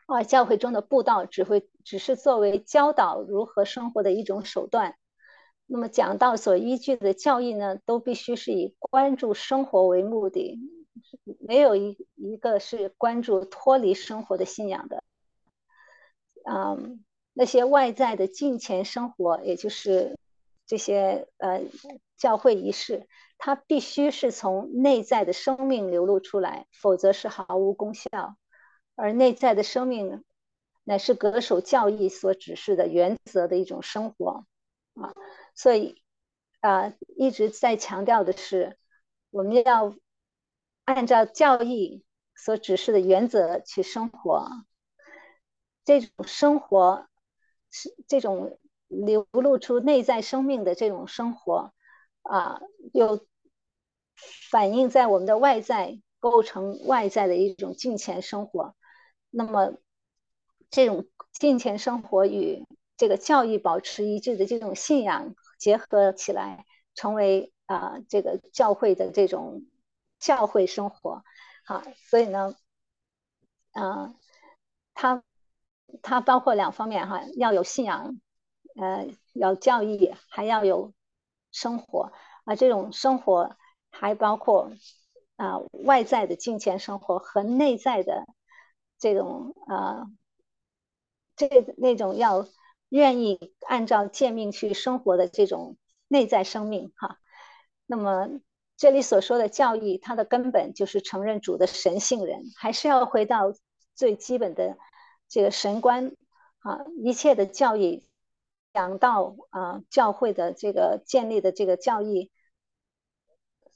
[0.07, 4.97] 而教会中的布道只会只是作为教导如何生活的一种手段。
[5.71, 10.59] 那么讲道所依据的教义呢，都必须是以关注生活为目的。
[11.41, 15.05] 没有一一个是关注脱离生活的信仰的，
[16.43, 17.05] 嗯，
[17.35, 20.19] 那些外在的金钱生活，也就是
[20.67, 21.63] 这些呃
[22.17, 28.37] 教会仪式，它必须是从内在的生命流露出来，否则是毫无功效。
[28.97, 30.25] 而内在的生命
[30.83, 34.45] 乃是恪守教义所指示的原则的一种生活
[34.95, 35.15] 啊，
[35.59, 36.01] 所以
[36.61, 38.79] 啊一直在强调的是，
[39.31, 39.95] 我们要。
[40.85, 42.03] 按照教义
[42.35, 44.49] 所指示的原则去生活，
[45.85, 47.07] 这种生活
[47.71, 51.75] 是这种流露出内在生命的这种生活
[52.23, 52.59] 啊，
[52.95, 53.27] 又
[54.51, 58.75] 反映在我们的外在，构成外在的一种金钱生活。
[59.29, 59.75] 那么，
[60.71, 62.65] 这种金钱生活与
[62.97, 66.65] 这个教义保持一致的这种信仰结合起来，
[66.95, 69.67] 成为啊、这个教会的这种
[70.19, 71.23] 教会生活。
[71.65, 72.55] 好，所以呢，
[73.73, 74.15] 啊、
[74.95, 75.23] 它
[76.03, 78.19] 它包括两方面哈，要有信仰，
[78.77, 80.95] 呃，要教义，还要有
[81.51, 82.13] 生活
[82.45, 82.57] 啊。
[82.57, 83.57] 这种生活
[83.91, 84.73] 还包括
[85.37, 88.27] 啊、外在的金钱生活和内在的
[88.99, 90.07] 这种啊、
[91.37, 92.47] 这那种要
[92.89, 95.77] 愿意按照诫命去生活的这种
[96.09, 97.19] 内在生命哈。
[97.87, 98.29] 那么
[98.77, 103.53] 这里所说的教育，它的根本就是承认主的神性人，还是要回到
[103.95, 104.79] 最基本的
[105.29, 106.15] 这个神观
[106.61, 108.05] 啊，一切的教义
[108.73, 112.31] 讲到啊教会的这个建立的这个教义，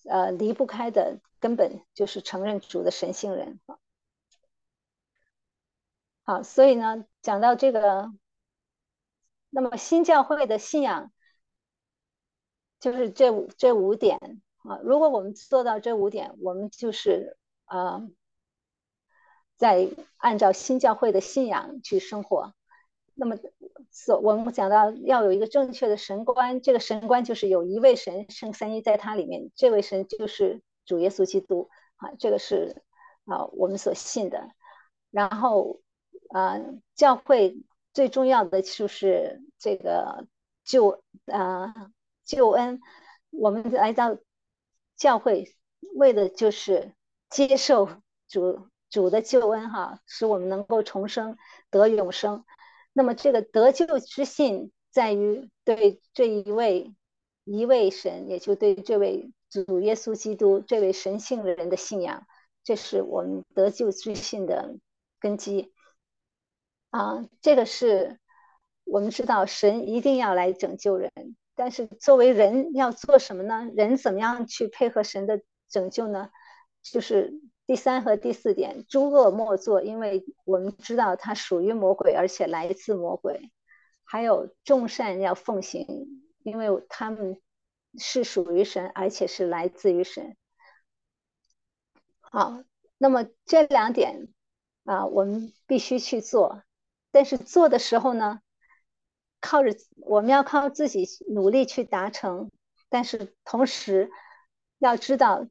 [0.09, 3.61] 呃离不开的根本就是承认主的神性人。
[6.25, 8.13] 好，所以呢，讲到这个，
[9.55, 11.13] 那么新教会的信仰
[12.81, 14.19] 就是这五这五点
[14.65, 14.81] 啊。
[14.83, 18.09] 如果我们做到这五点，我们就是呃，
[19.57, 22.55] 在按照新教会的信仰去生活。
[23.15, 23.37] 那么
[23.91, 32.83] 所我们讲到要有一个正确的神观，这个神观就是有一位神，圣三一在它里面，这位神就是主耶稣基督啊，这个是
[33.27, 34.49] 啊我们所信的。
[35.11, 35.83] 然后
[36.31, 36.59] 啊，
[36.95, 37.63] 教会
[37.93, 40.27] 最重要的就是这个
[40.65, 41.91] 救啊
[42.25, 42.81] 救恩，
[43.31, 44.17] 我们来到
[44.97, 45.55] 教会
[45.95, 46.95] 为的就是
[47.29, 47.89] 接受
[48.29, 51.37] 主主的救恩哈，使我们能够重生
[51.71, 52.45] 得永生。
[52.93, 56.95] 那么这个得救之信在于对这一位
[57.45, 62.27] 一位神，也就对这位主耶稣基督这位神性的人的信仰，
[62.65, 64.77] 这是我们得救之信的
[65.19, 65.73] 根基。
[66.93, 68.21] 啊，这个是
[68.85, 71.11] 我们知道神一定要来拯救人，
[71.55, 73.71] 但是作为人要做什么呢？
[73.75, 75.41] 人怎么样去配合神的
[75.71, 76.31] 拯救呢？
[76.83, 77.33] 就是
[77.67, 83.51] 第三和第四点，诸恶莫作，因为我们知道它属于魔鬼，而且来自魔鬼。
[84.05, 85.87] 还有众善要奉行，
[86.43, 87.41] 因为他们
[87.97, 90.37] 是属于神，而且是来自于神。
[92.21, 92.63] 好，
[92.99, 94.29] 那么这两点
[94.85, 96.63] 啊，我们必须去做。
[97.13, 98.41] 但是做的时候呢，
[99.41, 102.51] 靠着我们要靠自己努力去达成，
[102.89, 104.11] 但是同时
[104.79, 105.47] 要知道，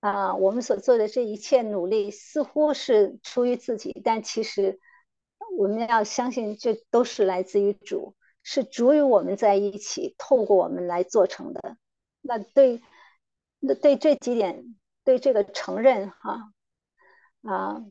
[0.00, 4.80] 啊，我们所做的这一切努力似乎是出于自己，但其实
[5.58, 11.76] 我们要相信，这都是来自于主，是主与我们在一起，透过我们来做成的。
[12.22, 12.82] 那对，
[13.58, 14.74] 那对这几点，
[15.04, 16.50] 对这个承认哈，
[17.42, 17.84] 啊。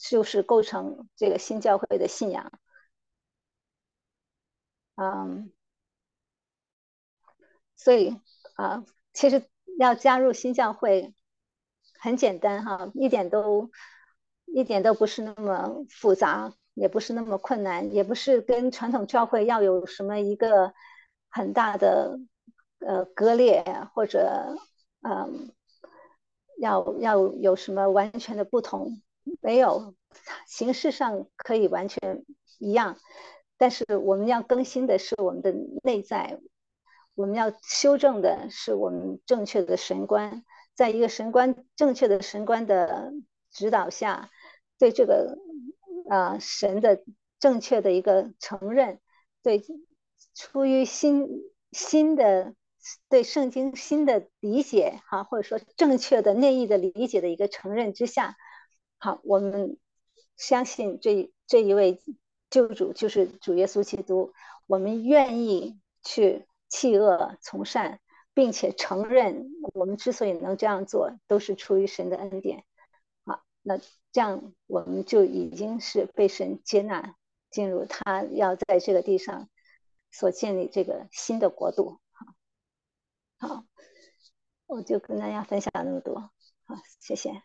[0.00, 2.52] 就是构成这个新教会的信仰，
[4.96, 5.52] 嗯，
[7.76, 8.20] 所以
[8.54, 9.48] 啊，其实
[9.78, 11.14] 要加入新教会
[11.98, 13.70] 很简单哈，一点都
[14.46, 20.72] 一点都不是那么复杂，也不是那么困难，也不是跟传统教会要有什么一个
[21.28, 22.18] 很大的
[22.80, 23.64] 呃割裂
[23.94, 24.56] 或者
[25.02, 25.52] 嗯
[26.58, 29.02] 要要有什么完全的不同。
[29.40, 29.94] 没有，
[30.46, 32.24] 形式上可以完全
[32.58, 32.96] 一样，
[33.56, 36.38] 但是我们要更新的是我们的内在，
[37.14, 40.44] 我们要修正的是我们正确的神观，
[40.74, 43.12] 在一个神观正确的神观的
[43.50, 44.30] 指导下，
[44.78, 45.38] 对这个
[46.08, 47.02] 啊、呃、神的
[47.38, 49.00] 正确的一个承认，
[49.42, 49.62] 对
[50.34, 51.28] 出于新
[51.72, 52.54] 新的
[53.08, 58.36] 对圣经新的理解哈，或者说正确的内意的理解的一个承认之下。
[58.98, 59.78] 好，我们
[60.36, 62.02] 相信这这一位
[62.50, 64.32] 救主就是主耶稣基督，
[64.66, 68.00] 我们愿意去弃恶从善，
[68.34, 72.64] 并且承认我们之所以能这样做，都是出于神的恩典。
[73.24, 73.78] 好，那
[74.10, 77.14] 这样我们就已经是被神接纳，
[77.50, 79.48] 进入他要在这个地上
[80.10, 82.00] 所建立这个新的国度。
[83.38, 83.64] 好，
[84.66, 86.18] 我就跟大家分享那么多。
[86.64, 87.42] 好，谢谢。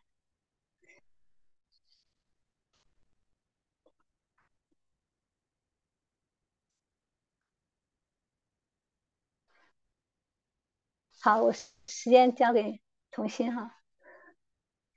[11.25, 13.77] 好，我时间交给童心哈。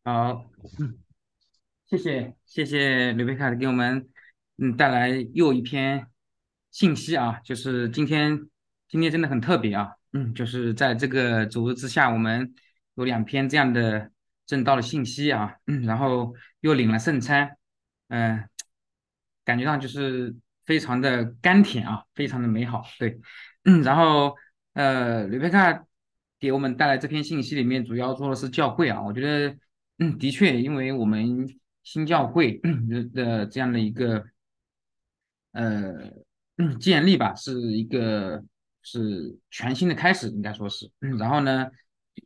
[0.03, 0.45] 好，
[0.81, 0.99] 嗯，
[1.87, 4.09] 谢谢谢谢刘贝卡给我们
[4.57, 6.09] 嗯带来又一篇
[6.73, 8.49] 信息啊，就是今天
[8.89, 12.53] 今天真的很特别啊，嗯，就是在这个组织之下，我们
[12.97, 14.11] 有两篇这样的
[14.47, 17.57] 正道的信息啊，嗯，然后又领了圣餐，
[18.09, 18.49] 嗯、
[19.45, 20.35] 感觉上就是
[20.65, 22.83] 非常的甘甜啊，非常的美好。
[22.99, 23.21] 对，
[23.63, 24.35] 嗯，然后
[24.73, 25.86] 呃，吕贝卡
[26.39, 29.57] 给我们带来这篇信息里面主要说的是教会啊，我觉得
[29.99, 31.47] 嗯，的确，因为我们
[31.83, 32.61] 新教会
[33.15, 34.25] 的这样的一个
[35.53, 35.93] 呃
[36.81, 38.43] 建立吧，是一个
[38.83, 41.67] 是全新的开始，应该说是，然后呢，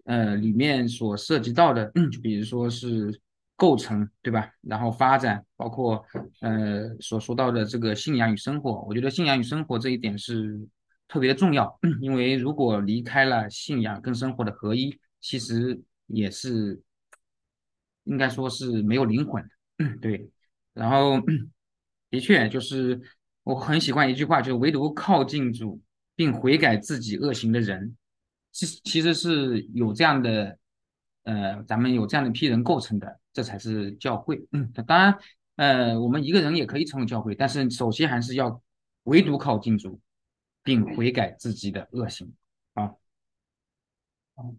[0.05, 3.21] 呃，里面所涉及到的，就比如说是。
[3.61, 4.51] 构成对吧？
[4.63, 6.03] 然后发展，包括
[6.41, 10.59] 呃所说到的这个信仰与生活，我觉得信仰与生活这一点是
[11.11, 16.81] 特别的重要，因为如果离开了信仰跟生活的合一，其实也是
[18.05, 19.97] 应该说是没有灵魂的。
[20.01, 20.31] 对，
[20.73, 21.21] 然后
[22.11, 23.01] 的确就是
[23.43, 25.83] 我很喜欢一句话，就是唯独靠近主
[26.15, 27.97] 并悔改自己恶行的人，
[28.53, 30.57] 其其实是有这样的
[31.25, 33.19] 呃，咱们有这样的一批人构成的。
[33.33, 34.45] 这才是教会。
[34.87, 35.17] 当然，
[35.55, 38.61] 呃，我们一个人也可以成为教会，但是首先还是要
[39.05, 40.01] 唯独靠近主，
[40.63, 42.33] 并悔改自己的恶行。
[42.75, 42.99] 好，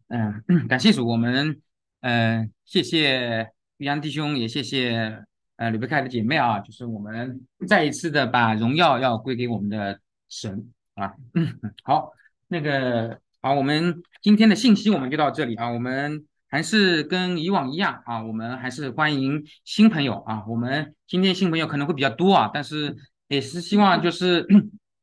[0.08, 1.62] 嗯，感谢主，我们，
[2.02, 5.24] 呃，谢谢玉阳弟兄，也谢谢
[5.56, 10.00] 呃吕贝凯的姐妹啊，就是我们再一次的把荣耀要归给我们的
[10.30, 11.14] 神啊。
[11.34, 12.12] 嗯，好，
[12.48, 16.26] 那个，好，我们今天的信息我们就到这里啊，我们。
[16.54, 20.44] 还是跟以往一样啊，我们还是欢迎新朋友啊。
[20.50, 22.94] 我们今天新朋友可能会比较多啊，但是
[23.30, 24.46] 也是希望就是，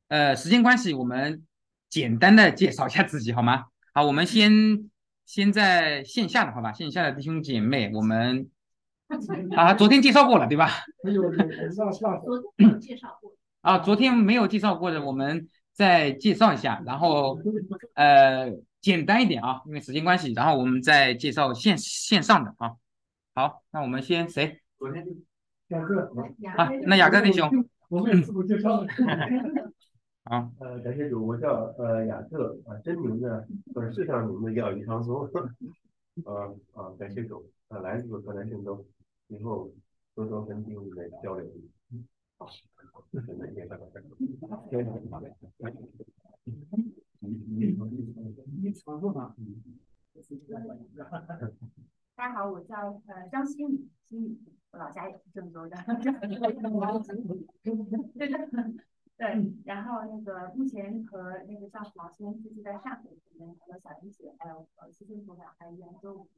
[0.09, 1.44] 呃，时间关系，我们
[1.89, 3.66] 简单的介绍一下自己好吗？
[3.94, 4.90] 好，我们先
[5.24, 8.51] 先在线下的好吧，线下的弟兄姐妹，我们
[9.56, 10.70] 啊，昨天介绍过了对吧？
[11.05, 11.44] 没有，昨
[12.56, 13.32] 天介绍过。
[13.60, 17.39] 啊，昨天没有介绍过的，我们再介绍一下，然后
[17.94, 18.52] 呃。
[18.80, 22.74] 简单一点啊，因为时间关系，然后我们再介绍线线上的啊。
[23.35, 24.60] 好，那我们先谁？
[24.78, 25.05] 昨天
[25.66, 26.12] 雅各
[26.56, 27.51] 啊，那雅各弟兄，
[27.89, 28.86] 我们自我介绍。
[30.28, 35.26] 好，呃，感谢主，我叫呃雅各啊，真名呢，本世上名字叫李长松。
[36.26, 38.84] 呃啊，感谢主，啊，来自河南郑州，
[39.28, 39.70] 以后
[40.14, 41.50] 多多跟弟兄们交流。
[42.36, 42.46] 好，
[43.10, 43.64] 谢谢大家。
[52.14, 54.38] 大家好，我叫呃张新宇，新宇，
[54.72, 55.76] 我老家也是郑州的。
[60.28, 66.28] 个目前和那个丈夫老先居住在上海这边，和小林姐，还有呃西村组长，还有杨周五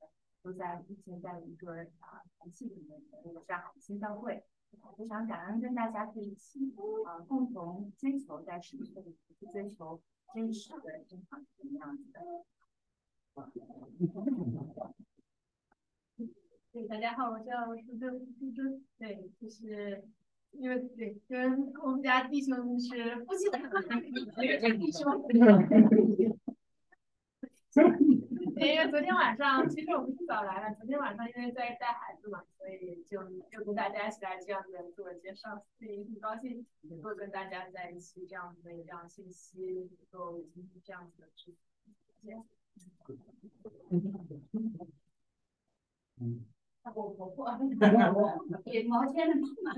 [0.42, 4.44] 都在目前在一个啊团契里面的那个上海新教会。
[4.96, 6.72] 非常感恩跟大家可以一起
[7.04, 10.00] 啊共同追求在神的里去追求。
[10.32, 12.20] 真实的正常什么样子的？
[16.70, 18.80] 对，大家好，我叫苏州苏州。
[18.96, 20.04] 对，就是
[20.60, 23.58] 因为对跟我们家弟兄是夫妻的
[24.76, 25.26] 弟兄。
[28.60, 30.74] 因为昨天晚上，其实我们一早来了。
[30.74, 41.54] 昨天晚上因为在带孩子嘛，所以就就跟大家一起来这样的自我介绍，所以很高兴能够跟大家在一起这样子的一样信息，能够进行这样子的直
[42.22, 42.44] 播。
[46.90, 47.58] 嗯，我婆婆，
[48.64, 49.76] 给毛线的妈妈，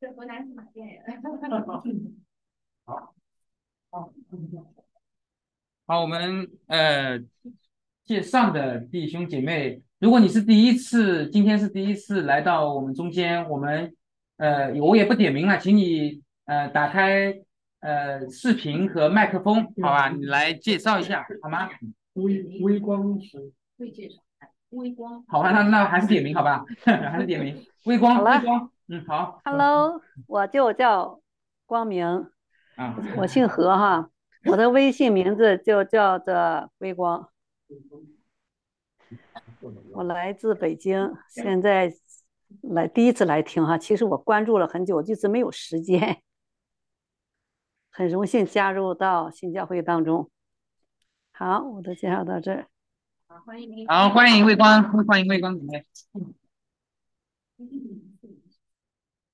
[0.00, 1.22] 这河南是马店人。
[2.84, 3.14] 好，
[3.90, 4.12] 好。
[5.86, 7.20] 好，我们呃
[8.04, 13.94] 线上的弟兄姐妹，如果你是第一次，今天是第一次来到我们中间，我们
[14.38, 17.34] 呃我也不点名了，请你呃打开
[17.80, 20.08] 呃视频和麦克风，好吧？
[20.08, 21.68] 你来介绍一下好吗？
[22.14, 24.22] 微微光是会介绍，
[24.74, 25.24] 微光。
[25.26, 26.64] 好吧，那那还是点名好吧？
[26.84, 29.40] 还是点名，微光，微光，嗯好。
[29.44, 31.20] Hello，我就叫
[31.66, 32.04] 光明，
[32.76, 34.10] 啊，我姓何哈。
[34.46, 37.30] 我的微信名字就叫做微光，
[39.92, 41.90] 我来自北京，现在
[42.60, 43.78] 来第一次来听哈。
[43.78, 46.20] 其实我关注了很久，一直没有时间。
[47.90, 50.30] 很荣幸加入到新教会当中。
[51.32, 52.66] 好，我的介绍到这儿。
[53.34, 53.84] 好，欢迎您。
[53.88, 55.84] 好，欢迎魏光，欢迎魏光姐妹。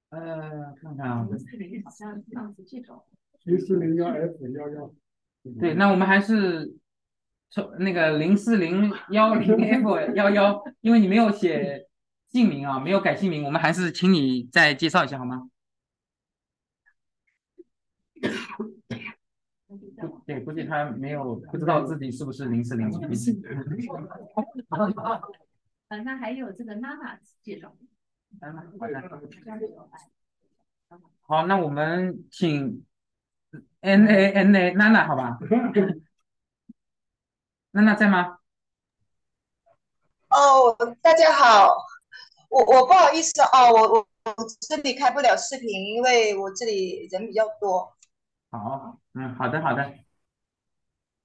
[0.09, 1.29] 呃，看看啊。
[1.85, 3.05] 好像上次这种。
[3.45, 4.95] 零四零幺 F 幺幺，
[5.61, 6.79] 对，那我们还是
[7.51, 11.87] 从那个零四零幺零 F 幺幺，因为你没有写
[12.31, 15.51] 姓名啊，没有改姓名，我们还是请你再介绍一下好吗？
[20.31, 22.89] 对，估计他没有不知道自己是不是零四零。
[25.89, 27.75] 呃，那还有这个娜娜介绍。
[31.23, 32.87] 好，那我们请
[33.81, 35.37] N A N A 娜娜，好吧？
[37.73, 38.39] 娜娜在吗？
[40.29, 41.75] 哦，大家好，
[42.51, 47.93] 我我不好意思哦，我我我这里开不了视频，因为我这里人比较多。
[48.53, 49.93] 好，嗯，好的，好的，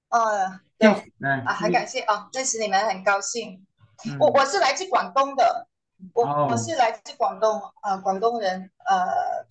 [0.08, 3.66] 呃，就对嗯，啊，很感谢啊，认识你们很高兴。
[4.06, 4.16] 嗯。
[4.18, 5.66] 我我是来自广东的，
[6.14, 6.48] 我哦。
[6.50, 9.44] 我是来自广东啊，广东人，呃，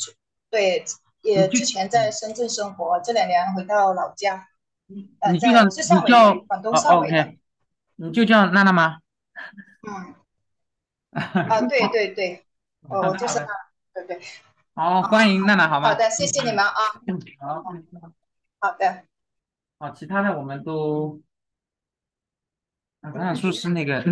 [0.49, 0.85] 对，
[1.21, 4.47] 也之前在深圳生活，这两年回到老家，
[5.19, 5.69] 呃，你就叫你
[6.07, 7.33] 叫人，广东哦汕尾的。
[7.97, 8.99] 你就叫娜娜吗？
[9.87, 10.15] 嗯，
[11.49, 12.45] 啊，对对对，
[12.87, 13.51] 好的我就是好的
[13.93, 14.21] 对对，
[14.73, 15.89] 好，欢迎娜娜，好吗？
[15.89, 16.73] 好的，谢谢你们啊，
[17.39, 17.63] 好，
[18.59, 19.03] 好的。
[19.77, 21.21] 好，其他的我们都，
[23.01, 24.03] 啊，当然说是那个，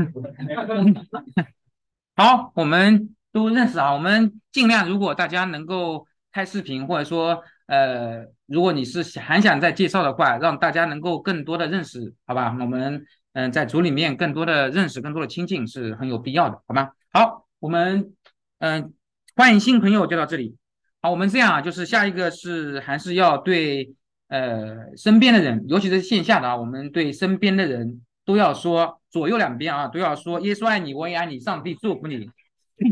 [2.16, 12.56] 好，我们都认识啊，我们尽量，如果大家能够开视频，或者说，呃，如果你是还想再介绍的话，让大家能够更多的认识，好吧？
[12.60, 16.92] 我们嗯、在组里面更多的认识，更多的亲近是很有必要的，好吗？
[17.12, 18.14] 好，我们
[18.60, 18.94] 嗯、
[19.36, 20.58] 欢迎新朋友就到这里。
[21.02, 23.94] 好，我们这样啊，就是下一个是还是要对
[24.34, 32.32] 呃身边的人，尤其是线下的啊，我们对身边的人都要说左右两边啊，都要说耶稣爱你，我也爱你，上帝祝福你。
[32.80, 32.88] 哎，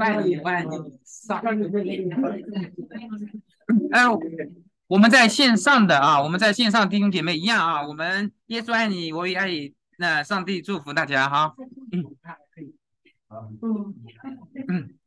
[0.00, 0.70] 爱你，我爱你，
[1.04, 1.38] 上
[3.90, 4.08] 哎，
[4.86, 11.54] 我们在线上的啊，我们在线上弟兄姐妹一样啊，我们耶稣爱你，我也爱你，那上帝祝福大家哈。
[11.92, 12.04] 嗯
[14.68, 14.98] 嗯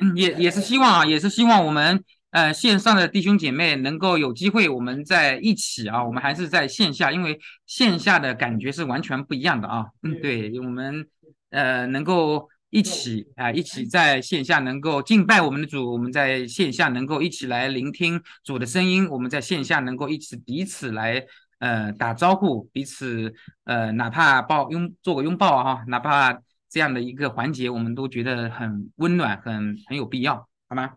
[0.00, 9.86] 嗯，也也是希望啊，也是希望我们呃线上的弟兄姐妹能够有机会我们在一起啊，我们还是在线下，因为线下的感觉是完全不一样的啊。
[10.02, 11.08] 嗯，对，我们
[11.48, 21.24] 呃能够一起啊、一起在线下能够敬拜我们的主，我们在线下能够一起来聆听主的声音，我们在线下能够一起彼此来
[21.58, 23.34] 呃打招呼，彼此
[23.64, 30.96] 呃哪怕抱拥做个拥抱啊，哪怕这样的一个环节，我们都觉得很温暖，很很有必要，好吗？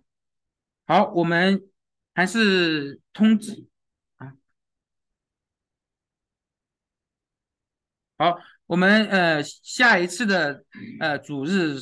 [0.86, 1.64] 好，我们
[2.14, 3.68] 还是通知
[4.18, 4.34] 啊。
[8.18, 10.66] 好，我们呃下一次的
[11.00, 11.78] 呃主日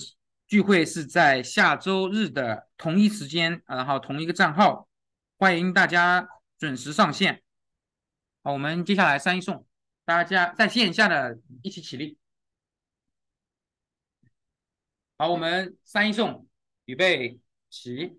[0.45, 4.88] 聚会是在下周日的同一时间，然后同一个账号，
[5.38, 6.28] 欢迎大家
[6.60, 7.41] 准时上线。
[8.48, 9.68] 好，我们接下来三一颂，
[10.06, 12.18] 大家在线下的一起起立。
[15.18, 16.48] 好，我们三一送，
[16.86, 18.15] 预备起。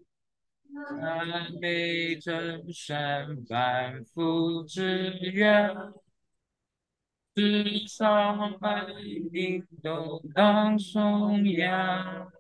[1.01, 5.75] 赞美真神万夫之愿，
[7.35, 12.31] 世上百灵都当颂扬，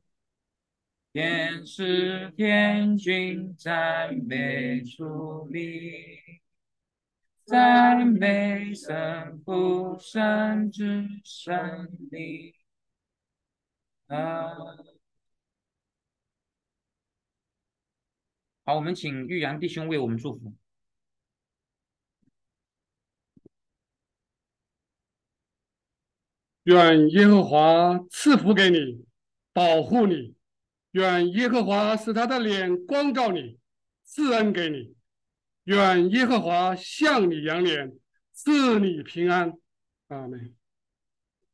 [1.14, 5.62] 天使天君赞美主名，
[7.48, 12.52] 赞美神父神之神灵。
[14.08, 14.50] 啊，
[18.64, 20.52] 好，我们请玉阳弟兄为我们祝福。
[26.64, 29.06] 愿耶和华赐福给你，
[29.54, 30.34] 保护你；
[30.90, 33.58] 愿耶和华使他的脸光照你，
[34.02, 34.94] 赐恩给你；
[35.68, 37.92] 愿耶和华向你扬脸，
[38.32, 39.52] 赐你平安。
[40.08, 40.56] 阿门。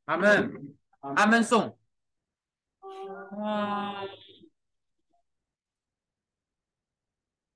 [0.05, 1.77] 阿门，阿门颂。
[2.81, 4.05] 啊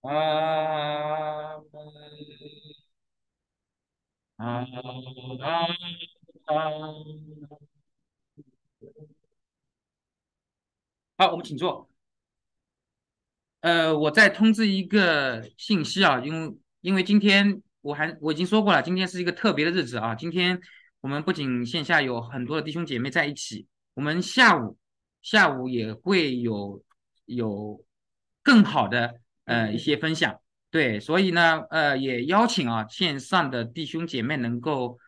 [0.02, 1.86] 阿门，
[4.39, 4.66] 啊
[6.47, 6.56] 啊
[11.18, 11.89] 好，我们请坐。
[13.60, 20.14] 呃，我再通知一个信息啊，因为因为今天我还我已经说过了，今天是一个特别的日子啊。
[20.14, 20.60] 今天
[21.01, 24.76] 我们不仅线下有很多的弟兄姐妹在一起，我们下午
[25.22, 26.82] 下午也会有
[27.24, 27.85] 有
[28.43, 29.14] 更好的
[29.44, 30.40] 呃一些分享。
[30.70, 34.98] 对，所以呢，呃，也邀请啊线上的弟兄姐妹能够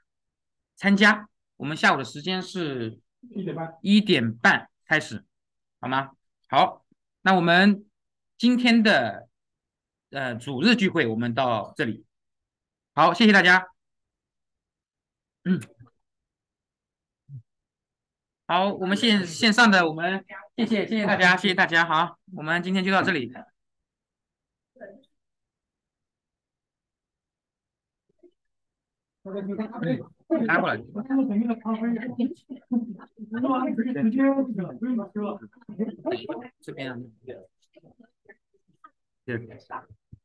[0.75, 1.29] 参加。
[1.57, 2.99] 我们下午的时间是
[3.31, 5.23] 一点半，一点半开始，
[5.79, 6.11] 好吗？
[6.49, 6.87] 好，
[7.21, 7.85] 那我们
[8.41, 9.29] 今天的
[10.09, 12.07] 呃主日聚会我们到这里，
[12.95, 13.69] 好，谢谢大家。
[15.45, 15.61] 嗯，
[18.47, 20.25] 好，我们线线上的我们
[20.57, 23.31] 谢谢谢谢大家，谢谢大家，好，我们今天就到这里。
[30.47, 30.81] 拿过来。
[36.63, 37.13] 这边
[39.39, 40.00] 对。